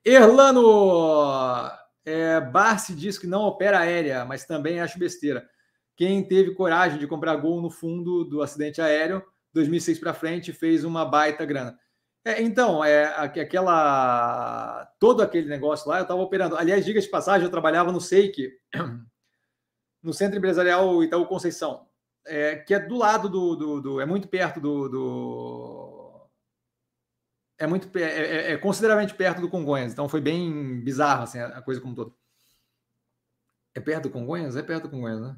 [0.05, 1.71] Erlano
[2.05, 5.49] é, Barsi diz que não opera aérea, mas também acho besteira.
[5.97, 10.85] Quem teve coragem de comprar gol no fundo do acidente aéreo 2006 para frente fez
[10.85, 11.79] uma baita grana.
[12.25, 13.05] É, então, é
[13.41, 16.57] aquela todo aquele negócio lá, eu estava operando.
[16.57, 18.53] Aliás, diga de passagem, eu trabalhava no SEIC,
[20.03, 21.87] no Centro Empresarial Itaú Conceição,
[22.27, 26.29] é, que é do lado do, do, do, é muito perto do, do
[27.59, 29.93] é muito é, é, é, consideravelmente perto do Congonhas.
[29.93, 32.17] Então foi bem bizarro assim a coisa como todo.
[33.75, 34.57] É perto do Congonhas?
[34.57, 35.37] É perto do Congonhas, né?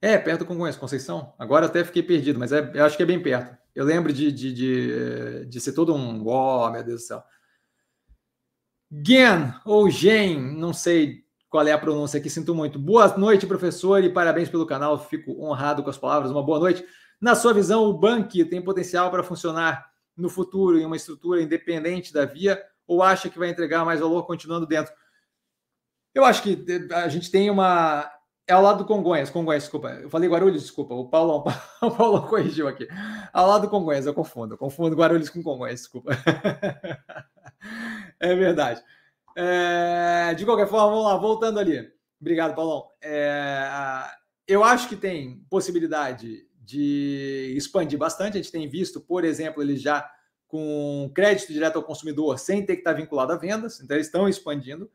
[0.00, 1.34] É, perto do Congonhas, Conceição.
[1.38, 3.56] Agora até fiquei perdido, mas é, eu acho que é bem perto.
[3.74, 6.26] Eu lembro de, de, de, de ser todo um.
[6.26, 7.22] Oh, meu Deus do céu.
[8.90, 12.78] Gen, ou Gen, não sei qual é a pronúncia aqui, sinto muito.
[12.78, 14.98] Boa noite, professor, e parabéns pelo canal.
[14.98, 16.30] Fico honrado com as palavras.
[16.30, 16.84] Uma boa noite.
[17.20, 22.12] Na sua visão, o Bank tem potencial para funcionar no futuro em uma estrutura independente
[22.12, 24.92] da Via ou acha que vai entregar mais valor continuando dentro?
[26.14, 28.10] Eu acho que a gente tem uma
[28.48, 29.90] é ao lado do Congonhas, Congonhas, desculpa.
[29.90, 30.94] Eu falei Guarulhos, desculpa.
[30.94, 31.44] O Paulo,
[31.82, 32.88] o Paulo corrigiu aqui.
[33.30, 34.54] Ao lado do Congonhas, eu confundo.
[34.54, 36.12] Eu confundo Guarulhos com Congonhas, desculpa.
[38.18, 38.82] é verdade.
[39.36, 41.92] É, de qualquer forma, vamos lá, voltando ali.
[42.18, 42.88] Obrigado, Paulão.
[43.02, 43.68] É,
[44.46, 48.38] eu acho que tem possibilidade de expandir bastante.
[48.38, 50.10] A gente tem visto, por exemplo, eles já
[50.46, 54.26] com crédito direto ao consumidor sem ter que estar vinculado a vendas, então eles estão
[54.26, 54.90] expandindo.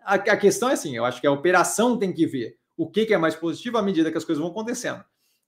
[0.00, 3.06] A, a questão é assim: eu acho que a operação tem que ver o que,
[3.06, 5.04] que é mais positivo à medida que as coisas vão acontecendo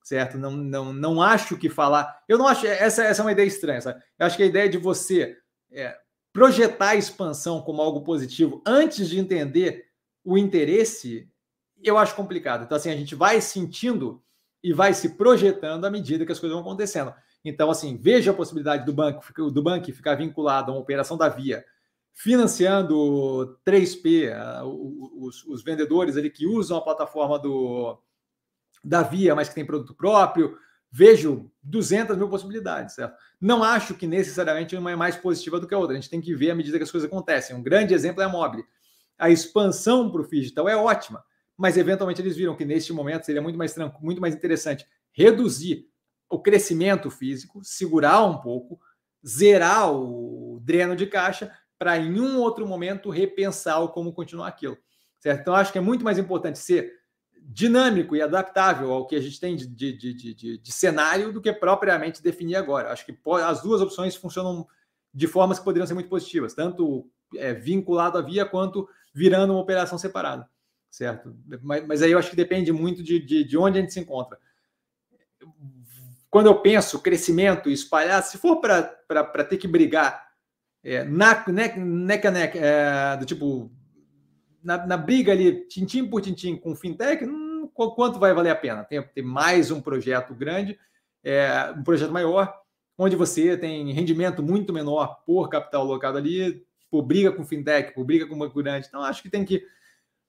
[0.06, 0.38] certo?
[0.38, 2.22] Não, não, não acho que falar.
[2.28, 2.64] Eu não acho.
[2.64, 3.80] Essa, essa é uma ideia estranha.
[3.80, 4.00] Sabe?
[4.16, 5.36] Eu acho que a ideia de você
[5.72, 5.98] é,
[6.32, 9.86] projetar a expansão como algo positivo antes de entender
[10.24, 11.28] o interesse,
[11.82, 12.64] eu acho complicado.
[12.64, 14.22] Então, assim, a gente vai sentindo
[14.62, 17.12] e vai se projetando à medida que as coisas vão acontecendo.
[17.44, 21.28] Então, assim, veja a possibilidade do banco, do banco ficar vinculado a uma operação da
[21.28, 21.64] Via,
[22.16, 24.32] financiando 3P,
[25.18, 28.00] os, os vendedores ali que usam a plataforma do,
[28.82, 30.58] da Via, mas que tem produto próprio.
[30.90, 33.14] Vejo 200 mil possibilidades, certo?
[33.38, 35.92] Não acho que necessariamente uma é mais positiva do que a outra.
[35.94, 37.54] A gente tem que ver à medida que as coisas acontecem.
[37.54, 38.64] Um grande exemplo é a Mobile.
[39.18, 41.22] A expansão para o digital é ótima,
[41.54, 45.86] mas eventualmente eles viram que neste momento seria muito mais tranquilo, muito mais interessante reduzir
[46.30, 48.80] o crescimento físico, segurar um pouco,
[49.26, 54.76] zerar o dreno de caixa para em um outro momento repensar o como continuar aquilo.
[55.20, 55.40] Certo?
[55.40, 56.92] Então acho que é muito mais importante ser
[57.48, 61.40] dinâmico e adaptável ao que a gente tem de, de, de, de, de cenário do
[61.40, 62.90] que propriamente definir agora.
[62.92, 64.66] Acho que as duas opções funcionam
[65.14, 69.62] de formas que poderiam ser muito positivas, tanto é, vinculado à via quanto virando uma
[69.62, 70.48] operação separada,
[70.90, 71.34] certo?
[71.62, 74.00] Mas, mas aí eu acho que depende muito de, de, de onde a gente se
[74.00, 74.38] encontra.
[76.28, 80.25] Quando eu penso crescimento espalhar, se for para ter que brigar
[80.86, 83.72] é, na, neck, é, do tipo
[84.62, 88.84] na, na, briga ali, tintim por tintim com fintech, hum, quanto vai valer a pena?
[88.84, 90.78] Tem, tem mais um projeto grande,
[91.24, 92.54] é, um projeto maior,
[92.96, 98.04] onde você tem rendimento muito menor por capital alocado ali, por briga com fintech, por
[98.04, 98.86] briga com banco grande.
[98.86, 99.66] Então, acho que tem que.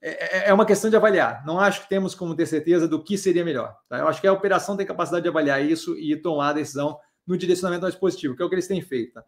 [0.02, 1.46] É, é, é uma questão de avaliar.
[1.46, 3.78] Não acho que temos como ter certeza do que seria melhor.
[3.88, 4.00] Tá?
[4.00, 6.98] Eu acho que a operação tem capacidade de avaliar isso e tomar a decisão
[7.28, 9.14] no direcionamento mais positivo, que é o que eles têm feito.
[9.14, 9.24] Tá?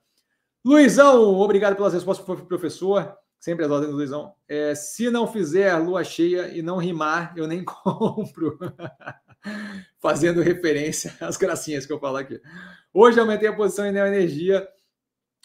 [0.65, 4.33] Luizão, obrigado pelas respostas, professor sempre as ordens do Luizão.
[4.47, 8.59] É, se não fizer lua cheia e não rimar, eu nem compro.
[9.99, 12.41] Fazendo referência às gracinhas que eu falo aqui.
[12.93, 14.67] Hoje aumentei a posição em Neoenergia.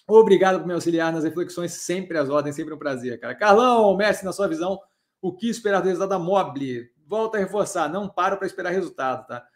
[0.07, 3.35] Obrigado por me auxiliar nas reflexões, sempre as ordens, sempre um prazer, cara.
[3.35, 4.79] Carlão, Messi, na sua visão,
[5.23, 6.91] o que esperar do resultado da Mobile?
[7.07, 9.47] Volta a reforçar, não paro para esperar resultado, tá?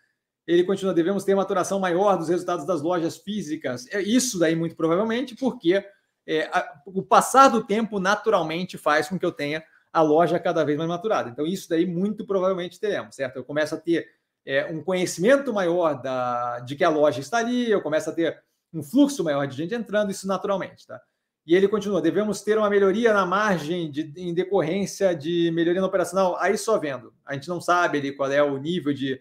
[0.49, 3.87] Ele continua, devemos ter maturação maior dos resultados das lojas físicas.
[3.93, 5.85] É isso daí, muito provavelmente, porque
[6.27, 9.63] é, a, o passar do tempo naturalmente faz com que eu tenha
[9.93, 11.29] a loja cada vez mais maturada.
[11.29, 13.37] Então, isso daí muito provavelmente teremos, certo?
[13.37, 14.09] Eu começo a ter
[14.47, 18.43] é, um conhecimento maior da, de que a loja está ali, eu começo a ter
[18.73, 20.99] um fluxo maior de gente entrando, isso naturalmente, tá?
[21.47, 25.87] E ele continua: devemos ter uma melhoria na margem de, em decorrência de melhoria no
[25.87, 26.39] operacional.
[26.39, 27.13] Aí só vendo.
[27.25, 29.21] A gente não sabe ali qual é o nível de,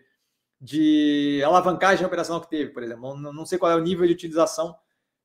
[0.59, 3.15] de alavancagem operacional que teve, por exemplo.
[3.15, 4.75] Não, não sei qual é o nível de utilização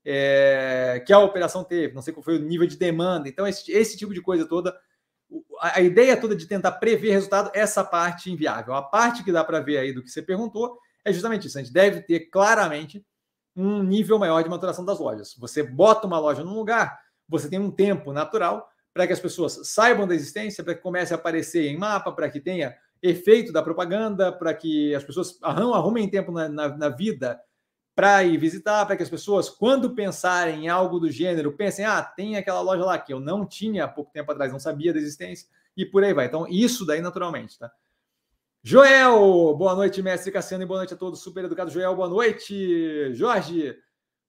[0.05, 3.29] é, que a operação teve, não sei qual foi o nível de demanda.
[3.29, 4.77] Então, esse, esse tipo de coisa toda,
[5.61, 8.75] a, a, ideia toda de tentar prever resultado, essa parte inviável.
[8.75, 11.59] A parte que dá para ver aí do que você perguntou é justamente isso.
[11.59, 13.05] A gente deve ter claramente
[13.55, 15.35] um nível maior de maturação das lojas.
[15.39, 16.99] Você bota uma loja num lugar,
[17.29, 21.15] você tem um tempo natural para que as pessoas saibam da existência, para que comece
[21.15, 26.09] a aparecer em mapa, para que tenha efeito da propaganda, para que as pessoas arrumem
[26.09, 27.41] tempo na, na, na vida
[27.95, 32.03] para ir visitar, para que as pessoas, quando pensarem em algo do gênero, pensem: ah,
[32.03, 34.99] tem aquela loja lá que eu não tinha há pouco tempo atrás, não sabia da
[34.99, 36.27] existência, e por aí vai.
[36.27, 37.71] Então, isso daí naturalmente, tá?
[38.65, 41.21] Joel, boa noite, mestre Cassiano, e boa noite a todos.
[41.21, 43.13] Super educado Joel, boa noite.
[43.13, 43.77] Jorge,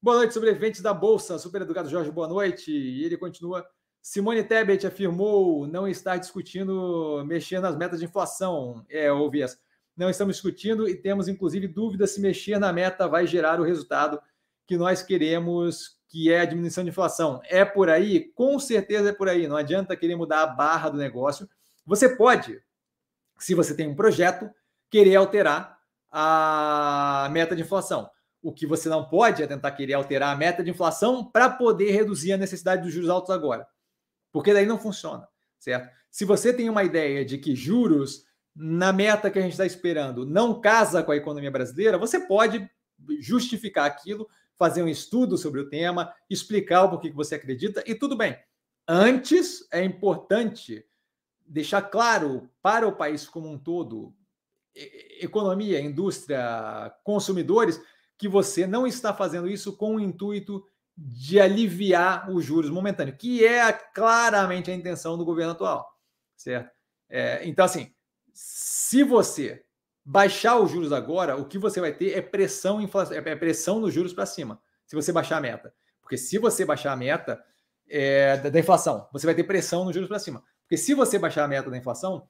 [0.02, 1.38] boa noite, sobreviventes da Bolsa.
[1.38, 2.72] Super educado Jorge, boa noite.
[2.72, 3.64] E ele continua.
[4.04, 8.86] Simone Tebet afirmou não estar discutindo mexer nas metas de inflação.
[8.88, 9.58] É, ouvi essa
[9.96, 14.20] não estamos discutindo e temos, inclusive, dúvidas se mexer na meta vai gerar o resultado
[14.66, 17.42] que nós queremos, que é a diminuição de inflação.
[17.46, 18.32] É por aí?
[18.34, 19.48] Com certeza é por aí.
[19.48, 21.48] Não adianta querer mudar a barra do negócio.
[21.86, 22.62] Você pode,
[23.38, 24.50] se você tem um projeto,
[24.90, 25.78] querer alterar
[26.10, 28.10] a meta de inflação.
[28.42, 31.92] O que você não pode é tentar querer alterar a meta de inflação para poder
[31.92, 33.68] reduzir a necessidade dos juros altos agora.
[34.34, 35.28] Porque daí não funciona,
[35.60, 35.96] certo?
[36.12, 40.26] Se você tem uma ideia de que juros na meta que a gente está esperando
[40.26, 42.70] não casa com a economia brasileira, você pode
[43.20, 44.28] justificar aquilo,
[44.58, 48.38] fazer um estudo sobre o tema, explicar o porquê que você acredita e tudo bem.
[48.88, 50.86] Antes, é importante
[51.46, 54.14] deixar claro para o país como um todo,
[55.22, 57.80] economia, indústria, consumidores,
[58.18, 63.46] que você não está fazendo isso com o intuito de aliviar os juros momentâneos, que
[63.46, 65.88] é claramente a intenção do governo atual,
[66.36, 66.72] certo?
[67.10, 67.94] É, então, assim,
[68.32, 69.64] se você
[70.06, 73.94] baixar os juros agora, o que você vai ter é pressão, inflação, é pressão nos
[73.94, 75.74] juros para cima, se você baixar a meta.
[76.02, 77.44] Porque se você baixar a meta
[77.90, 80.44] é, da, da inflação, você vai ter pressão nos juros para cima.
[80.64, 82.28] Porque se você baixar a meta da inflação,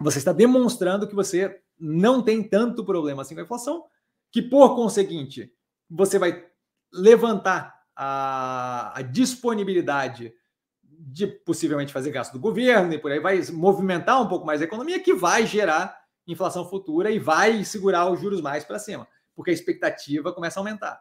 [0.00, 3.84] você está demonstrando que você não tem tanto problema assim com a inflação,
[4.30, 5.52] que por conseguinte,
[5.88, 6.46] você vai
[6.92, 10.34] levantar a, a disponibilidade
[10.82, 14.64] de possivelmente fazer gasto do governo e por aí vai movimentar um pouco mais a
[14.64, 19.50] economia, que vai gerar inflação futura e vai segurar os juros mais para cima, porque
[19.50, 21.00] a expectativa começa a aumentar.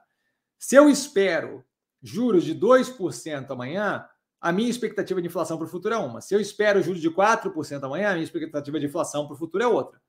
[0.60, 1.64] Se eu espero
[2.02, 4.06] juros de 2% amanhã,
[4.42, 6.20] a minha expectativa de inflação para o futuro é uma.
[6.20, 9.64] Se eu espero juros de 4% amanhã, a minha expectativa de inflação para o futuro
[9.64, 10.02] é outra,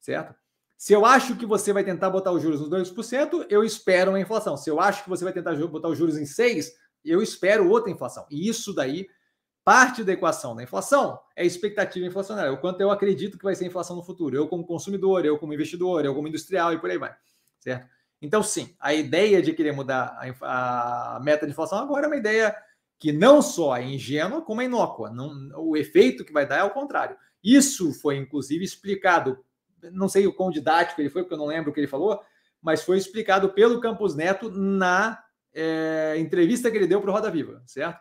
[0.00, 0.34] certo?
[0.80, 4.18] Se eu acho que você vai tentar botar os juros nos 2%, eu espero uma
[4.18, 4.56] inflação.
[4.56, 6.70] Se eu acho que você vai tentar botar os juros em 6%,
[7.04, 8.26] eu espero outra inflação.
[8.30, 9.06] E isso daí,
[9.62, 13.64] parte da equação da inflação é expectativa inflacionária, o quanto eu acredito que vai ser
[13.64, 14.34] a inflação no futuro.
[14.34, 17.14] Eu como consumidor, eu como investidor, eu como industrial e por aí vai,
[17.58, 17.86] certo?
[18.22, 22.16] Então, sim, a ideia de querer mudar a, a meta de inflação agora é uma
[22.16, 22.56] ideia
[22.98, 25.10] que não só é ingênua, como é inócua.
[25.10, 27.18] Não, o efeito que vai dar é o contrário.
[27.44, 29.44] Isso foi, inclusive, explicado,
[29.92, 32.20] não sei o quão didático ele foi, porque eu não lembro o que ele falou,
[32.60, 37.30] mas foi explicado pelo Campos Neto na é, entrevista que ele deu para o Roda
[37.30, 38.00] Viva, certo?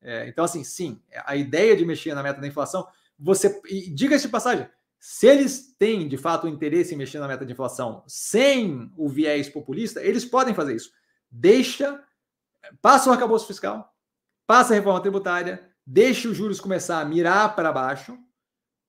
[0.00, 2.86] É, então, assim, sim, a ideia de mexer na meta da inflação,
[3.18, 3.60] você.
[3.94, 4.68] Diga-se de passagem,
[4.98, 9.48] se eles têm de fato interesse em mexer na meta de inflação sem o viés
[9.48, 10.92] populista, eles podem fazer isso.
[11.30, 12.02] Deixa,
[12.80, 13.94] passa o arcabouço fiscal,
[14.46, 18.18] passa a reforma tributária, deixa os juros começar a mirar para baixo,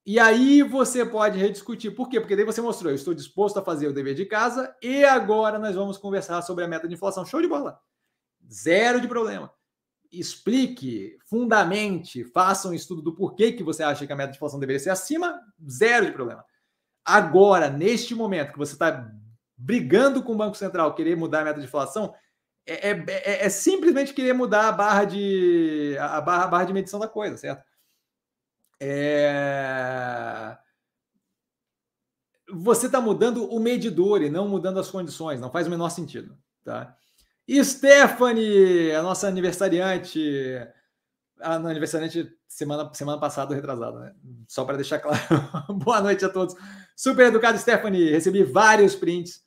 [0.06, 1.96] e aí você pode rediscutir.
[1.96, 2.20] Por quê?
[2.20, 5.58] Porque daí você mostrou, eu estou disposto a fazer o dever de casa, e agora
[5.58, 7.26] nós vamos conversar sobre a meta de inflação.
[7.26, 7.80] Show de bola.
[8.52, 9.52] Zero de problema.
[10.12, 14.60] Explique, fundamente, faça um estudo do porquê que você acha que a meta de inflação
[14.60, 16.44] deveria ser acima, zero de problema.
[17.06, 19.10] Agora, neste momento que você está
[19.58, 22.14] brigando com o Banco Central, querer mudar a meta de inflação,
[22.66, 26.74] é, é, é, é, simplesmente querer mudar a barra de a barra, a barra de
[26.74, 27.64] medição da coisa, certo?
[28.80, 30.58] É...
[32.52, 36.38] Você está mudando o medidor e não mudando as condições, não faz o menor sentido,
[36.64, 36.96] tá?
[37.50, 40.22] Stephanie, a nossa aniversariante,
[41.42, 44.16] a aniversariante semana, semana passada, retrasada, né?
[44.48, 45.20] Só para deixar claro.
[45.84, 46.56] Boa noite a todos.
[46.96, 48.12] Super educado, Stephanie.
[48.12, 49.42] Recebi vários prints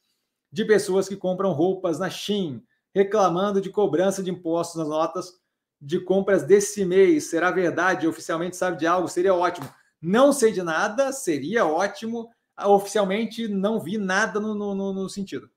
[0.53, 2.63] de pessoas que compram roupas na Shein
[2.95, 5.33] reclamando de cobrança de impostos nas notas
[5.81, 7.25] de compras desse mês.
[7.25, 8.07] Será verdade?
[8.07, 9.09] Oficialmente sabe de algo?
[9.09, 9.69] Seria ótimo.
[10.01, 12.31] Não sei de nada, seria ótimo.
[12.65, 15.51] Oficialmente não vi nada no, no, no sentido.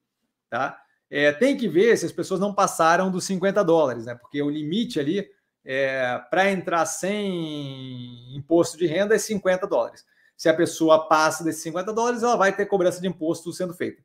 [0.50, 0.82] Tá?
[1.10, 4.16] É, tem que ver se as pessoas não passaram dos 50 dólares, né?
[4.16, 5.28] Porque o limite ali
[5.66, 10.06] é, para entrar sem imposto de renda é 50 dólares.
[10.38, 14.02] Se a pessoa passa desses 50 dólares, ela vai ter cobrança de imposto sendo feita.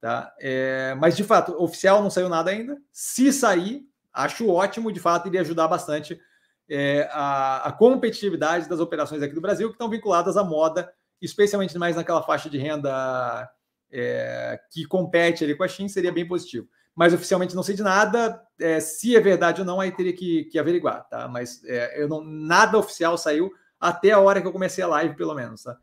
[0.00, 0.32] Tá?
[0.38, 2.76] É, mas, de fato, oficial não saiu nada ainda.
[2.92, 3.86] Se sair,
[4.18, 6.20] acho ótimo, de fato, iria ajudar bastante
[6.68, 10.92] é, a, a, competitividade das operações aqui do Brasil, que estão vinculadas à moda,
[11.22, 13.48] especialmente mais naquela faixa de renda
[13.90, 16.68] é, que compete ali com a China, seria bem positivo.
[16.94, 18.42] Mas oficialmente não sei de nada.
[18.60, 21.28] É, se é verdade ou não, aí teria que, que averiguar, tá?
[21.28, 25.14] Mas é, eu não, nada oficial saiu até a hora que eu comecei a live,
[25.14, 25.76] pelo menos, tá?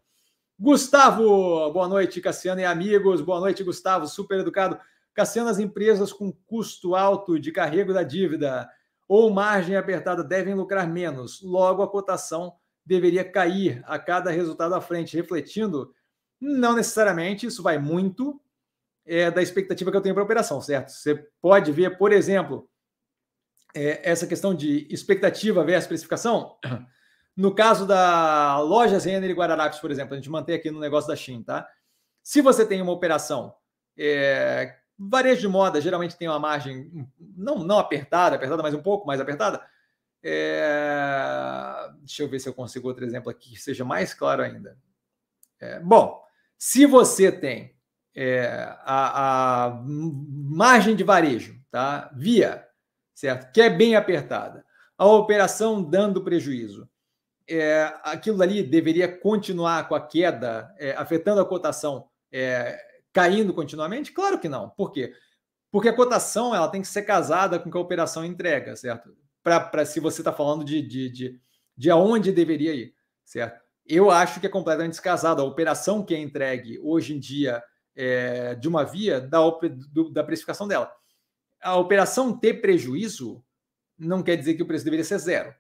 [0.60, 3.22] Gustavo, boa noite, Cassiano e amigos.
[3.22, 4.78] Boa noite, Gustavo, super educado.
[5.16, 8.70] Cassiano, as empresas com custo alto de carrego da dívida
[9.08, 11.42] ou margem apertada devem lucrar menos.
[11.42, 12.54] Logo, a cotação
[12.86, 15.94] deveria cair a cada resultado à frente, refletindo?
[16.40, 18.42] Não necessariamente, isso vai muito
[19.06, 20.90] é, da expectativa que eu tenho para a operação, certo?
[20.90, 22.70] Você pode ver, por exemplo,
[23.74, 26.58] é, essa questão de expectativa versus precificação.
[27.38, 31.10] No caso da loja Renner e Guararapes, por exemplo, a gente mantém aqui no negócio
[31.10, 31.68] da Shein, tá?
[32.24, 33.54] Se você tem uma operação,
[33.98, 39.06] é, varejo de moda geralmente tem uma margem não, não apertada, apertada, mas um pouco
[39.06, 39.62] mais apertada.
[40.24, 44.78] É, deixa eu ver se eu consigo outro exemplo aqui que seja mais claro ainda.
[45.60, 46.24] É, bom,
[46.58, 47.76] se você tem
[48.16, 48.48] é,
[48.82, 52.10] a, a, margem de varejo, tá?
[52.16, 52.68] Via,
[53.14, 53.52] certo?
[53.52, 54.66] Que é bem apertada.
[54.98, 56.90] A operação dando prejuízo
[57.48, 62.78] é, aquilo ali deveria continuar com a queda, é, afetando a cotação, é,
[63.16, 64.12] caindo continuamente?
[64.12, 64.70] Claro que não.
[64.70, 65.12] Por quê?
[65.72, 69.18] Porque a cotação ela tem que ser casada com que a operação entrega, certo?
[69.42, 71.42] Para se você está falando de, de, de,
[71.76, 72.94] de aonde deveria ir,
[73.24, 73.64] certo?
[73.88, 75.42] Eu acho que é completamente descasado.
[75.42, 77.64] A operação que é entregue hoje em dia
[77.96, 79.40] é, de uma via da,
[79.92, 80.92] do, da precificação dela.
[81.62, 83.44] A operação ter prejuízo
[83.98, 85.56] não quer dizer que o preço deveria ser zero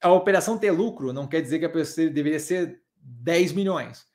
[0.00, 4.06] a operação ter lucro não quer dizer que a pessoa deveria ser 10 milhões.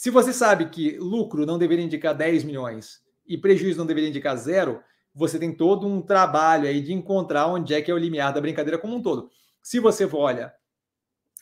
[0.00, 4.34] Se você sabe que lucro não deveria indicar 10 milhões e prejuízo não deveria indicar
[4.34, 4.82] zero,
[5.14, 8.40] você tem todo um trabalho aí de encontrar onde é que é o limiar da
[8.40, 9.28] brincadeira como um todo.
[9.62, 10.54] Se você olha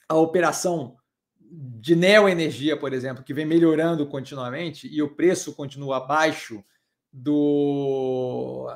[0.08, 0.96] a operação
[1.38, 6.64] de neoenergia, por exemplo, que vem melhorando continuamente e o preço continua abaixo
[7.12, 8.68] do,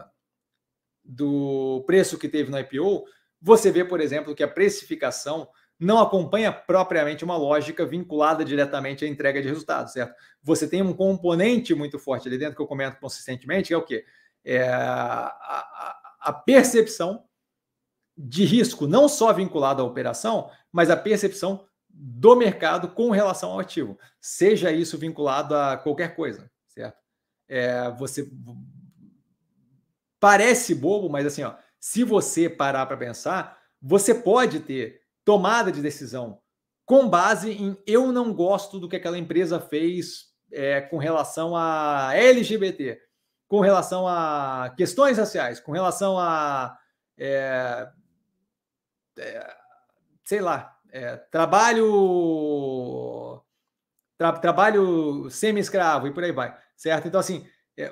[1.04, 3.04] do preço que teve no IPO,
[3.40, 5.48] você vê, por exemplo, que a precificação
[5.78, 10.14] não acompanha propriamente uma lógica vinculada diretamente à entrega de resultados, certo?
[10.42, 13.84] Você tem um componente muito forte ali dentro que eu comento consistentemente, que é o
[13.84, 14.04] quê?
[14.44, 17.24] É a, a, percepção
[18.16, 23.60] de risco, não só vinculado à operação, mas a percepção do mercado com relação ao
[23.60, 26.98] ativo, seja isso vinculado a qualquer coisa, certo?
[27.48, 28.30] É, você
[30.18, 35.80] parece bobo, mas assim, ó, se você parar para pensar, você pode ter tomada de
[35.80, 36.40] decisão
[36.84, 42.10] com base em eu não gosto do que aquela empresa fez é, com relação a
[42.14, 43.00] LGBT,
[43.48, 46.76] com relação a questões raciais, com relação a
[47.16, 47.88] é,
[49.18, 49.56] é,
[50.24, 51.82] sei lá, é, trabalho
[54.18, 57.08] tra, trabalho semi-escravo e por aí vai, certo?
[57.08, 57.46] Então, assim,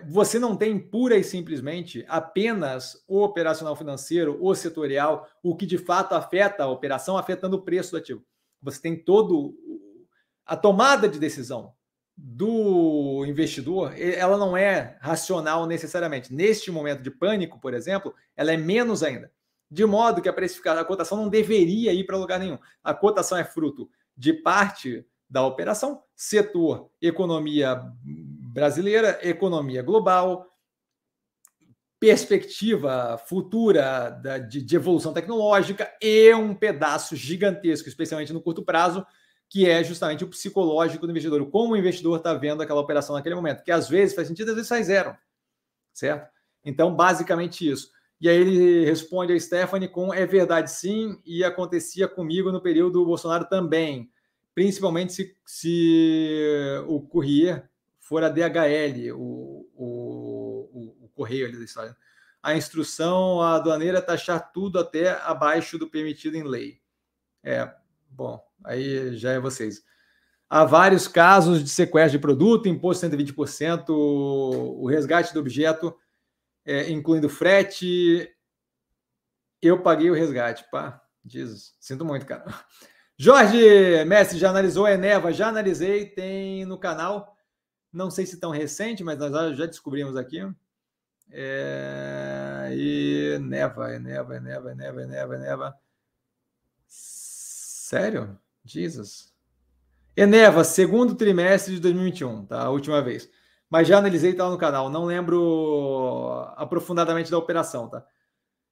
[0.06, 5.78] você não tem pura e simplesmente apenas o operacional financeiro, o setorial, o que de
[5.78, 8.24] fato afeta a operação, afetando o preço do ativo.
[8.62, 9.54] Você tem todo
[10.44, 11.72] a tomada de decisão
[12.16, 16.34] do investidor, ela não é racional necessariamente.
[16.34, 19.32] Neste momento de pânico, por exemplo, ela é menos ainda.
[19.70, 22.58] De modo que a precificação, a cotação não deveria ir para lugar nenhum.
[22.84, 27.80] A cotação é fruto de parte da operação, setor, economia
[28.52, 30.46] brasileira, economia global,
[32.00, 39.06] perspectiva futura da, de, de, evolução tecnológica e um pedaço gigantesco, especialmente no curto prazo,
[39.48, 43.34] que é justamente o psicológico do investidor, como o investidor está vendo aquela operação naquele
[43.34, 45.14] momento, que às vezes faz sentido, às vezes faz zero,
[45.92, 46.30] certo?
[46.64, 47.90] Então, basicamente isso.
[48.20, 52.92] E aí ele responde a Stephanie com é verdade sim, e acontecia comigo no período
[52.92, 54.10] do Bolsonaro também,
[54.54, 57.69] principalmente se, se o Courrier
[58.10, 61.96] for a DHL, o, o, o, correio ali da história.
[62.42, 66.80] A instrução a aduaneira é taxar tudo até abaixo do permitido em lei.
[67.40, 67.72] É,
[68.10, 69.84] bom, aí já é vocês.
[70.48, 75.96] Há vários casos de sequestro de produto, imposto 120%, o resgate do objeto,
[76.64, 78.28] é, incluindo frete.
[79.62, 81.00] Eu paguei o resgate, pá.
[81.24, 82.44] Jesus, sinto muito, cara.
[83.16, 85.32] Jorge Mestre, já analisou a Eneva?
[85.32, 87.36] Já analisei, tem no canal.
[87.92, 90.40] Não sei se tão recente, mas nós já descobrimos aqui.
[91.30, 92.70] É...
[92.72, 95.74] E neva, neva, neva, neva, neva, neva.
[96.86, 98.38] Sério?
[98.64, 99.32] Jesus.
[100.16, 102.62] Eneva, segundo trimestre de 2021, tá?
[102.62, 103.30] A última vez.
[103.68, 104.90] Mas já analisei, tá no canal.
[104.90, 108.04] Não lembro aprofundadamente da operação, tá?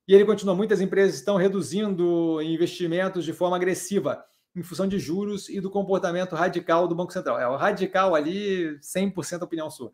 [0.07, 4.25] E ele continua: muitas empresas estão reduzindo investimentos de forma agressiva
[4.59, 7.39] em função de juros e do comportamento radical do Banco Central.
[7.39, 9.93] É o radical ali, 100% opinião sua.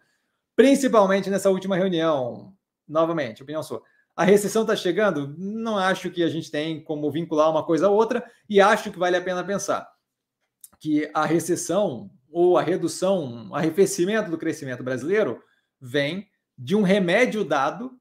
[0.57, 2.55] Principalmente nessa última reunião,
[2.89, 3.83] novamente, opinião sua.
[4.17, 5.35] A recessão está chegando?
[5.37, 8.99] Não acho que a gente tem como vincular uma coisa a outra e acho que
[8.99, 9.93] vale a pena pensar
[10.81, 15.43] que a recessão ou a redução, arrefecimento do crescimento brasileiro
[15.81, 17.93] vem de um remédio dado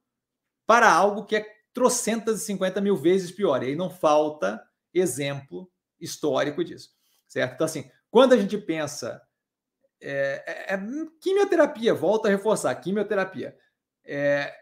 [0.65, 3.63] para algo que é trocentas e cinquenta mil vezes pior.
[3.63, 4.61] E aí não falta
[4.93, 5.69] exemplo
[6.03, 6.89] histórico disso,
[7.27, 7.53] certo?
[7.53, 9.19] Então, assim, quando a gente pensa.
[9.99, 10.79] É, é, é
[11.21, 13.57] quimioterapia, volta a reforçar, quimioterapia.
[14.05, 14.53] É,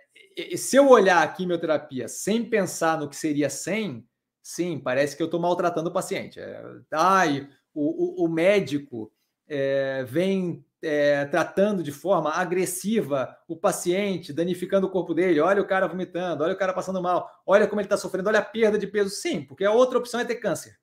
[0.56, 4.08] se eu olhar a quimioterapia sem pensar no que seria sem,
[4.42, 6.40] sim, parece que eu estou maltratando o paciente.
[6.40, 9.12] É, ai, o, o, o médico
[9.48, 15.40] é, vem é, tratando de forma agressiva o paciente, danificando o corpo dele.
[15.40, 18.40] Olha o cara vomitando, olha o cara passando mal, olha como ele está sofrendo, olha
[18.40, 19.10] a perda de peso.
[19.10, 20.80] Sim, porque a outra opção é ter câncer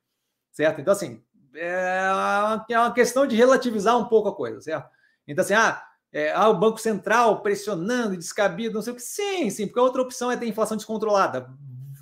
[0.52, 0.80] certo?
[0.80, 1.22] Então, assim,
[1.54, 4.88] é uma, é uma questão de relativizar um pouco a coisa, certo?
[5.26, 9.02] Então, assim, ah, é, ah, o Banco Central pressionando, descabido, não sei o que.
[9.02, 11.50] Sim, sim, porque a outra opção é ter inflação descontrolada.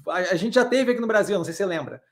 [0.08, 2.02] A, a gente já teve aqui no Brasil, não sei se você lembra.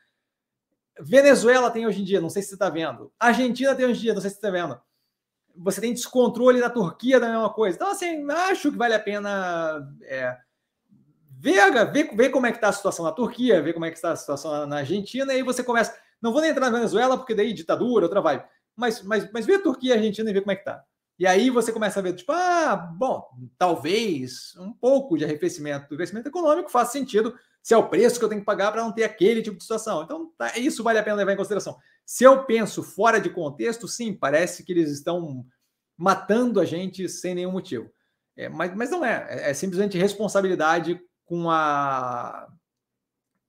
[1.01, 3.12] Venezuela tem hoje em dia, não sei se você está vendo.
[3.19, 4.81] Argentina tem hoje em dia, não sei se você está vendo.
[5.56, 7.77] Você tem descontrole na Turquia da mesma coisa.
[7.77, 10.36] Então, assim, acho que vale a pena é,
[11.39, 13.97] ver, ver, ver como é que está a situação na Turquia, ver como é que
[13.97, 15.97] está a situação na Argentina, e aí você começa.
[16.25, 18.45] Não vou nem entrar na Venezuela, porque daí ditadura, outra vibe.
[18.75, 20.83] Mas, mas, mas vê a Turquia e a Argentina e vê como é que tá.
[21.19, 23.29] E aí você começa a ver, tipo, ah, bom,
[23.59, 28.25] talvez um pouco de arrefecimento do crescimento econômico faça sentido se é o preço que
[28.25, 30.03] eu tenho que pagar para não ter aquele tipo de situação.
[30.03, 31.77] Então, tá, isso vale a pena levar em consideração.
[32.07, 35.45] Se eu penso fora de contexto, sim, parece que eles estão
[35.95, 37.91] matando a gente sem nenhum motivo.
[38.35, 42.49] É, mas, mas não é, é, é simplesmente responsabilidade com a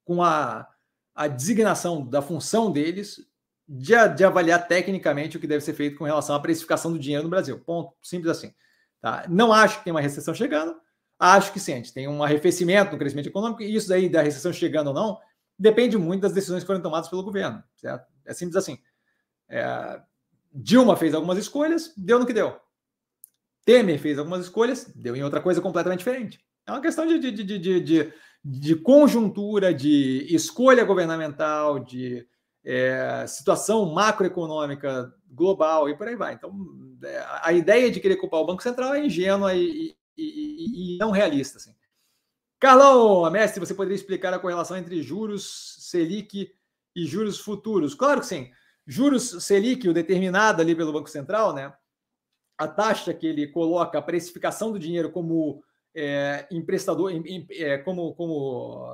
[0.03, 0.67] com a,
[1.15, 3.25] a designação da função deles
[3.67, 7.23] de, de, avaliar tecnicamente o que deve ser feito com relação à precificação do dinheiro
[7.23, 7.57] no Brasil.
[7.59, 7.93] Ponto.
[8.01, 8.53] Simples assim.
[9.01, 9.25] Tá?
[9.29, 10.75] Não acho que tem uma recessão chegando.
[11.17, 14.21] Acho que sim, a gente tem um arrefecimento no crescimento econômico, e isso daí da
[14.21, 15.17] recessão chegando ou não
[15.57, 17.63] depende muito das decisões que foram tomadas pelo governo.
[17.75, 18.05] Certo?
[18.25, 18.77] É simples assim.
[19.49, 20.01] É,
[20.53, 22.59] Dilma fez algumas escolhas, deu no que deu.
[23.63, 26.39] Temer fez algumas escolhas, deu em outra coisa completamente diferente.
[26.67, 28.13] É uma questão de, de, de, de, de,
[28.47, 32.27] de conjuntura, de escolha governamental, de
[32.63, 36.35] é, situação macroeconômica global e por aí vai.
[36.35, 36.53] Então,
[37.03, 41.09] é, a ideia de querer culpar o Banco Central é ingênua e, e, e, não
[41.09, 41.57] realista.
[41.57, 41.73] Assim.
[42.59, 46.53] Carlão, mestre, você poderia explicar a correlação entre juros Selic
[46.95, 47.95] e juros futuros?
[47.95, 48.51] Claro que sim.
[48.85, 51.73] Juros Selic, o determinado ali pelo Banco Central, né?
[52.59, 55.63] A taxa que ele coloca, a precificação do dinheiro como
[55.95, 57.11] é, emprestador,
[57.51, 58.93] é, como, como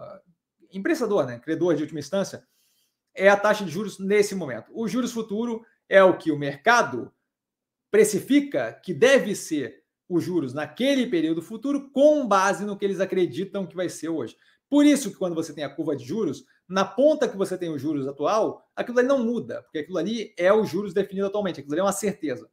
[0.71, 1.39] emprestador, né?
[1.39, 2.45] Credor de última instância,
[3.13, 4.71] é a taxa de juros nesse momento.
[4.73, 7.11] O juros futuro é o que o mercado
[7.89, 13.65] precifica que deve ser os juros naquele período futuro com base no que eles acreditam
[13.65, 14.35] que vai ser hoje.
[14.69, 17.69] Por isso que quando você tem a curva de juros, na ponta que você tem
[17.69, 21.59] os juros atual, aquilo ali não muda, porque aquilo ali é os juros definido atualmente,
[21.59, 22.49] aquilo ali é uma certeza.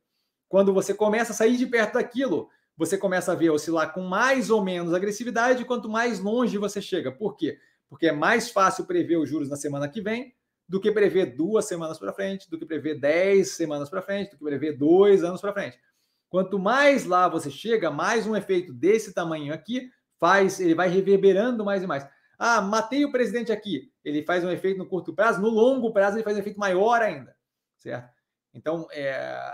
[0.49, 2.49] Quando você começa a sair de perto daquilo,
[2.79, 7.11] você começa a ver oscilar com mais ou menos agressividade quanto mais longe você chega.
[7.11, 7.59] Por quê?
[7.89, 10.33] Porque é mais fácil prever os juros na semana que vem
[10.69, 14.39] do que prever duas semanas para frente, do que prever dez semanas para frente, do
[14.39, 15.81] que prever dois anos para frente.
[16.29, 19.91] Quanto mais lá você chega, mais um efeito desse tamanho aqui
[20.21, 22.07] faz, ele vai reverberando mais e mais.
[22.39, 23.91] Ah, matei o presidente aqui.
[24.05, 27.01] Ele faz um efeito no curto prazo, no longo prazo ele faz um efeito maior
[27.03, 27.35] ainda,
[27.77, 28.13] certo?
[28.55, 29.53] Então, é,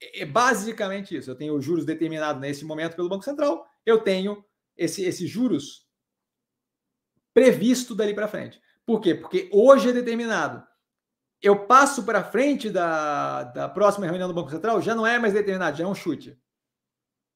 [0.00, 1.30] é basicamente isso.
[1.30, 4.44] Eu tenho os juros determinados nesse momento pelo Banco Central, eu tenho
[4.76, 5.86] esse, esses juros
[7.32, 8.60] previsto dali para frente.
[8.84, 9.14] Por quê?
[9.14, 10.66] Porque hoje é determinado.
[11.42, 15.34] Eu passo para frente da, da próxima reunião do Banco Central, já não é mais
[15.34, 16.38] determinado, já é um chute.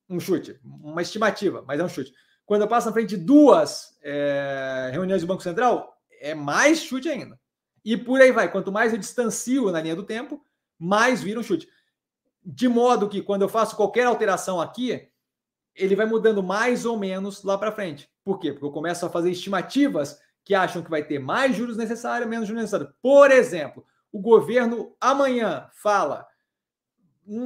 [0.08, 2.12] Um chute, uma estimativa, mas é um chute.
[2.46, 7.08] Quando eu passo na frente de duas é, reuniões do Banco Central, é mais chute
[7.08, 7.38] ainda.
[7.84, 8.50] E por aí vai.
[8.50, 10.42] Quanto mais eu distancio na linha do tempo,
[10.78, 11.68] mais vira um chute.
[12.52, 15.08] De modo que quando eu faço qualquer alteração aqui,
[15.74, 18.10] ele vai mudando mais ou menos lá para frente.
[18.24, 18.52] Por quê?
[18.52, 22.48] Porque eu começo a fazer estimativas que acham que vai ter mais juros necessários, menos
[22.48, 22.92] juros necessários.
[23.00, 26.26] Por exemplo, o governo amanhã fala: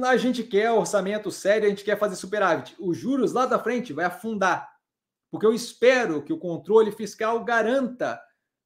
[0.05, 2.75] a gente quer orçamento sério, a gente quer fazer superávit.
[2.79, 4.73] Os juros lá da frente vai afundar.
[5.29, 8.19] Porque eu espero que o controle fiscal garanta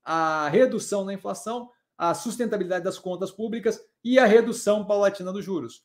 [0.05, 5.83] a redução da inflação, a sustentabilidade das contas públicas e a redução paulatina dos juros.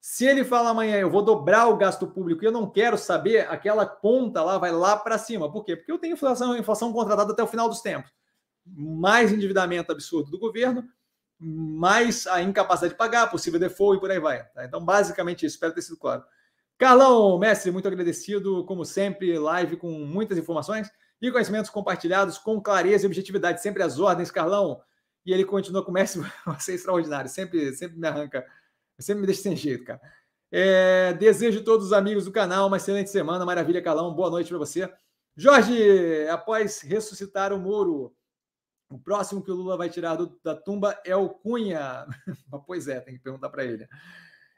[0.00, 3.46] Se ele fala amanhã, eu vou dobrar o gasto público e eu não quero saber,
[3.50, 5.52] aquela ponta lá vai lá para cima.
[5.52, 5.76] Por quê?
[5.76, 8.10] Porque eu tenho inflação, inflação contratada até o final dos tempos.
[8.64, 10.88] Mais endividamento absurdo do governo,
[11.38, 14.42] mais a incapacidade de pagar, possível default e por aí vai.
[14.48, 14.64] Tá?
[14.64, 15.56] Então, basicamente isso.
[15.56, 16.24] Espero ter sido claro.
[16.78, 20.90] Carlão, mestre, muito agradecido, como sempre, live com muitas informações
[21.20, 24.80] e conhecimentos compartilhados com clareza e objetividade, sempre às ordens, Carlão.
[25.26, 28.46] E ele continua com o mestre, você é extraordinário, sempre, sempre me arranca
[29.00, 30.00] sempre me deixa sem jeito, cara.
[30.52, 33.44] É, desejo a todos os amigos do canal uma excelente semana.
[33.44, 34.14] Maravilha, Calão.
[34.14, 34.92] Boa noite para você.
[35.36, 38.14] Jorge, após ressuscitar o Moro,
[38.90, 42.04] o próximo que o Lula vai tirar do, da tumba é o Cunha.
[42.66, 43.86] pois é, tem que perguntar para ele.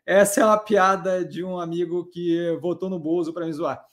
[0.07, 3.85] Essa é uma piada de um amigo que votou no Bozo para me zoar.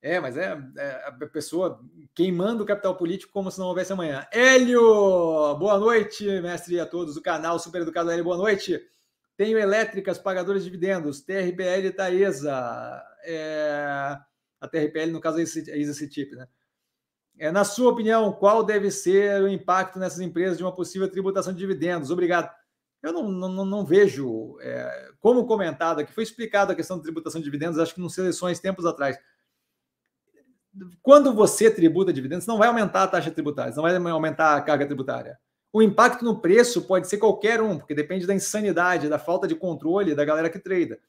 [0.00, 1.80] É, mas é, é, a pessoa
[2.14, 4.26] queimando o capital político como se não houvesse amanhã.
[4.32, 4.80] Hélio,
[5.56, 8.80] boa noite, mestre a todos do canal Super Educado Hélio, boa noite.
[9.42, 13.02] Tenho elétricas pagadoras de dividendos, TRPL e Taesa.
[13.24, 14.16] É,
[14.60, 16.46] a TRPL, no caso, é Isa Citip, né?
[17.36, 21.52] É, na sua opinião, qual deve ser o impacto nessas empresas de uma possível tributação
[21.52, 22.12] de dividendos?
[22.12, 22.48] Obrigado.
[23.02, 27.40] Eu não, não, não vejo, é, como comentado aqui, foi explicado a questão da tributação
[27.40, 29.18] de dividendos, acho que nos seleções tempos atrás.
[31.02, 34.86] Quando você tributa dividendos, não vai aumentar a taxa tributária, não vai aumentar a carga
[34.86, 35.36] tributária.
[35.72, 39.54] O impacto no preço pode ser qualquer um, porque depende da insanidade, da falta de
[39.54, 41.00] controle da galera que trada.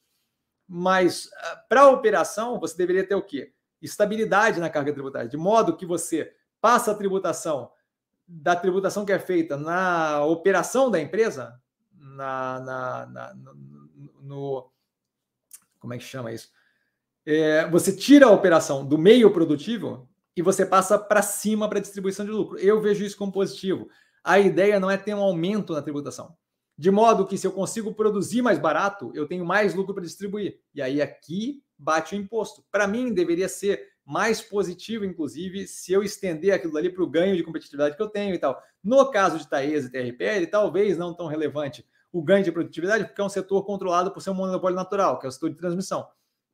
[0.66, 3.52] Mas ah, para a operação, você deveria ter o quê?
[3.82, 7.70] Estabilidade na carga tributária, de modo que você passa a tributação
[8.26, 11.60] da tributação que é feita na operação da empresa,
[11.92, 13.54] na, na, na no,
[14.22, 14.70] no,
[15.78, 16.50] como é que chama isso?
[17.26, 22.24] É, você tira a operação do meio produtivo e você passa para cima para distribuição
[22.24, 22.58] de lucro.
[22.58, 23.88] Eu vejo isso como positivo.
[24.24, 26.34] A ideia não é ter um aumento na tributação.
[26.76, 30.58] De modo que se eu consigo produzir mais barato, eu tenho mais lucro para distribuir.
[30.74, 32.64] E aí aqui bate o imposto.
[32.72, 37.36] Para mim, deveria ser mais positivo, inclusive, se eu estender aquilo ali para o ganho
[37.36, 38.60] de competitividade que eu tenho e tal.
[38.82, 43.20] No caso de Taesa e TRPL, talvez não tão relevante o ganho de produtividade, porque
[43.20, 46.06] é um setor controlado por ser um monopólio natural, que é o setor de transmissão.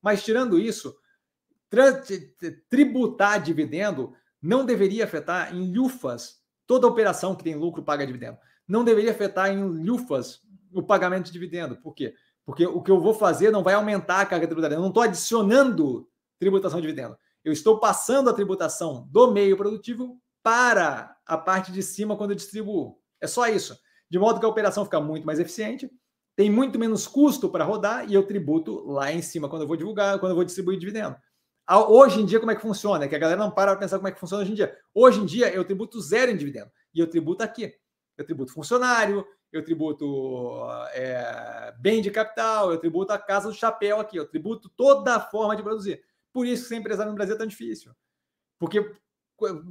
[0.02, 0.97] Mas tirando isso,
[2.68, 6.40] tributar dividendo não deveria afetar em lufas
[6.70, 8.38] toda operação que tem lucro paga dividendo.
[8.68, 10.38] Não deveria afetar em lufas
[10.72, 11.74] o pagamento de dividendo.
[11.74, 12.14] Por quê?
[12.47, 14.76] Porque o que eu vou fazer não vai aumentar a carga tributária.
[14.76, 17.16] Eu não estou adicionando tributação de dividendo.
[17.44, 22.36] Eu estou passando a tributação do meio produtivo para a parte de cima quando eu
[22.36, 23.01] distribuo.
[23.20, 23.76] É só isso.
[24.09, 25.90] De modo que a operação fica muito mais eficiente,
[26.36, 29.76] tem muito menos custo para rodar e eu tributo lá em cima quando eu vou
[29.76, 31.16] divulgar, quando eu vou distribuir dividendo.
[31.70, 33.05] Hoje em dia, como é que funciona?
[33.05, 34.76] É que a galera não para para pensar como é que funciona hoje em dia.
[34.92, 36.70] Hoje em dia, eu tributo zero em dividendo.
[36.92, 37.74] E eu tributo aqui.
[38.18, 43.98] Eu tributo funcionário, eu tributo é, bem de capital, eu tributo a casa do chapéu
[44.01, 46.02] aqui, eu tributo toda a forma de produzir.
[46.32, 47.92] Por isso que ser empresário no Brasil é tão difícil.
[48.59, 48.94] Porque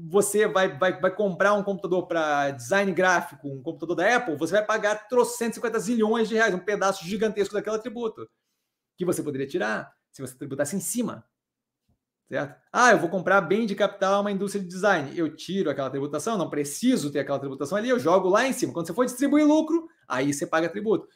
[0.07, 4.53] você vai, vai, vai comprar um computador para design gráfico, um computador da Apple, você
[4.53, 8.27] vai pagar 350 zilhões de reais, um pedaço gigantesco daquela tributo,
[8.97, 11.23] que você poderia tirar se você tributasse em cima.
[12.29, 12.55] Certo?
[12.71, 15.17] Ah, eu vou comprar bem de capital uma indústria de design.
[15.17, 18.71] Eu tiro aquela tributação, não preciso ter aquela tributação ali, eu jogo lá em cima.
[18.71, 21.07] Quando você for distribuir lucro, aí você paga tributo.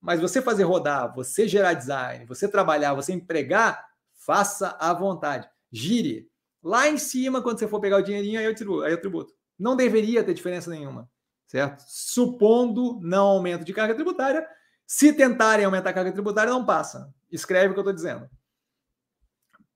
[0.00, 3.86] Mas você fazer rodar, você gerar design, você trabalhar, você empregar,
[4.24, 5.46] faça à vontade.
[5.70, 6.26] Gire.
[6.62, 8.82] Lá em cima, quando você for pegar o dinheirinho, aí eu tributo.
[8.82, 9.34] Aí eu tributo.
[9.58, 11.06] Não deveria ter diferença nenhuma,
[11.46, 11.84] certo?
[11.86, 14.46] Supondo não aumento de carga tributária,
[14.86, 17.12] se tentarem aumentar a carga tributária, não passa.
[17.30, 18.28] Escreve o que eu estou dizendo.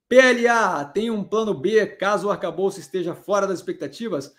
[0.09, 4.33] PLA tem um plano B caso o arcabouço esteja fora das expectativas?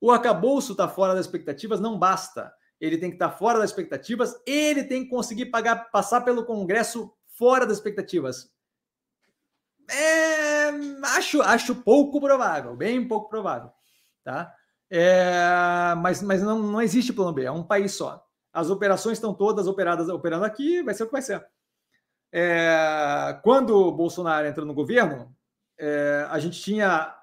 [0.00, 2.52] O arcabouço está fora das expectativas, não basta.
[2.80, 6.44] Ele tem que estar tá fora das expectativas, ele tem que conseguir pagar, passar pelo
[6.44, 8.52] Congresso fora das expectativas.
[9.90, 10.68] É,
[11.16, 13.70] acho, acho pouco provável, bem pouco provável.
[14.22, 14.54] Tá?
[14.90, 18.24] É, mas mas não, não existe plano B, é um país só.
[18.52, 21.44] As operações estão todas operadas operando aqui, vai ser o que vai ser.
[22.36, 25.32] É, quando o Bolsonaro entrou no governo,
[25.78, 27.14] é, a gente tinha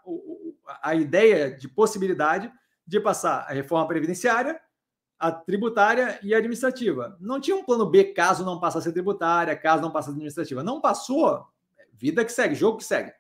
[0.82, 2.50] a ideia de possibilidade
[2.88, 4.58] de passar a reforma previdenciária,
[5.20, 7.18] a tributária e a administrativa.
[7.20, 10.64] Não tinha um plano B caso não passasse a tributária, caso não passasse a administrativa.
[10.64, 11.46] Não passou,
[11.92, 13.12] vida que segue, jogo que segue.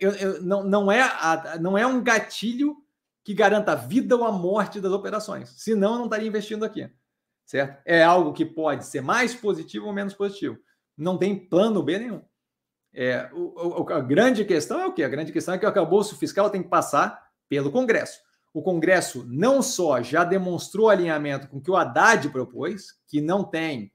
[0.00, 2.78] Eu, eu, não, não, é a, não é um gatilho
[3.22, 5.50] que garanta a vida ou a morte das operações.
[5.50, 6.90] Senão, eu não estaria investindo aqui.
[7.44, 7.78] Certo?
[7.84, 10.58] É algo que pode ser mais positivo ou menos positivo
[10.98, 12.22] não tem plano B nenhum.
[12.92, 15.04] É, o, o, a grande questão é o quê?
[15.04, 18.20] A grande questão é que o arcabouço fiscal tem que passar pelo Congresso.
[18.52, 23.44] O Congresso não só já demonstrou alinhamento com o que o Haddad propôs, que não
[23.44, 23.92] tem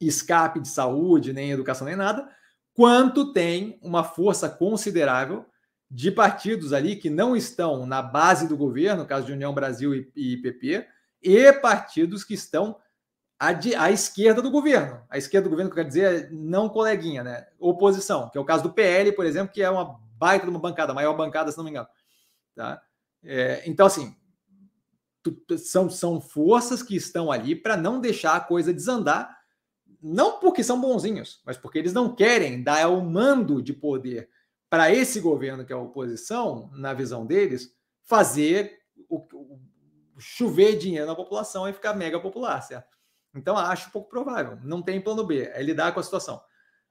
[0.00, 2.28] escape de saúde, nem educação, nem nada,
[2.74, 5.46] quanto tem uma força considerável
[5.90, 10.12] de partidos ali que não estão na base do governo, caso de União Brasil e,
[10.14, 10.86] e PP,
[11.22, 12.76] e partidos que estão
[13.38, 15.02] a, de, a esquerda do governo.
[15.10, 17.46] A esquerda do governo, que quer dizer, não coleguinha, né?
[17.58, 20.58] Oposição, que é o caso do PL, por exemplo, que é uma baita de uma
[20.58, 21.88] bancada, a maior bancada, se não me engano.
[22.54, 22.80] Tá?
[23.22, 24.16] É, então, assim,
[25.58, 29.36] são, são forças que estão ali para não deixar a coisa desandar,
[30.02, 34.30] não porque são bonzinhos, mas porque eles não querem dar o mando de poder
[34.70, 39.60] para esse governo, que é a oposição, na visão deles, fazer o, o,
[40.18, 42.95] chover dinheiro na população e ficar mega popular, certo?
[43.36, 44.58] Então, acho pouco provável.
[44.62, 46.40] Não tem plano B, é lidar com a situação.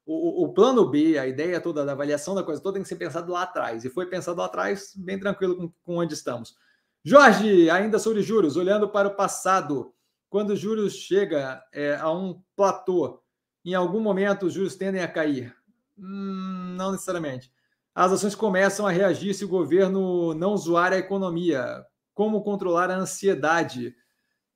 [0.06, 2.96] O, o, plano B, a ideia toda da avaliação da coisa toda tem que ser
[2.96, 3.84] pensado lá atrás.
[3.84, 6.56] E foi pensado lá atrás, bem tranquilo com, com onde estamos.
[7.04, 9.94] Jorge, ainda sobre juros, olhando para o passado,
[10.30, 13.22] quando os juros chega é, a um platô,
[13.64, 15.56] em algum momento os juros tendem a cair?
[15.98, 17.52] Hum, não necessariamente.
[17.96, 21.84] As ações começam a reagir se o governo não zoar a economia.
[22.14, 23.96] Como controlar a ansiedade?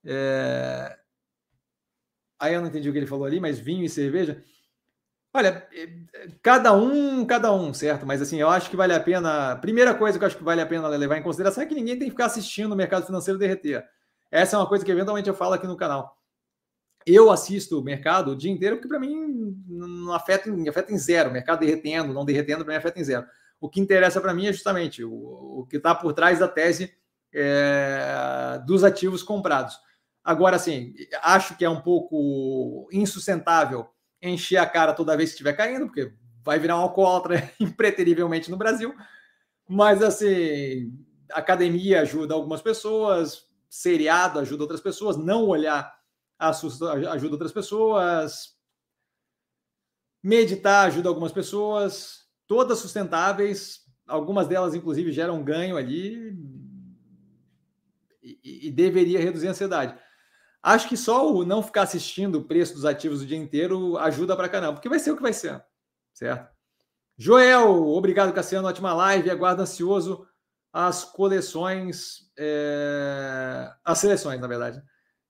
[0.03, 0.98] É,
[2.39, 4.43] Aí eu não entendi o que ele falou ali, mas vinho e cerveja.
[5.33, 5.89] Olha, eh,
[6.41, 8.05] cada um, cada um, certo?
[8.05, 9.55] Mas assim, eu acho que vale a pena.
[9.57, 11.97] Primeira coisa que eu acho que vale a pena levar em consideração é que ninguém
[11.99, 13.85] tem que ficar assistindo o mercado financeiro derreter.
[14.31, 16.17] Essa é uma coisa que eventualmente eu falo aqui no canal.
[17.05, 21.29] Eu assisto o mercado o dia inteiro, porque para mim não afeta, afeta em zero.
[21.29, 23.25] O mercado derretendo, não derretendo, para mim afeta em zero.
[23.61, 26.93] O que interessa para mim é justamente o, o que está por trás da tese
[27.33, 29.77] é, dos ativos comprados.
[30.29, 30.93] Agora, assim,
[31.23, 33.89] acho que é um pouco insustentável
[34.21, 38.55] encher a cara toda vez que estiver caindo, porque vai virar um alcoólatra impreterivelmente no
[38.55, 38.93] Brasil.
[39.67, 40.93] Mas, assim,
[41.31, 45.91] academia ajuda algumas pessoas, seriado ajuda outras pessoas, não olhar
[46.37, 48.55] ajuda outras pessoas,
[50.21, 56.37] meditar ajuda algumas pessoas, todas sustentáveis, algumas delas, inclusive, geram ganho ali
[58.21, 60.08] e, e deveria reduzir a ansiedade.
[60.61, 64.35] Acho que só o não ficar assistindo o preço dos ativos o dia inteiro ajuda
[64.35, 65.63] para caramba, porque vai ser o que vai ser,
[66.13, 66.53] certo?
[67.17, 70.25] Joel, obrigado, Cassiano, ótima live, aguardo ansioso
[70.71, 74.81] as coleções, é, as seleções, na verdade.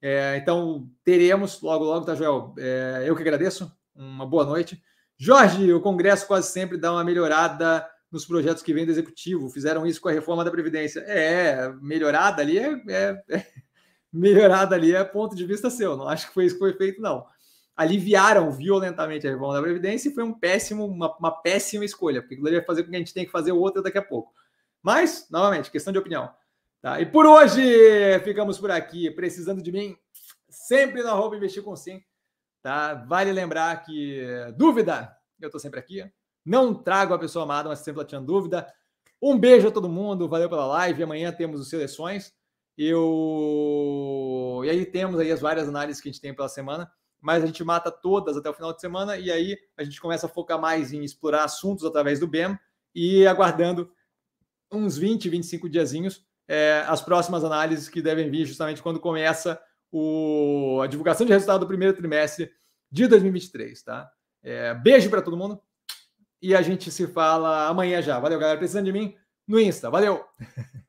[0.02, 2.54] É, então, teremos logo, logo, tá, Joel?
[2.58, 4.82] É, eu que agradeço, uma boa noite.
[5.18, 9.86] Jorge, o Congresso quase sempre dá uma melhorada nos projetos que vêm do Executivo, fizeram
[9.86, 11.02] isso com a reforma da Previdência.
[11.02, 13.46] É, melhorada ali é, é, é
[14.12, 17.02] melhorada ali é ponto de vista seu, não acho que foi isso que foi feito,
[17.02, 17.26] não.
[17.76, 22.36] Aliviaram violentamente a reforma da Previdência e foi um péssimo, uma, uma péssima escolha, porque
[22.36, 24.34] aquilo fazer com que a gente tenha que fazer outra daqui a pouco.
[24.82, 26.30] Mas, novamente, questão de opinião.
[26.82, 27.00] Tá?
[27.02, 27.62] E por hoje
[28.24, 29.12] ficamos por aqui.
[29.12, 29.98] Precisando de mim,
[30.50, 32.02] sempre no arroba investir com sim.
[32.62, 32.94] Tá?
[32.94, 34.22] Vale lembrar que
[34.58, 36.04] dúvida, eu estou sempre aqui.
[36.46, 38.72] Não trago a pessoa amada, mas sempre ela tinha dúvida.
[39.22, 41.04] Um beijo a todo mundo, valeu pela live.
[41.04, 42.34] Amanhã temos os seleções.
[42.82, 44.62] Eu...
[44.64, 46.90] E aí temos aí as várias análises que a gente tem pela semana,
[47.20, 50.28] mas a gente mata todas até o final de semana e aí a gente começa
[50.28, 52.58] a focar mais em explorar assuntos através do BEM
[52.96, 53.92] e aguardando
[54.72, 59.62] uns 20, 25 diazinhos, é, as próximas análises que devem vir justamente quando começa
[59.92, 62.50] o, a divulgação de resultado do primeiro trimestre
[62.90, 64.10] de 2023, tá?
[64.42, 65.62] É, beijo para todo mundo
[66.42, 68.18] e a gente se fala amanhã já.
[68.20, 68.58] Valeu, galera.
[68.58, 69.90] Precisando de mim no Insta.
[69.90, 70.24] Valeu!